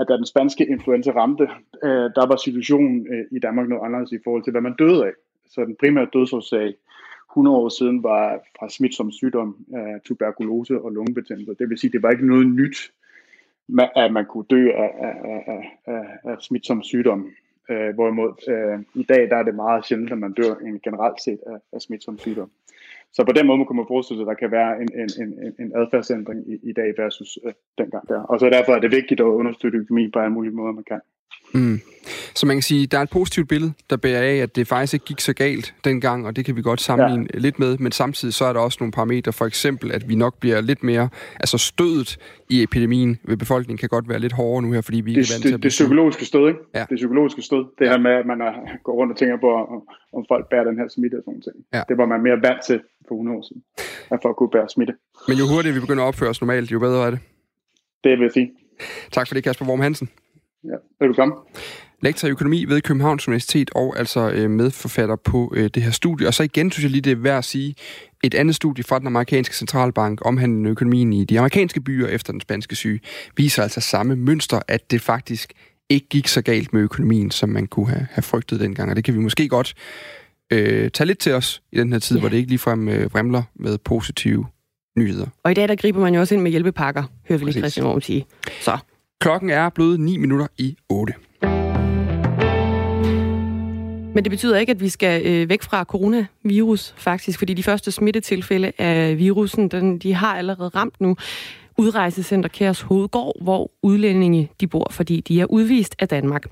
at 0.00 0.06
da 0.08 0.16
den 0.16 0.26
spanske 0.26 0.66
influenza 0.66 1.10
ramte, 1.10 1.48
øh, 1.84 2.10
der 2.16 2.26
var 2.26 2.36
situationen 2.36 3.06
øh, 3.12 3.24
i 3.36 3.38
Danmark 3.38 3.68
noget 3.68 3.84
anderledes 3.84 4.12
i 4.12 4.24
forhold 4.24 4.44
til, 4.44 4.50
hvad 4.50 4.60
man 4.60 4.74
døde 4.78 5.06
af. 5.06 5.12
Så 5.46 5.60
den 5.64 5.76
primære 5.80 6.08
dødsårsag 6.12 6.74
100 7.30 7.56
år 7.56 7.68
siden 7.68 8.02
var 8.02 8.40
fra 8.58 8.68
smitsom 8.68 9.12
sygdom, 9.12 9.56
øh, 9.76 10.00
tuberkulose 10.04 10.80
og 10.80 10.92
lungebetændelse. 10.92 11.54
Det 11.58 11.70
vil 11.70 11.78
sige, 11.78 11.92
det 11.92 12.02
var 12.02 12.10
ikke 12.10 12.26
noget 12.26 12.46
nyt, 12.46 12.92
at 13.96 14.12
man 14.12 14.26
kunne 14.26 14.44
dø 14.50 14.70
af, 14.70 14.90
af, 15.00 15.14
af, 15.46 15.78
af, 15.86 16.04
af 16.24 16.36
smitsom 16.40 16.82
sygdom. 16.82 17.30
Øh, 17.70 17.94
hvorimod 17.94 18.32
øh, 18.48 19.00
i 19.02 19.02
dag 19.02 19.30
der 19.30 19.36
er 19.36 19.42
det 19.42 19.54
meget 19.54 19.86
sjældent, 19.86 20.12
at 20.12 20.18
man 20.18 20.32
dør 20.32 20.54
en 20.54 20.80
generelt 20.80 21.22
set 21.22 21.38
af, 21.46 21.58
af 21.72 21.80
smitsom 21.80 22.18
sygdom. 22.18 22.50
Så 23.14 23.24
på 23.24 23.32
den 23.32 23.46
måde 23.46 23.64
kunne 23.64 23.76
man 23.76 23.92
forestille 23.94 24.18
sig, 24.18 24.24
at 24.26 24.32
der 24.32 24.42
kan 24.42 24.50
være 24.50 24.72
en, 24.82 24.88
en, 25.02 25.10
en, 25.22 25.52
en 25.62 25.70
adfærdsændring 25.80 26.40
i, 26.52 26.54
i 26.70 26.72
dag 26.72 26.94
versus 26.96 27.38
øh, 27.44 27.52
dengang 27.78 28.08
der. 28.08 28.20
Og 28.22 28.40
så 28.40 28.46
derfor 28.46 28.72
er 28.72 28.80
det 28.80 28.96
vigtigt 28.98 29.20
at 29.20 29.34
understøtte 29.40 29.78
økonomien 29.78 30.12
på 30.12 30.18
alle 30.18 30.32
mulige 30.32 30.54
måder, 30.54 30.72
man 30.72 30.84
kan. 30.84 31.00
Mm. 31.54 31.80
Så 32.34 32.46
man 32.46 32.56
kan 32.56 32.62
sige, 32.62 32.86
der 32.86 32.98
er 32.98 33.02
et 33.02 33.10
positivt 33.10 33.48
billede, 33.48 33.72
der 33.90 33.96
bærer 33.96 34.22
af, 34.22 34.36
at 34.36 34.56
det 34.56 34.66
faktisk 34.68 34.94
ikke 34.94 35.04
gik 35.06 35.20
så 35.20 35.32
galt 35.32 35.74
dengang, 35.84 36.26
og 36.26 36.36
det 36.36 36.44
kan 36.44 36.56
vi 36.56 36.62
godt 36.62 36.80
sammenligne 36.80 37.26
ja. 37.34 37.38
lidt 37.38 37.58
med, 37.58 37.78
men 37.78 37.92
samtidig 37.92 38.34
så 38.34 38.44
er 38.44 38.52
der 38.52 38.60
også 38.60 38.78
nogle 38.80 38.92
parametre, 38.92 39.32
for 39.32 39.46
eksempel, 39.46 39.92
at 39.92 40.08
vi 40.08 40.14
nok 40.14 40.40
bliver 40.40 40.60
lidt 40.60 40.82
mere, 40.82 41.08
altså 41.40 41.58
stødet 41.58 42.16
i 42.50 42.62
epidemien 42.62 43.18
ved 43.24 43.36
befolkningen 43.36 43.78
kan 43.78 43.88
godt 43.88 44.08
være 44.08 44.18
lidt 44.18 44.32
hårdere 44.32 44.62
nu 44.62 44.72
her, 44.72 44.80
fordi 44.80 45.00
vi 45.00 45.10
det, 45.10 45.16
ikke 45.16 45.30
er 45.30 45.34
vant 45.34 45.42
til 45.42 45.50
det, 45.50 45.58
at 45.58 45.62
det 45.62 45.68
psykologiske 45.68 46.24
stød, 46.24 46.48
ikke? 46.48 46.60
Ja. 46.74 46.84
Det 46.90 46.96
psykologiske 46.96 47.42
stød, 47.42 47.64
det 47.78 47.88
her 47.88 47.98
med, 47.98 48.10
at 48.10 48.26
man 48.26 48.38
går 48.84 48.92
rundt 48.92 49.12
og 49.12 49.18
tænker 49.18 49.36
på, 49.36 49.50
om, 49.74 49.82
om 50.16 50.24
folk 50.28 50.48
bærer 50.50 50.64
den 50.64 50.78
her 50.78 50.88
smitte 50.88 51.14
og 51.14 51.22
sådan 51.24 51.42
noget. 51.46 51.64
Ja. 51.74 51.82
Det 51.88 51.98
var 51.98 52.06
man 52.06 52.22
mere 52.22 52.38
vant 52.42 52.60
til 52.66 52.80
for 53.08 53.14
100 53.14 53.38
år 53.38 53.42
siden, 53.48 53.62
at 54.10 54.18
folk 54.22 54.36
kunne 54.36 54.50
bære 54.50 54.68
smitte. 54.68 54.94
Men 55.28 55.36
jo 55.38 55.44
hurtigere 55.52 55.74
vi 55.74 55.80
begynder 55.80 56.02
at 56.04 56.08
opføre 56.08 56.30
os 56.30 56.40
normalt, 56.40 56.72
jo 56.72 56.78
bedre 56.78 57.06
er 57.06 57.10
det. 57.10 57.20
Det 58.04 58.12
vil 58.18 58.24
jeg 58.28 58.32
sige. 58.32 58.50
Tak 59.12 59.28
for 59.28 59.34
det, 59.34 59.44
Kasper 59.44 59.66
Worm 59.66 59.80
Hansen. 59.80 60.08
Ja, 60.64 61.06
velkommen. 61.06 61.38
Lektor 62.02 62.28
i 62.28 62.30
økonomi 62.30 62.64
ved 62.64 62.80
Københavns 62.80 63.28
Universitet 63.28 63.70
og 63.74 63.98
altså 63.98 64.30
øh, 64.30 64.50
medforfatter 64.50 65.16
på 65.16 65.52
øh, 65.56 65.70
det 65.74 65.82
her 65.82 65.90
studie. 65.90 66.26
Og 66.26 66.34
så 66.34 66.42
igen 66.42 66.70
synes 66.70 66.82
jeg 66.82 66.90
lige, 66.90 67.02
det 67.02 67.12
er 67.12 67.16
værd 67.16 67.38
at 67.38 67.44
sige, 67.44 67.74
et 68.24 68.34
andet 68.34 68.54
studie 68.54 68.84
fra 68.84 68.98
den 68.98 69.06
amerikanske 69.06 69.56
centralbank 69.56 70.26
omhandlende 70.26 70.70
økonomien 70.70 71.12
i 71.12 71.24
de 71.24 71.38
amerikanske 71.38 71.80
byer 71.80 72.06
efter 72.06 72.32
den 72.32 72.40
spanske 72.40 72.76
syge, 72.76 73.00
viser 73.36 73.62
altså 73.62 73.80
samme 73.80 74.16
mønster, 74.16 74.60
at 74.68 74.90
det 74.90 75.00
faktisk 75.00 75.52
ikke 75.88 76.08
gik 76.08 76.28
så 76.28 76.42
galt 76.42 76.72
med 76.72 76.82
økonomien, 76.82 77.30
som 77.30 77.48
man 77.48 77.66
kunne 77.66 77.88
have, 77.88 78.06
have 78.10 78.22
frygtet 78.22 78.60
dengang. 78.60 78.90
Og 78.90 78.96
det 78.96 79.04
kan 79.04 79.14
vi 79.14 79.18
måske 79.18 79.48
godt 79.48 79.74
øh, 80.52 80.90
tage 80.90 81.06
lidt 81.06 81.18
til 81.18 81.32
os 81.32 81.62
i 81.72 81.78
den 81.78 81.92
her 81.92 81.98
tid, 81.98 82.16
ja. 82.16 82.20
hvor 82.20 82.28
det 82.28 82.36
ikke 82.36 82.48
ligefrem 82.48 82.88
øh, 82.88 83.14
vrimler 83.14 83.42
med 83.54 83.78
positive 83.78 84.46
nyheder. 84.98 85.26
Og 85.42 85.50
i 85.50 85.54
dag 85.54 85.68
der 85.68 85.74
griber 85.74 86.00
man 86.00 86.14
jo 86.14 86.20
også 86.20 86.34
ind 86.34 86.42
med 86.42 86.50
hjælpepakker, 86.50 87.02
hører 87.28 87.38
vi 87.38 87.44
lige 87.44 87.52
Præcis. 87.52 87.60
Christian 87.60 87.86
Worm 87.86 88.00
sige. 88.00 88.26
Så 88.60 88.78
Klokken 89.20 89.50
er 89.50 89.68
blevet 89.68 90.00
9 90.00 90.16
minutter 90.16 90.46
i 90.58 90.76
8. 90.88 91.12
Men 94.14 94.24
det 94.24 94.30
betyder 94.30 94.58
ikke, 94.58 94.70
at 94.70 94.80
vi 94.80 94.88
skal 94.88 95.26
øh, 95.26 95.48
væk 95.48 95.62
fra 95.62 95.84
coronavirus, 95.84 96.94
faktisk, 96.96 97.38
fordi 97.38 97.54
de 97.54 97.62
første 97.62 97.92
smittetilfælde 97.92 98.72
af 98.78 99.18
virusen, 99.18 99.68
den, 99.68 99.98
de 99.98 100.14
har 100.14 100.36
allerede 100.36 100.68
ramt 100.68 101.00
nu 101.00 101.16
udrejsecenter 101.78 102.48
Kærs 102.48 102.80
Hovedgård, 102.80 103.42
hvor 103.42 103.70
udlændinge 103.82 104.50
de 104.60 104.66
bor, 104.66 104.88
fordi 104.90 105.20
de 105.20 105.40
er 105.40 105.44
udvist 105.44 105.94
af 105.98 106.08
Danmark. 106.08 106.42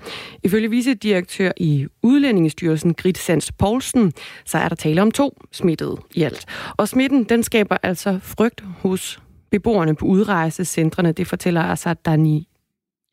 Ifølge 0.43 0.71
vicedirektør 0.71 1.51
i 1.57 1.87
Udlændingestyrelsen, 2.03 2.95
Grit 2.95 3.19
Sands 3.19 3.53
Poulsen, 3.53 4.13
så 4.45 4.59
er 4.59 4.69
der 4.69 4.77
tale 4.77 5.03
om 5.03 5.11
to 5.11 5.43
smittede 5.53 5.97
i 6.15 6.23
alt. 6.23 6.47
Og 6.77 6.89
smitten, 6.89 7.25
den 7.25 7.43
skaber 7.43 7.77
altså 7.83 8.19
frygt 8.23 8.65
hos 8.79 9.21
beboerne 9.51 9.95
på 9.95 10.07
udrejsecentrene. 10.07 11.13
Det 11.13 11.27
fortæller 11.27 11.63
altså 11.63 11.95
Dani 11.95 12.49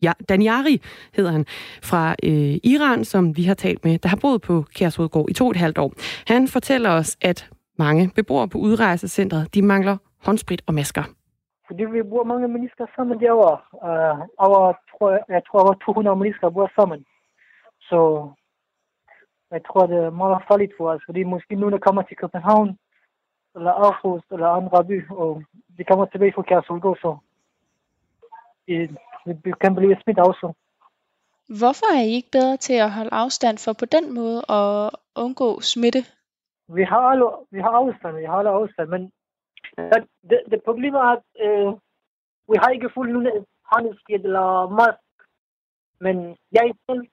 Ja, 0.01 0.11
Danjari 0.29 0.81
hedder 1.13 1.31
han, 1.31 1.45
fra 1.83 2.15
øh, 2.23 2.55
Iran, 2.73 3.05
som 3.05 3.37
vi 3.37 3.43
har 3.43 3.53
talt 3.53 3.85
med, 3.85 3.97
der 3.97 4.09
har 4.09 4.19
boet 4.21 4.41
på 4.41 4.65
Kærshovedgård 4.75 5.29
i 5.29 5.33
to 5.33 5.45
og 5.45 5.51
et 5.51 5.57
halvt 5.57 5.77
år. 5.77 5.93
Han 6.27 6.47
fortæller 6.47 6.89
os, 6.89 7.17
at 7.21 7.49
mange 7.77 8.11
beboere 8.15 8.47
på 8.47 8.57
udrejsecentret, 8.57 9.53
de 9.55 9.61
mangler 9.61 9.97
håndsprit 10.25 10.61
og 10.67 10.73
masker. 10.73 11.03
Fordi 11.67 11.83
vi 11.83 12.03
bor 12.03 12.23
mange 12.23 12.47
mennesker 12.47 12.85
sammen 12.95 13.19
derovre. 13.19 13.57
Uh, 13.73 14.19
over, 14.37 14.73
tror, 14.91 15.11
jeg, 15.11 15.23
jeg 15.29 15.41
tror, 15.47 15.59
over 15.59 15.73
200 15.73 16.15
mennesker 16.15 16.49
bor 16.49 16.71
sammen. 16.75 17.05
Så 17.81 17.99
jeg 19.51 19.61
tror, 19.67 19.85
det 19.85 19.97
er 19.97 20.09
meget 20.09 20.43
farligt 20.47 20.73
for 20.77 20.89
os, 20.89 21.01
fordi 21.05 21.23
måske 21.23 21.55
nogen, 21.55 21.73
der 21.73 21.85
kommer 21.87 22.01
til 22.01 22.17
København, 22.17 22.77
eller 23.55 23.71
Aarhus, 23.71 24.23
eller 24.31 24.47
andre 24.47 24.85
by, 24.85 25.09
og 25.09 25.43
de 25.77 25.83
kommer 25.83 26.05
tilbage 26.05 26.33
fra 26.35 26.41
Kærshovedgård, 26.41 26.97
så 27.01 27.17
øh, 28.67 28.89
vi 29.25 29.51
kan 29.61 29.75
blive 29.75 29.97
smittet 30.01 30.25
også. 30.25 30.53
Hvorfor 31.59 31.87
er 31.95 32.03
I 32.03 32.11
ikke 32.19 32.31
bedre 32.31 32.57
til 32.57 32.73
at 32.73 32.91
holde 32.91 33.13
afstand 33.13 33.57
for 33.57 33.73
på 33.73 33.85
den 33.85 34.13
måde 34.13 34.39
at 34.49 34.89
undgå 35.15 35.61
smitte? 35.61 36.01
Vi 36.67 36.83
har 36.83 37.03
alle, 37.11 37.25
vi 37.51 37.59
har 37.59 37.73
afstand, 37.81 38.17
vi 38.17 38.25
har 38.25 38.37
alle 38.37 38.49
afstand, 38.49 38.89
men 38.89 39.11
det, 40.29 40.39
det 40.51 40.59
problem 40.65 40.93
er, 40.93 41.09
at 41.17 41.23
øh, 41.45 41.67
vi 42.51 42.55
har 42.61 42.69
ikke 42.69 42.89
nogen 42.95 43.45
håndskid 43.71 44.23
eller 44.29 44.69
mask. 44.79 44.99
Men 45.99 46.15
jeg 46.51 46.73
selv, 46.89 47.03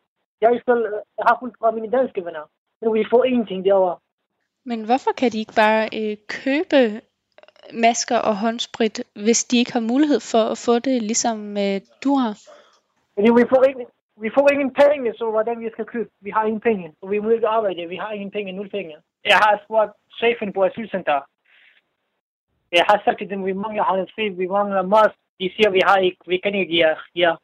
jeg 0.40 0.60
selv 0.68 0.84
har 1.26 1.36
fulgt 1.40 1.58
fra 1.58 1.70
mine 1.70 1.90
danske 1.90 2.24
venner. 2.24 2.44
Men 2.80 2.94
vi 2.94 3.04
får 3.10 3.24
ingenting 3.24 3.64
derovre. 3.64 3.96
Men 4.64 4.84
hvorfor 4.84 5.12
kan 5.18 5.30
de 5.32 5.38
ikke 5.38 5.58
bare 5.64 5.82
øh, 5.98 6.16
købe 6.28 7.00
masker 7.72 8.18
og 8.18 8.36
håndsprit, 8.36 9.04
hvis 9.14 9.44
de 9.44 9.58
ikke 9.58 9.72
har 9.72 9.80
mulighed 9.80 10.20
for 10.20 10.42
at 10.52 10.58
få 10.58 10.78
det, 10.78 11.02
ligesom 11.02 11.56
øh, 11.56 11.80
du 12.04 12.14
har? 12.14 12.34
Fordi 13.14 13.30
vi 13.40 13.44
får 13.52 13.62
ikke, 13.68 13.84
vi 14.24 14.30
får 14.36 14.48
ingen 14.52 14.70
penge, 14.82 15.14
så 15.18 15.30
hvordan 15.30 15.60
vi 15.60 15.68
skal 15.72 15.84
købe? 15.84 16.10
Vi 16.20 16.30
har 16.30 16.44
ingen 16.44 16.60
penge, 16.60 16.92
og 17.02 17.10
vi 17.10 17.18
må 17.18 17.28
ikke 17.30 17.48
arbejde. 17.48 17.88
Vi 17.88 17.96
har 17.96 18.10
ingen 18.12 18.30
penge, 18.30 18.52
nul 18.52 18.70
penge. 18.70 18.94
Jeg 19.24 19.36
har 19.36 19.60
spurgt 19.64 19.92
chefen 20.18 20.52
på 20.52 20.64
asylcenter. 20.64 21.20
Jeg 22.72 22.84
har 22.88 23.02
sagt 23.04 23.18
til 23.18 23.30
dem, 23.30 23.46
vi 23.46 23.52
mangler 23.52 23.84
håndsprit, 23.84 24.38
vi 24.38 24.46
mangler 24.46 24.82
mask. 24.82 25.16
De 25.40 25.50
siger, 25.56 25.70
vi 25.70 25.80
har 25.84 25.96
ikke, 25.96 26.16
vi 26.26 26.36
kan 26.36 26.54
ikke 26.54 26.72
give 26.72 26.86
jer. 26.86 26.96
Ja. 27.14 27.34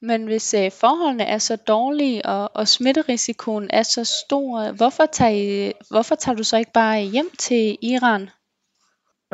Men 0.00 0.24
hvis 0.24 0.54
øh, 0.54 0.70
forholdene 0.80 1.24
er 1.24 1.38
så 1.38 1.56
dårlige, 1.56 2.26
og, 2.26 2.50
og 2.54 2.68
smitterisikoen 2.68 3.70
er 3.70 3.82
så 3.82 4.04
stor, 4.04 4.76
hvorfor 4.76 5.06
tager, 5.06 5.30
I, 5.30 5.72
hvorfor 5.90 6.14
tager 6.14 6.36
du 6.36 6.44
så 6.44 6.56
ikke 6.56 6.72
bare 6.72 7.00
hjem 7.00 7.30
til 7.38 7.78
Iran? 7.82 8.30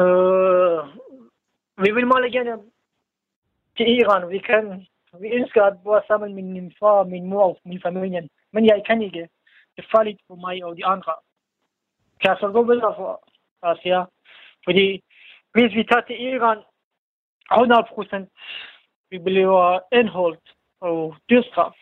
Øh, 0.03 0.80
vi 1.84 1.90
vil 1.96 2.07
meget 2.07 2.32
gerne 2.32 2.62
til 3.76 3.86
Iran. 3.99 4.30
Vi 4.30 4.38
kan, 4.38 4.86
vi 5.20 5.28
ønsker 5.28 5.62
at 5.64 5.82
bo 5.84 5.94
sammen 6.07 6.34
med 6.34 6.42
min 6.42 6.72
far, 6.78 7.05
min 7.05 7.26
mor 7.26 7.44
og 7.44 7.61
min 7.64 7.80
familie. 7.82 8.28
Men 8.53 8.66
jeg 8.66 8.82
kan 8.86 9.03
ikke. 9.03 9.28
Det 9.76 9.84
er 9.84 9.96
farligt 9.96 10.20
for 10.26 10.34
mig 10.34 10.64
og 10.64 10.76
de 10.76 10.86
andre. 10.86 11.14
Kan 12.20 12.30
jeg 12.30 12.38
så 12.40 12.49
gå 12.49 12.62
videre 12.62 12.94
for 12.96 13.28
os 13.62 13.78
her? 13.84 14.05
Fordi 14.64 15.03
hvis 15.53 15.74
vi 15.74 15.84
tager 15.84 16.07
til 16.07 16.22
Iran, 16.22 16.59
100 17.53 17.86
procent, 17.94 18.28
vi 19.11 19.18
bliver 19.18 19.80
indholdt 19.92 20.55
og 20.80 21.16
dødsstraf. 21.30 21.76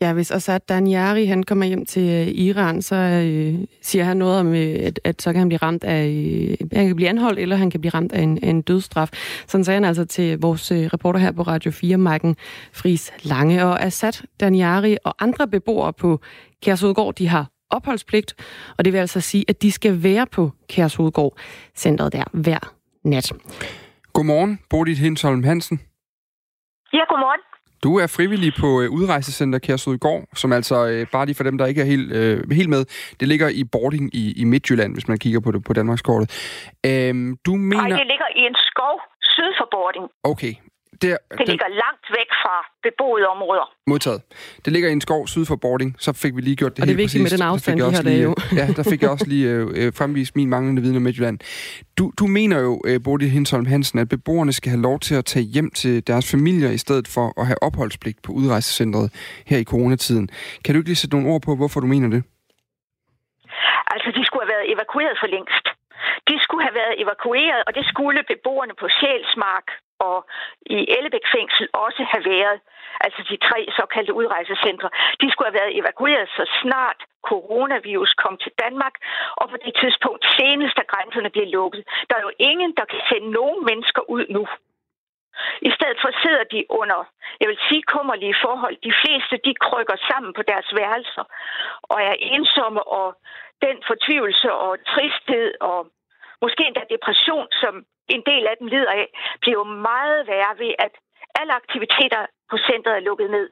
Ja, 0.00 0.12
hvis 0.12 0.30
Assad 0.30 0.60
Daniari 0.68 1.24
han 1.24 1.42
kommer 1.42 1.64
hjem 1.64 1.86
til 1.86 2.02
øh, 2.02 2.34
Iran, 2.34 2.82
så 2.82 2.96
øh, 2.96 3.66
siger 3.82 4.04
han 4.04 4.16
noget 4.16 4.40
om, 4.40 4.54
øh, 4.54 4.86
at, 4.86 5.00
at 5.04 5.22
så 5.22 5.32
kan 5.32 5.38
han 5.38 5.48
blive 5.48 5.58
ramt 5.58 5.84
af, 5.84 6.06
øh, 6.06 6.68
han 6.72 6.86
kan 6.86 6.96
blive 6.96 7.08
anholdt, 7.08 7.38
eller 7.38 7.56
han 7.56 7.70
kan 7.70 7.80
blive 7.80 7.90
ramt 7.90 8.12
af 8.12 8.22
en, 8.22 8.44
af 8.44 8.48
en 8.48 8.62
dødsstraf. 8.62 9.08
Sådan 9.46 9.64
sagde 9.64 9.76
han 9.76 9.84
altså 9.84 10.04
til 10.04 10.40
vores 10.40 10.72
øh, 10.72 10.78
reporter 10.78 11.20
her 11.20 11.32
på 11.32 11.42
Radio 11.42 11.70
4, 11.70 11.96
Marken 11.96 12.36
Fris 12.72 13.12
Lange. 13.22 13.64
Og 13.64 13.82
Assad 13.82 14.26
Daniari 14.40 14.96
og 15.04 15.14
andre 15.20 15.48
beboere 15.48 15.92
på 15.92 16.20
Kærshovedgård, 16.62 17.14
de 17.14 17.28
har 17.28 17.46
opholdspligt, 17.70 18.34
og 18.78 18.84
det 18.84 18.92
vil 18.92 18.98
altså 18.98 19.20
sige, 19.20 19.44
at 19.48 19.62
de 19.62 19.72
skal 19.72 20.02
være 20.02 20.26
på 20.26 20.52
Kærshovedgård 20.68 21.38
centret 21.74 22.12
der 22.12 22.24
hver 22.32 22.74
nat. 23.04 23.32
Godmorgen, 24.12 24.60
Bodil 24.70 24.96
Hinsholm 24.96 25.44
Hansen. 25.44 25.80
Ja, 26.92 27.04
godmorgen. 27.08 27.40
Du 27.82 27.96
er 27.98 28.06
frivillig 28.06 28.52
på 28.60 28.82
øh, 28.82 28.90
udrejsecenter 28.90 29.58
Kærshovedgård, 29.58 30.22
som 30.34 30.52
altså, 30.52 30.86
øh, 30.86 31.06
bare 31.12 31.26
lige 31.26 31.36
for 31.36 31.44
dem, 31.44 31.58
der 31.58 31.66
ikke 31.66 31.80
er 31.80 31.84
helt, 31.84 32.12
øh, 32.12 32.50
helt 32.50 32.68
med, 32.68 32.84
det 33.20 33.28
ligger 33.28 33.48
i 33.48 33.64
Bording 33.64 34.14
i, 34.14 34.40
i 34.42 34.44
Midtjylland, 34.44 34.92
hvis 34.92 35.08
man 35.08 35.18
kigger 35.18 35.40
på 35.40 35.52
det 35.52 35.64
på 35.64 35.72
Danmarkskortet. 35.72 36.28
Øhm, 36.86 37.36
du 37.46 37.52
mener... 37.54 37.88
Nej, 37.88 37.98
det 37.98 38.06
ligger 38.06 38.28
i 38.36 38.42
en 38.50 38.56
skov 38.70 38.94
syd 39.22 39.50
for 39.58 39.68
Bording. 39.70 40.06
Okay, 40.24 40.52
Det, 41.02 41.10
er, 41.12 41.16
det 41.38 41.48
ligger 41.48 41.66
den... 41.66 41.74
langt 41.84 42.06
væk 42.18 42.30
fra 42.42 42.54
beboede 42.82 43.26
områder. 43.34 43.66
Modtaget. 43.86 44.20
Det 44.64 44.72
ligger 44.72 44.88
i 44.88 44.92
en 44.92 45.00
skov 45.00 45.26
syd 45.26 45.44
for 45.44 45.56
Bording. 45.56 45.96
Så 45.98 46.12
fik 46.12 46.36
vi 46.36 46.40
lige 46.40 46.56
gjort 46.56 46.76
det 46.76 46.82
Og 46.82 46.86
det 46.86 46.92
er 46.92 46.96
vigtigt 46.96 47.22
med 47.22 47.30
den 47.30 47.42
afstand, 47.42 47.76
vi 47.76 47.94
har 47.96 48.02
det 48.02 48.24
jo. 48.24 48.34
ja, 48.60 48.66
der 48.76 48.82
fik 48.90 49.02
jeg 49.02 49.10
også 49.10 49.26
lige 49.28 49.48
øh, 49.50 49.66
øh, 49.86 49.92
fremvist 49.98 50.36
min 50.36 50.48
manglende 50.48 50.82
viden 50.82 50.96
om 50.96 51.02
Midtjylland. 51.02 51.38
Du, 51.98 52.12
du 52.20 52.26
mener 52.26 52.58
jo, 52.60 52.82
øh, 52.86 53.00
Bodil 53.04 53.30
Hinsholm 53.30 53.66
Hansen, 53.66 53.98
at 53.98 54.08
beboerne 54.08 54.52
skal 54.52 54.70
have 54.70 54.82
lov 54.82 54.98
til 55.00 55.14
at 55.14 55.24
tage 55.24 55.44
hjem 55.44 55.70
til 55.70 56.06
deres 56.06 56.30
familier, 56.30 56.70
i 56.70 56.78
stedet 56.78 57.08
for 57.14 57.40
at 57.40 57.46
have 57.46 57.62
opholdspligt 57.62 58.22
på 58.22 58.32
udrejsecentret 58.32 59.06
her 59.46 59.58
i 59.58 59.64
coronatiden. 59.64 60.28
Kan 60.64 60.74
du 60.74 60.78
ikke 60.80 60.88
lige 60.88 61.02
sætte 61.02 61.16
nogle 61.16 61.30
ord 61.32 61.42
på, 61.42 61.56
hvorfor 61.56 61.80
du 61.80 61.86
mener 61.86 62.08
det? 62.08 62.22
Altså, 63.94 64.08
de 64.18 64.22
skulle 64.26 64.42
have 64.44 64.52
været 64.56 64.66
evakueret 64.74 65.16
for 65.22 65.28
længst. 65.36 65.66
De 66.30 66.36
skulle 66.44 66.64
have 66.68 66.76
været 66.82 66.94
evakueret, 67.04 67.60
og 67.66 67.72
det 67.78 67.84
skulle 67.92 68.20
beboerne 68.32 68.74
på 68.80 68.86
Sjælsmark 68.98 69.66
og 69.98 70.18
i 70.76 70.78
Ellebæk 70.96 71.26
fængsel 71.36 71.68
også 71.72 72.02
have 72.12 72.24
været. 72.24 72.60
Altså 73.00 73.20
de 73.30 73.36
tre 73.48 73.58
såkaldte 73.78 74.14
udrejsecentre. 74.20 74.88
De 75.20 75.30
skulle 75.30 75.48
have 75.50 75.60
været 75.60 75.78
evakueret 75.78 76.28
så 76.36 76.44
snart 76.62 77.00
coronavirus 77.30 78.12
kom 78.22 78.36
til 78.44 78.52
Danmark, 78.64 78.94
og 79.40 79.50
på 79.50 79.56
det 79.64 79.74
tidspunkt 79.82 80.24
senest, 80.38 80.76
da 80.76 80.82
grænserne 80.92 81.30
blev 81.30 81.46
lukket. 81.58 81.82
Der 82.08 82.14
er 82.16 82.22
jo 82.28 82.32
ingen, 82.38 82.70
der 82.78 82.84
kan 82.84 83.00
sende 83.10 83.30
nogen 83.30 83.64
mennesker 83.70 84.02
ud 84.16 84.24
nu. 84.36 84.44
I 85.68 85.70
stedet 85.76 85.98
for 86.02 86.10
sidder 86.22 86.44
de 86.54 86.60
under, 86.80 87.00
jeg 87.40 87.48
vil 87.48 87.58
sige, 87.68 87.82
kummerlige 87.82 88.36
forhold. 88.44 88.76
De 88.88 88.92
fleste, 89.02 89.34
de 89.46 89.54
krykker 89.66 89.96
sammen 90.10 90.32
på 90.34 90.42
deres 90.42 90.68
værelser 90.78 91.24
og 91.82 91.98
er 92.02 92.16
ensomme, 92.18 92.82
og 92.98 93.08
den 93.66 93.76
fortvivlelse 93.86 94.52
og 94.52 94.72
tristhed 94.92 95.50
og 95.60 95.86
måske 96.42 96.62
endda 96.66 96.82
depression, 96.94 97.46
som 97.62 97.74
en 98.14 98.22
del 98.30 98.46
af 98.46 98.54
dem 98.58 98.66
lider 98.66 98.92
af, 99.02 99.06
bliver 99.40 99.64
meget 99.64 100.26
værre 100.26 100.58
ved, 100.58 100.72
at 100.78 100.94
alle 101.40 101.52
aktiviteter 101.52 102.26
på 102.50 102.56
centret 102.68 102.94
er 102.96 103.06
lukket 103.08 103.30
ned. 103.30 103.48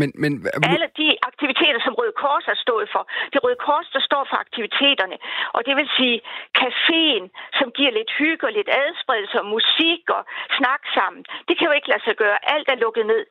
Men, 0.00 0.08
men... 0.22 0.32
Alle 0.74 0.88
de 1.02 1.08
aktiviteter, 1.30 1.80
som 1.86 1.94
Røde 1.98 2.16
Kors 2.22 2.46
har 2.52 2.58
stået 2.66 2.88
for. 2.94 3.02
Det 3.32 3.38
Røde 3.44 3.60
Kors, 3.66 3.88
der 3.96 4.02
står 4.08 4.22
for 4.30 4.36
aktiviteterne. 4.44 5.16
Og 5.56 5.60
det 5.66 5.74
vil 5.78 5.88
sige 5.98 6.18
caféen, 6.60 7.24
som 7.58 7.68
giver 7.78 7.92
lidt 7.98 8.12
hygge 8.20 8.46
og 8.48 8.52
lidt 8.58 8.70
adspredelse 8.82 9.36
og 9.42 9.46
musik 9.56 10.02
og 10.16 10.22
snak 10.58 10.82
sammen. 10.96 11.22
Det 11.48 11.54
kan 11.56 11.66
jo 11.68 11.74
ikke 11.78 11.90
lade 11.92 12.04
sig 12.06 12.16
gøre. 12.22 12.38
Alt 12.54 12.68
er 12.74 12.78
lukket 12.84 13.06
ned. 13.12 13.24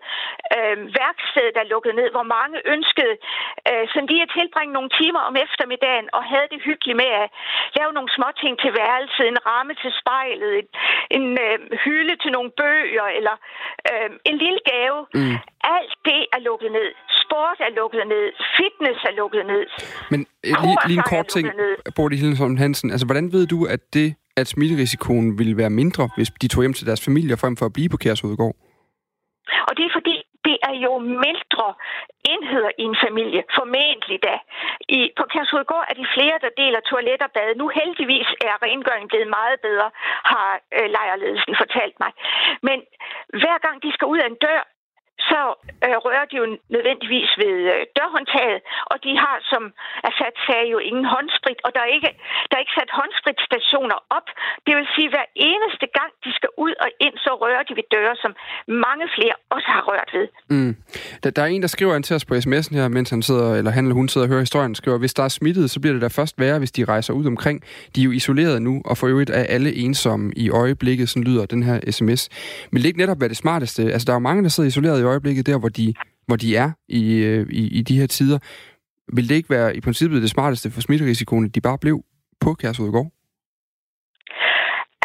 Øh, 0.55 0.78
værkstedet 1.01 1.55
er 1.61 1.68
lukket 1.74 1.93
ned, 1.99 2.09
hvor 2.16 2.28
mange 2.38 2.57
ønskede 2.74 3.16
øh, 3.70 3.86
sådan 3.91 4.09
lige 4.11 4.26
at 4.26 4.34
tilbringe 4.38 4.74
nogle 4.78 4.91
timer 4.99 5.22
om 5.30 5.36
eftermiddagen 5.45 6.07
og 6.18 6.24
havde 6.32 6.47
det 6.53 6.66
hyggeligt 6.68 6.97
med 7.03 7.11
at 7.24 7.28
lave 7.78 7.91
nogle 7.97 8.11
små 8.18 8.28
ting 8.41 8.53
til 8.63 8.72
værelset, 8.80 9.28
en 9.28 9.45
ramme 9.49 9.74
til 9.82 9.91
spejlet, 10.01 10.51
en, 10.59 10.68
en 11.18 11.26
øh, 11.45 11.57
hylde 11.84 12.16
til 12.24 12.32
nogle 12.36 12.51
bøger 12.61 13.07
eller 13.18 13.36
øh, 13.89 14.09
en 14.30 14.38
lille 14.43 14.61
gave. 14.72 14.99
Mm. 15.13 15.38
Alt 15.78 15.95
det 16.09 16.22
er 16.36 16.39
lukket 16.39 16.55
ned. 16.64 16.89
Sport 17.24 17.58
er 17.60 17.72
lukket 17.80 18.08
ned. 18.08 18.26
Fitness 18.58 18.99
er 19.10 19.14
lukket 19.22 19.45
ned. 19.45 19.66
Men 20.12 20.20
øh, 20.45 20.53
lige, 20.64 20.78
lige 20.88 20.97
en 20.97 21.10
kort 21.14 21.28
ting, 21.28 21.45
Borte 21.95 22.16
Hildesholm 22.16 22.58
Hansen. 22.58 22.91
Altså, 22.91 23.06
hvordan 23.06 23.32
ved 23.32 23.47
du, 23.47 23.66
at 23.66 23.82
det, 23.93 24.16
at 24.38 24.47
smitterisikoen 24.47 25.39
ville 25.39 25.58
være 25.58 25.70
mindre, 25.70 26.10
hvis 26.18 26.30
de 26.41 26.47
tog 26.47 26.62
hjem 26.64 26.74
til 26.74 26.88
deres 26.88 27.06
familier, 27.06 27.36
frem 27.36 27.58
for 27.58 27.66
at 27.66 27.74
blive 27.74 27.89
på 27.89 27.97
Kærshovedgård? 27.97 28.56
Og 29.68 29.78
det 29.78 29.86
er 29.86 29.93
fordi, 29.97 30.16
det 30.47 30.58
er 30.70 30.76
jo 30.86 30.93
mindre 31.26 31.68
enheder 32.34 32.72
i 32.82 32.84
en 32.91 32.97
familie, 33.06 33.41
formentlig 33.60 34.18
da. 34.28 34.36
I, 34.97 34.99
på 35.20 35.24
Kærshovedgård 35.34 35.86
er 35.89 35.95
de 36.01 36.08
flere, 36.16 36.38
der 36.43 36.51
deler 36.62 36.82
toilet 36.91 37.22
og 37.28 37.32
bad. 37.38 37.49
Nu 37.62 37.66
heldigvis 37.80 38.30
er 38.49 38.56
rengøringen 38.66 39.10
blevet 39.12 39.30
meget 39.39 39.58
bedre, 39.68 39.89
har 40.32 40.49
øh, 40.78 40.88
lejrledelsen 40.95 41.53
fortalt 41.64 41.95
mig. 42.03 42.12
Men 42.68 42.78
hver 43.41 43.58
gang 43.66 43.76
de 43.86 43.91
skal 43.95 44.08
ud 44.14 44.20
af 44.24 44.28
en 44.30 44.41
dør, 44.45 44.62
så 45.30 45.41
øh, 45.86 45.97
rører 46.05 46.26
de 46.32 46.36
jo 46.41 46.45
nødvendigvis 46.76 47.32
ved 47.41 47.55
øh, 47.74 47.82
dørhåndtaget, 47.97 48.59
og 48.91 48.97
de 49.05 49.11
har, 49.24 49.36
som 49.51 49.63
Assad 50.07 50.36
sagde, 50.47 50.68
jo 50.76 50.80
ingen 50.89 51.05
håndsprit, 51.13 51.59
og 51.66 51.72
der 51.76 51.82
er 51.88 51.91
ikke, 51.97 52.11
der 52.47 52.53
er 52.55 52.61
ikke 52.63 52.78
sat 52.80 52.91
håndspritstationer 52.99 53.97
op. 54.18 54.28
Det 54.66 54.74
vil 54.78 54.88
sige, 54.95 55.07
at 55.09 55.13
hver 55.16 55.28
eneste 55.49 55.86
gang, 55.97 56.11
de 56.26 56.32
skal 56.38 56.49
ud 56.66 56.74
og 56.84 56.89
ind, 57.05 57.16
så 57.26 57.32
rører 57.43 57.63
de 57.68 57.74
ved 57.80 57.88
døre, 57.95 58.16
som 58.24 58.32
mange 58.86 59.05
flere 59.16 59.36
også 59.55 59.70
har 59.76 59.84
rørt 59.89 60.09
ved. 60.18 60.28
Mm. 60.53 60.74
Der, 61.24 61.30
der 61.36 61.41
er 61.45 61.49
en, 61.55 61.61
der 61.66 61.72
skriver 61.76 61.95
ind 61.95 62.05
til 62.07 62.16
os 62.18 62.26
på 62.30 62.34
sms'en 62.45 62.74
her, 62.78 62.88
mens 62.97 63.09
han 63.16 63.22
sidder, 63.30 63.49
eller 63.59 63.72
han 63.72 63.84
eller 63.86 63.99
hun 64.01 64.07
sidder 64.09 64.28
og 64.28 64.32
hører 64.32 64.45
historien, 64.47 64.76
skriver, 64.76 64.97
hvis 65.03 65.13
der 65.13 65.24
er 65.24 65.34
smittet, 65.39 65.66
så 65.74 65.78
bliver 65.82 65.93
det 65.93 66.01
da 66.01 66.09
først 66.20 66.36
værre, 66.39 66.59
hvis 66.59 66.72
de 66.72 66.86
rejser 66.93 67.13
ud 67.13 67.26
omkring. 67.34 67.57
De 67.95 68.01
er 68.01 68.05
jo 68.05 68.11
isoleret 68.11 68.61
nu, 68.61 68.82
og 68.86 68.97
for 68.97 69.07
øvrigt 69.07 69.30
er 69.30 69.43
alle 69.55 69.76
ensomme 69.76 70.34
i 70.36 70.49
øjeblikket, 70.49 71.09
sådan 71.09 71.24
lyder 71.24 71.45
den 71.45 71.63
her 71.63 71.91
sms. 71.91 72.30
Men 72.72 72.82
det 72.82 72.88
ikke 72.88 72.99
netop 72.99 73.18
hvad 73.18 73.30
det 73.30 73.38
smarteste? 73.38 73.82
Altså, 73.93 74.05
der 74.05 74.11
er 74.11 74.16
jo 74.16 74.20
mange, 74.20 74.43
der 74.43 74.49
sidder 74.49 74.68
isoleret 74.68 74.99
i 74.99 75.03
øjeblikket, 75.14 75.47
der 75.47 75.60
hvor 75.60 75.70
de, 75.70 75.93
hvor 76.28 76.36
de 76.36 76.49
er 76.64 76.70
i, 76.88 77.03
øh, 77.30 77.47
i, 77.62 77.64
i 77.80 77.82
de 77.82 77.99
her 77.99 78.08
tider. 78.08 78.39
Vil 79.16 79.30
det 79.30 79.36
ikke 79.36 79.49
være 79.49 79.76
i 79.76 79.82
princippet 79.82 80.22
det 80.22 80.30
smarteste 80.30 80.72
for 80.72 80.82
smitterisikoen, 80.82 81.45
at 81.45 81.56
de 81.56 81.62
bare 81.62 81.78
blev 81.78 81.97
på 82.43 82.53
Kærshovedgård? 82.53 83.10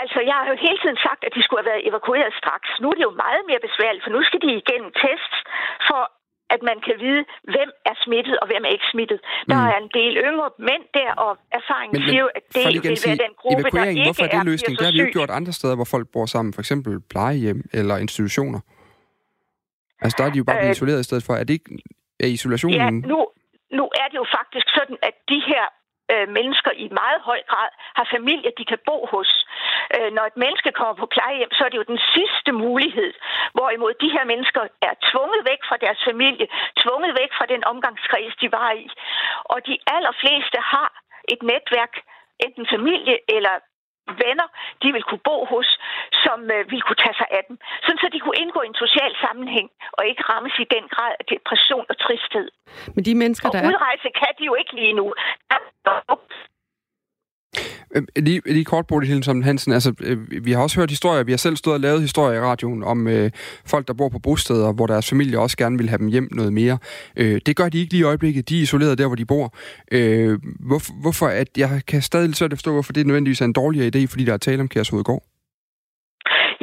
Altså, 0.02 0.18
jeg 0.28 0.36
har 0.38 0.46
jo 0.52 0.56
hele 0.66 0.78
tiden 0.82 0.98
sagt, 1.06 1.20
at 1.26 1.32
de 1.36 1.42
skulle 1.42 1.60
have 1.62 1.70
været 1.72 1.82
evakueret 1.90 2.32
straks. 2.40 2.68
Nu 2.80 2.86
er 2.90 2.96
det 2.98 3.04
jo 3.10 3.14
meget 3.26 3.42
mere 3.50 3.62
besværligt, 3.68 4.02
for 4.04 4.12
nu 4.16 4.20
skal 4.28 4.40
de 4.44 4.50
igennem 4.62 4.90
test 5.04 5.34
for 5.88 6.02
at 6.54 6.60
man 6.70 6.78
kan 6.86 6.96
vide, 7.04 7.22
hvem 7.54 7.70
er 7.90 7.96
smittet 8.04 8.36
og 8.42 8.46
hvem 8.50 8.62
er 8.68 8.72
ikke 8.76 8.88
smittet. 8.94 9.18
Der 9.52 9.58
mm. 9.60 9.72
er 9.72 9.76
en 9.84 9.90
del 9.98 10.12
yngre 10.28 10.48
mænd 10.68 10.84
der, 10.98 11.10
og 11.24 11.32
erfaringen 11.58 11.94
men, 11.94 12.02
men, 12.02 12.10
siger 12.10 12.24
at 12.38 12.42
det 12.54 12.84
vil 12.88 12.96
sige, 12.96 13.10
være 13.10 13.22
den 13.26 13.34
gruppe, 13.42 13.62
der 13.76 13.84
ikke 13.90 14.02
hvorfor 14.08 14.24
er 14.24 14.32
det 14.36 14.50
løsning? 14.52 14.72
Det 14.78 14.84
har 14.88 14.94
vi 14.98 15.02
jo 15.06 15.10
gjort 15.18 15.30
andre 15.38 15.52
steder, 15.58 15.74
hvor 15.80 15.88
folk 15.94 16.06
bor 16.14 16.26
sammen, 16.34 16.50
for 16.56 16.62
eksempel 16.64 16.92
plejehjem 17.12 17.60
eller 17.78 17.94
institutioner. 18.06 18.60
Altså, 20.02 20.16
der 20.18 20.24
er 20.26 20.32
de 20.32 20.38
jo 20.42 20.44
bare 20.44 20.56
blevet 20.56 20.74
øh, 20.74 20.78
isoleret 20.78 21.00
i 21.00 21.08
stedet 21.08 21.24
for. 21.26 21.32
Er 21.34 21.44
det 21.44 21.54
ikke 21.58 21.70
er 22.24 22.30
isolationen... 22.38 22.80
Ja, 22.80 23.08
nu, 23.12 23.18
nu 23.78 23.84
er 24.02 24.06
det 24.10 24.18
jo 24.22 24.26
faktisk 24.38 24.66
sådan, 24.78 24.98
at 25.08 25.14
de 25.32 25.38
her 25.50 25.64
øh, 26.12 26.26
mennesker 26.38 26.72
i 26.84 26.86
meget 27.02 27.20
høj 27.30 27.40
grad 27.50 27.70
har 27.98 28.06
familie, 28.16 28.50
de 28.58 28.64
kan 28.70 28.80
bo 28.88 28.96
hos. 29.14 29.30
Øh, 29.94 30.10
når 30.16 30.24
et 30.30 30.36
menneske 30.44 30.70
kommer 30.78 30.96
på 31.02 31.06
plejehjem, 31.14 31.52
så 31.56 31.62
er 31.64 31.70
det 31.70 31.80
jo 31.82 31.92
den 31.94 32.02
sidste 32.14 32.50
mulighed, 32.66 33.12
hvorimod 33.56 33.92
de 34.04 34.10
her 34.16 34.24
mennesker 34.32 34.62
er 34.88 34.94
tvunget 35.10 35.42
væk 35.50 35.60
fra 35.68 35.76
deres 35.84 36.00
familie, 36.08 36.46
tvunget 36.82 37.12
væk 37.20 37.30
fra 37.38 37.46
den 37.52 37.62
omgangskreds, 37.72 38.34
de 38.42 38.48
var 38.58 38.70
i. 38.82 38.86
Og 39.52 39.58
de 39.68 39.74
allerfleste 39.96 40.58
har 40.74 40.90
et 41.34 41.42
netværk, 41.52 41.94
enten 42.46 42.66
familie 42.74 43.16
eller 43.36 43.54
venner, 44.24 44.48
de 44.82 44.88
vil 44.94 45.04
kunne 45.08 45.24
bo 45.30 45.36
hos, 45.52 45.68
som 46.24 46.38
øh, 46.56 46.60
vil 46.72 46.82
kunne 46.86 47.00
tage 47.04 47.16
sig 47.20 47.28
af 47.38 47.42
dem. 47.48 47.56
Sådan 47.84 48.00
så 48.02 48.08
de 48.14 48.20
kunne 48.24 48.38
indgå 48.42 48.60
i 48.62 48.70
en 48.72 48.78
social 48.84 49.12
sammenhæng, 49.24 49.68
og 49.96 50.02
ikke 50.10 50.22
rammes 50.30 50.54
i 50.64 50.66
den 50.74 50.84
grad 50.94 51.12
af 51.20 51.24
depression 51.34 51.84
og 51.90 51.96
tristhed. 52.04 52.48
Men 52.94 53.02
de 53.08 53.14
mennesker, 53.22 53.48
og 53.48 53.52
der 53.54 53.68
udrejse 53.70 54.08
kan 54.20 54.32
de 54.38 54.44
jo 54.50 54.54
ikke 54.60 54.72
lige 54.80 54.94
nu. 55.00 55.06
Øhm, 57.94 58.06
lige, 58.16 58.40
lige 58.46 58.64
kort, 58.64 58.86
Bodil 58.86 59.08
Hildensom 59.08 59.42
Hansen, 59.42 59.72
altså, 59.72 59.94
øh, 60.08 60.44
vi 60.46 60.52
har 60.52 60.62
også 60.62 60.80
hørt 60.80 60.90
historier, 60.90 61.24
vi 61.24 61.32
har 61.32 61.42
selv 61.46 61.56
stået 61.56 61.74
og 61.74 61.80
lavet 61.80 62.00
historier 62.00 62.38
i 62.38 62.40
radioen 62.40 62.84
om 62.84 63.08
øh, 63.08 63.30
folk, 63.66 63.88
der 63.88 63.94
bor 63.94 64.08
på 64.08 64.18
bosteder, 64.18 64.72
hvor 64.72 64.86
deres 64.86 65.10
familie 65.10 65.38
også 65.38 65.56
gerne 65.56 65.78
vil 65.78 65.88
have 65.88 65.98
dem 65.98 66.08
hjem 66.08 66.28
noget 66.30 66.52
mere. 66.52 66.78
Øh, 67.16 67.40
det 67.46 67.56
gør 67.56 67.68
de 67.68 67.78
ikke 67.78 67.92
lige 67.92 68.00
i 68.00 68.10
øjeblikket, 68.12 68.48
de 68.48 68.58
er 68.58 68.62
isoleret 68.62 68.98
der, 68.98 69.06
hvor 69.06 69.16
de 69.16 69.26
bor. 69.26 69.46
Øh, 69.92 70.38
hvor, 70.68 70.80
hvorfor, 71.02 71.26
at 71.26 71.48
jeg 71.56 71.70
kan 71.88 72.02
stadig 72.02 72.34
svært 72.34 72.52
forstå, 72.52 72.72
hvorfor 72.72 72.92
det 72.92 73.06
nødvendigvis 73.06 73.40
er 73.40 73.44
en 73.44 73.60
dårligere 73.62 73.90
idé, 73.94 74.00
fordi 74.10 74.24
der 74.24 74.32
er 74.32 74.46
tale 74.46 74.60
om 74.60 74.68
Kærshovedgård? 74.68 75.22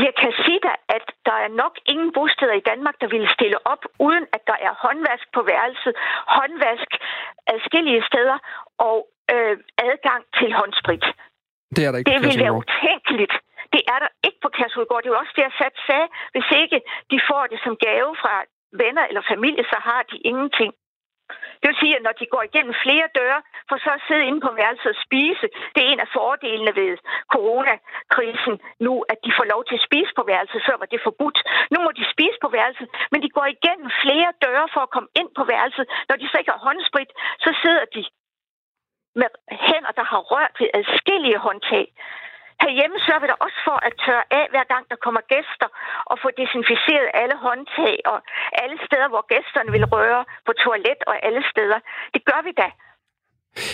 Jeg 0.05 0.13
kan 0.21 0.31
sige 0.45 0.59
dig, 0.67 0.75
at 0.97 1.05
der 1.27 1.37
er 1.45 1.51
nok 1.63 1.73
ingen 1.93 2.11
bosteder 2.19 2.55
i 2.57 2.67
Danmark, 2.71 2.95
der 3.01 3.09
ville 3.15 3.29
stille 3.37 3.57
op, 3.73 3.81
uden 4.07 4.25
at 4.35 4.41
der 4.49 4.57
er 4.67 4.73
håndvask 4.85 5.25
på 5.35 5.41
værelset, 5.51 5.93
håndvask 6.37 6.89
adskillige 7.53 8.03
steder 8.09 8.37
og 8.89 8.97
øh, 9.33 9.55
adgang 9.89 10.21
til 10.37 10.49
håndsprit. 10.59 11.05
Det 11.75 11.81
er 11.85 11.91
der 11.91 11.97
ikke 11.99 12.11
Det 12.11 12.21
vil 12.25 12.39
være 12.43 12.57
utænkeligt. 12.63 13.33
Det 13.73 13.81
er 13.93 13.99
der 14.03 14.09
ikke 14.27 14.39
på 14.45 14.49
Kærshovedgård. 14.57 15.01
Det 15.03 15.09
er 15.09 15.15
jo 15.15 15.21
også 15.23 15.33
det, 15.35 15.43
jeg 15.49 15.55
sat 15.61 15.75
sagde. 15.87 16.07
Hvis 16.33 16.49
ikke 16.61 16.77
de 17.11 17.17
får 17.29 17.43
det 17.51 17.59
som 17.65 17.73
gave 17.87 18.11
fra 18.21 18.33
venner 18.83 19.03
eller 19.09 19.23
familie, 19.33 19.63
så 19.73 19.77
har 19.89 20.01
de 20.11 20.17
ingenting. 20.31 20.71
Det 21.59 21.67
vil 21.69 21.81
sige, 21.81 21.95
at 21.97 22.03
når 22.07 22.15
de 22.19 22.25
går 22.33 22.43
igennem 22.49 22.75
flere 22.85 23.07
døre, 23.19 23.39
for 23.69 23.77
så 23.85 23.91
at 23.97 24.05
sidde 24.07 24.27
inde 24.29 24.41
på 24.45 24.51
værelset 24.59 24.91
og 24.95 25.01
spise, 25.05 25.45
det 25.73 25.79
er 25.81 25.89
en 25.93 26.03
af 26.05 26.09
fordelene 26.17 26.73
ved 26.79 26.91
coronakrisen 27.33 28.55
nu, 28.85 28.93
at 29.11 29.19
de 29.25 29.31
får 29.37 29.45
lov 29.53 29.61
til 29.65 29.75
at 29.79 29.87
spise 29.89 30.11
på 30.19 30.23
værelset. 30.31 30.65
Før 30.67 30.77
var 30.81 30.89
det 30.93 31.05
forbudt. 31.07 31.39
Nu 31.73 31.77
må 31.85 31.89
de 31.99 32.05
spise 32.13 32.37
på 32.43 32.49
værelset, 32.57 32.87
men 33.11 33.19
de 33.23 33.29
går 33.37 33.47
igennem 33.55 33.89
flere 34.03 34.29
døre 34.45 34.65
for 34.73 34.81
at 34.85 34.93
komme 34.95 35.09
ind 35.21 35.29
på 35.39 35.43
værelset. 35.51 35.85
Når 36.09 36.15
de 36.21 36.27
så 36.27 36.35
ikke 36.37 36.53
har 36.55 36.65
håndsprit, 36.67 37.11
så 37.45 37.49
sidder 37.61 37.85
de 37.95 38.01
med 39.21 39.29
hænder, 39.67 39.93
der 39.99 40.05
har 40.11 40.21
rørt 40.31 40.55
ved 40.61 40.69
adskillige 40.79 41.39
håndtag. 41.45 41.85
Herhjemme 42.63 42.97
sørger 43.05 43.21
vi 43.23 43.27
da 43.31 43.35
også 43.45 43.59
for 43.67 43.77
at 43.87 43.93
tørre 44.05 44.25
af, 44.39 44.45
hver 44.53 44.65
gang 44.73 44.83
der 44.91 44.97
kommer 45.05 45.21
gæster, 45.33 45.69
og 46.11 46.15
få 46.23 46.27
desinficeret 46.41 47.07
alle 47.21 47.35
håndtag 47.45 47.95
og 48.11 48.17
alle 48.63 48.77
steder, 48.87 49.07
hvor 49.13 49.23
gæsterne 49.33 49.71
vil 49.75 49.85
røre, 49.95 50.21
på 50.47 50.51
toilet 50.63 50.99
og 51.11 51.15
alle 51.27 51.41
steder. 51.51 51.79
Det 52.13 52.21
gør 52.29 52.41
vi 52.47 52.51
da. 52.61 52.69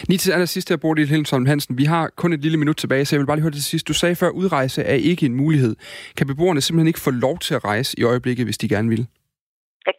Lige 0.09 0.17
til 0.17 0.31
allersidst 0.31 0.69
her, 0.69 0.77
Bodil 0.77 1.09
Hilsholm 1.13 1.45
Hansen. 1.45 1.77
Vi 1.77 1.85
har 1.93 2.03
kun 2.21 2.33
et 2.33 2.41
lille 2.45 2.57
minut 2.57 2.77
tilbage, 2.77 3.05
så 3.05 3.15
jeg 3.15 3.19
vil 3.19 3.27
bare 3.27 3.37
lige 3.37 3.47
høre 3.47 3.55
det 3.55 3.61
til 3.63 3.71
sidst. 3.73 3.87
Du 3.87 3.93
sagde 3.93 4.15
før, 4.15 4.27
at 4.27 4.37
udrejse 4.41 4.83
er 4.83 4.99
ikke 5.11 5.25
en 5.25 5.35
mulighed. 5.35 5.75
Kan 6.17 6.27
beboerne 6.27 6.61
simpelthen 6.61 6.87
ikke 6.87 7.05
få 7.07 7.11
lov 7.11 7.35
til 7.45 7.53
at 7.55 7.65
rejse 7.65 7.99
i 7.99 8.03
øjeblikket, 8.03 8.45
hvis 8.45 8.57
de 8.57 8.69
gerne 8.69 8.89
vil? 8.89 9.07
Øh, 9.87 9.93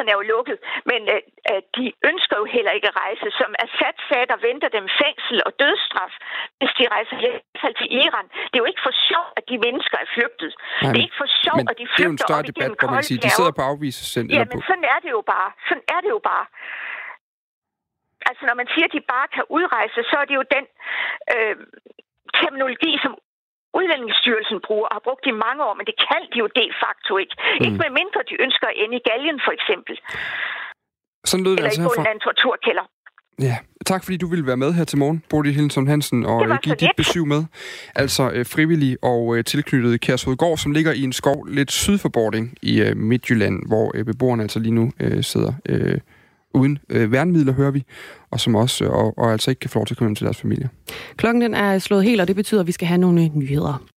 grænserne 0.00 0.10
er 0.14 0.18
jo 0.20 0.26
lukket, 0.34 0.58
men 0.90 1.00
øh, 1.14 1.20
øh, 1.50 1.62
de 1.76 1.84
ønsker 2.10 2.36
jo 2.42 2.46
heller 2.56 2.72
ikke 2.76 2.88
at 2.92 2.96
rejse. 3.04 3.26
Som 3.40 3.50
Assad 3.64 3.96
sagde, 4.08 4.26
der 4.32 4.38
venter 4.48 4.68
dem 4.76 4.84
fængsel 5.02 5.36
og 5.46 5.52
dødsstraf, 5.62 6.14
hvis 6.58 6.72
de 6.78 6.84
rejser 6.94 7.16
hjem 7.24 7.40
til 7.80 7.88
Iran. 8.04 8.26
Det 8.50 8.56
er 8.58 8.62
jo 8.64 8.70
ikke 8.72 8.84
for 8.88 8.94
sjov, 9.08 9.26
at 9.38 9.44
de 9.50 9.56
mennesker 9.66 9.96
er 10.04 10.08
flygtet. 10.16 10.50
Nej, 10.56 10.92
det 10.92 10.98
er 11.00 11.06
ikke 11.08 11.20
for 11.24 11.30
sjov, 11.44 11.58
at 11.70 11.76
de 11.82 11.86
flygter 11.86 11.96
det 11.96 12.04
er 12.04 12.10
jo 12.10 12.16
en 12.18 12.24
større 12.28 12.44
debat, 12.50 12.70
hvor 12.80 12.90
man 12.96 13.02
siger, 13.08 13.20
de 13.26 13.30
sidder 13.38 13.52
på 13.58 13.62
afviselsescenter. 13.70 14.32
Ja, 14.36 14.44
men 14.52 14.58
sådan 14.68 14.86
er 14.94 14.98
det 15.04 15.10
jo 15.16 15.22
bare. 15.34 15.48
Sådan 15.68 15.86
er 15.94 16.00
det 16.04 16.10
jo 16.16 16.20
bare. 16.32 16.46
Altså, 18.28 18.42
når 18.48 18.56
man 18.60 18.68
siger, 18.72 18.86
at 18.88 18.94
de 18.96 19.02
bare 19.14 19.28
kan 19.36 19.44
udrejse, 19.56 19.98
så 20.10 20.16
er 20.22 20.26
det 20.30 20.36
jo 20.40 20.44
den 20.56 20.64
øh, 21.34 21.56
terminologi, 22.38 22.92
som 23.04 23.12
Udlændingsstyrelsen 23.78 24.58
bruger 24.66 24.86
og 24.90 24.94
har 24.96 25.04
brugt 25.08 25.24
i 25.32 25.34
mange 25.46 25.60
år, 25.68 25.74
men 25.78 25.84
det 25.90 25.96
kan 26.08 26.20
de 26.32 26.36
jo 26.42 26.46
de 26.60 26.66
facto 26.82 27.12
ikke. 27.22 27.34
Mm. 27.38 27.64
Ikke 27.66 27.78
med 27.84 27.90
mindre 28.00 28.20
de 28.30 28.34
ønsker 28.44 28.66
at 28.72 28.76
ende 28.82 28.94
i 29.00 29.02
galgen, 29.10 29.38
for 29.46 29.52
eksempel. 29.58 29.94
Sådan 31.30 31.44
lød 31.44 31.52
det 31.52 31.58
Eller 31.58 31.70
altså 31.70 31.80
i 31.80 31.82
herfra. 31.82 31.94
bunden 31.94 32.10
af 32.10 32.14
en 32.18 32.22
torturkælder. 32.28 32.86
Ja, 33.48 33.56
tak 33.86 34.04
fordi 34.04 34.16
du 34.16 34.28
ville 34.32 34.46
være 34.46 34.56
med 34.56 34.72
her 34.72 34.84
til 34.84 34.98
morgen, 34.98 35.22
Bodil 35.30 35.54
Hilsson 35.54 35.86
Hansen, 35.86 36.26
og 36.26 36.48
var 36.48 36.56
give 36.56 36.74
dit 36.74 36.90
besøg 36.96 37.26
med. 37.26 37.44
Altså 37.94 38.30
øh, 38.34 38.46
frivillig 38.46 38.96
og 39.02 39.36
øh, 39.36 39.44
tilknyttet 39.44 40.00
Kærshovedgård, 40.00 40.56
som 40.58 40.72
ligger 40.72 40.92
i 40.92 41.02
en 41.02 41.12
skov 41.12 41.44
lidt 41.44 41.72
syd 41.72 41.98
for 41.98 42.08
Bording 42.08 42.54
i 42.62 42.82
øh, 42.82 42.96
Midtjylland, 42.96 43.56
hvor 43.68 43.92
øh, 43.94 44.04
beboerne 44.04 44.42
altså 44.42 44.58
lige 44.58 44.74
nu 44.74 44.92
øh, 45.00 45.22
sidder 45.24 45.52
øh, 45.68 45.98
uden 46.54 46.78
øh, 46.88 47.12
værnemidler, 47.12 47.52
hører 47.52 47.70
vi, 47.70 47.84
og 48.30 48.40
som 48.40 48.54
også 48.54 48.84
og, 48.84 49.18
og 49.18 49.32
altså 49.32 49.50
ikke 49.50 49.60
kan 49.60 49.70
få 49.70 49.78
lov 49.78 49.86
til 49.86 49.94
at 49.94 49.98
komme 49.98 50.08
hjem 50.08 50.14
til 50.14 50.24
deres 50.24 50.40
familie. 50.40 50.68
Klokken 51.16 51.42
den 51.42 51.54
er 51.54 51.78
slået 51.78 52.04
helt, 52.04 52.20
og 52.20 52.28
det 52.28 52.36
betyder, 52.36 52.60
at 52.60 52.66
vi 52.66 52.72
skal 52.72 52.88
have 52.88 52.98
nogle 52.98 53.24
øh, 53.24 53.36
nyheder. 53.36 53.82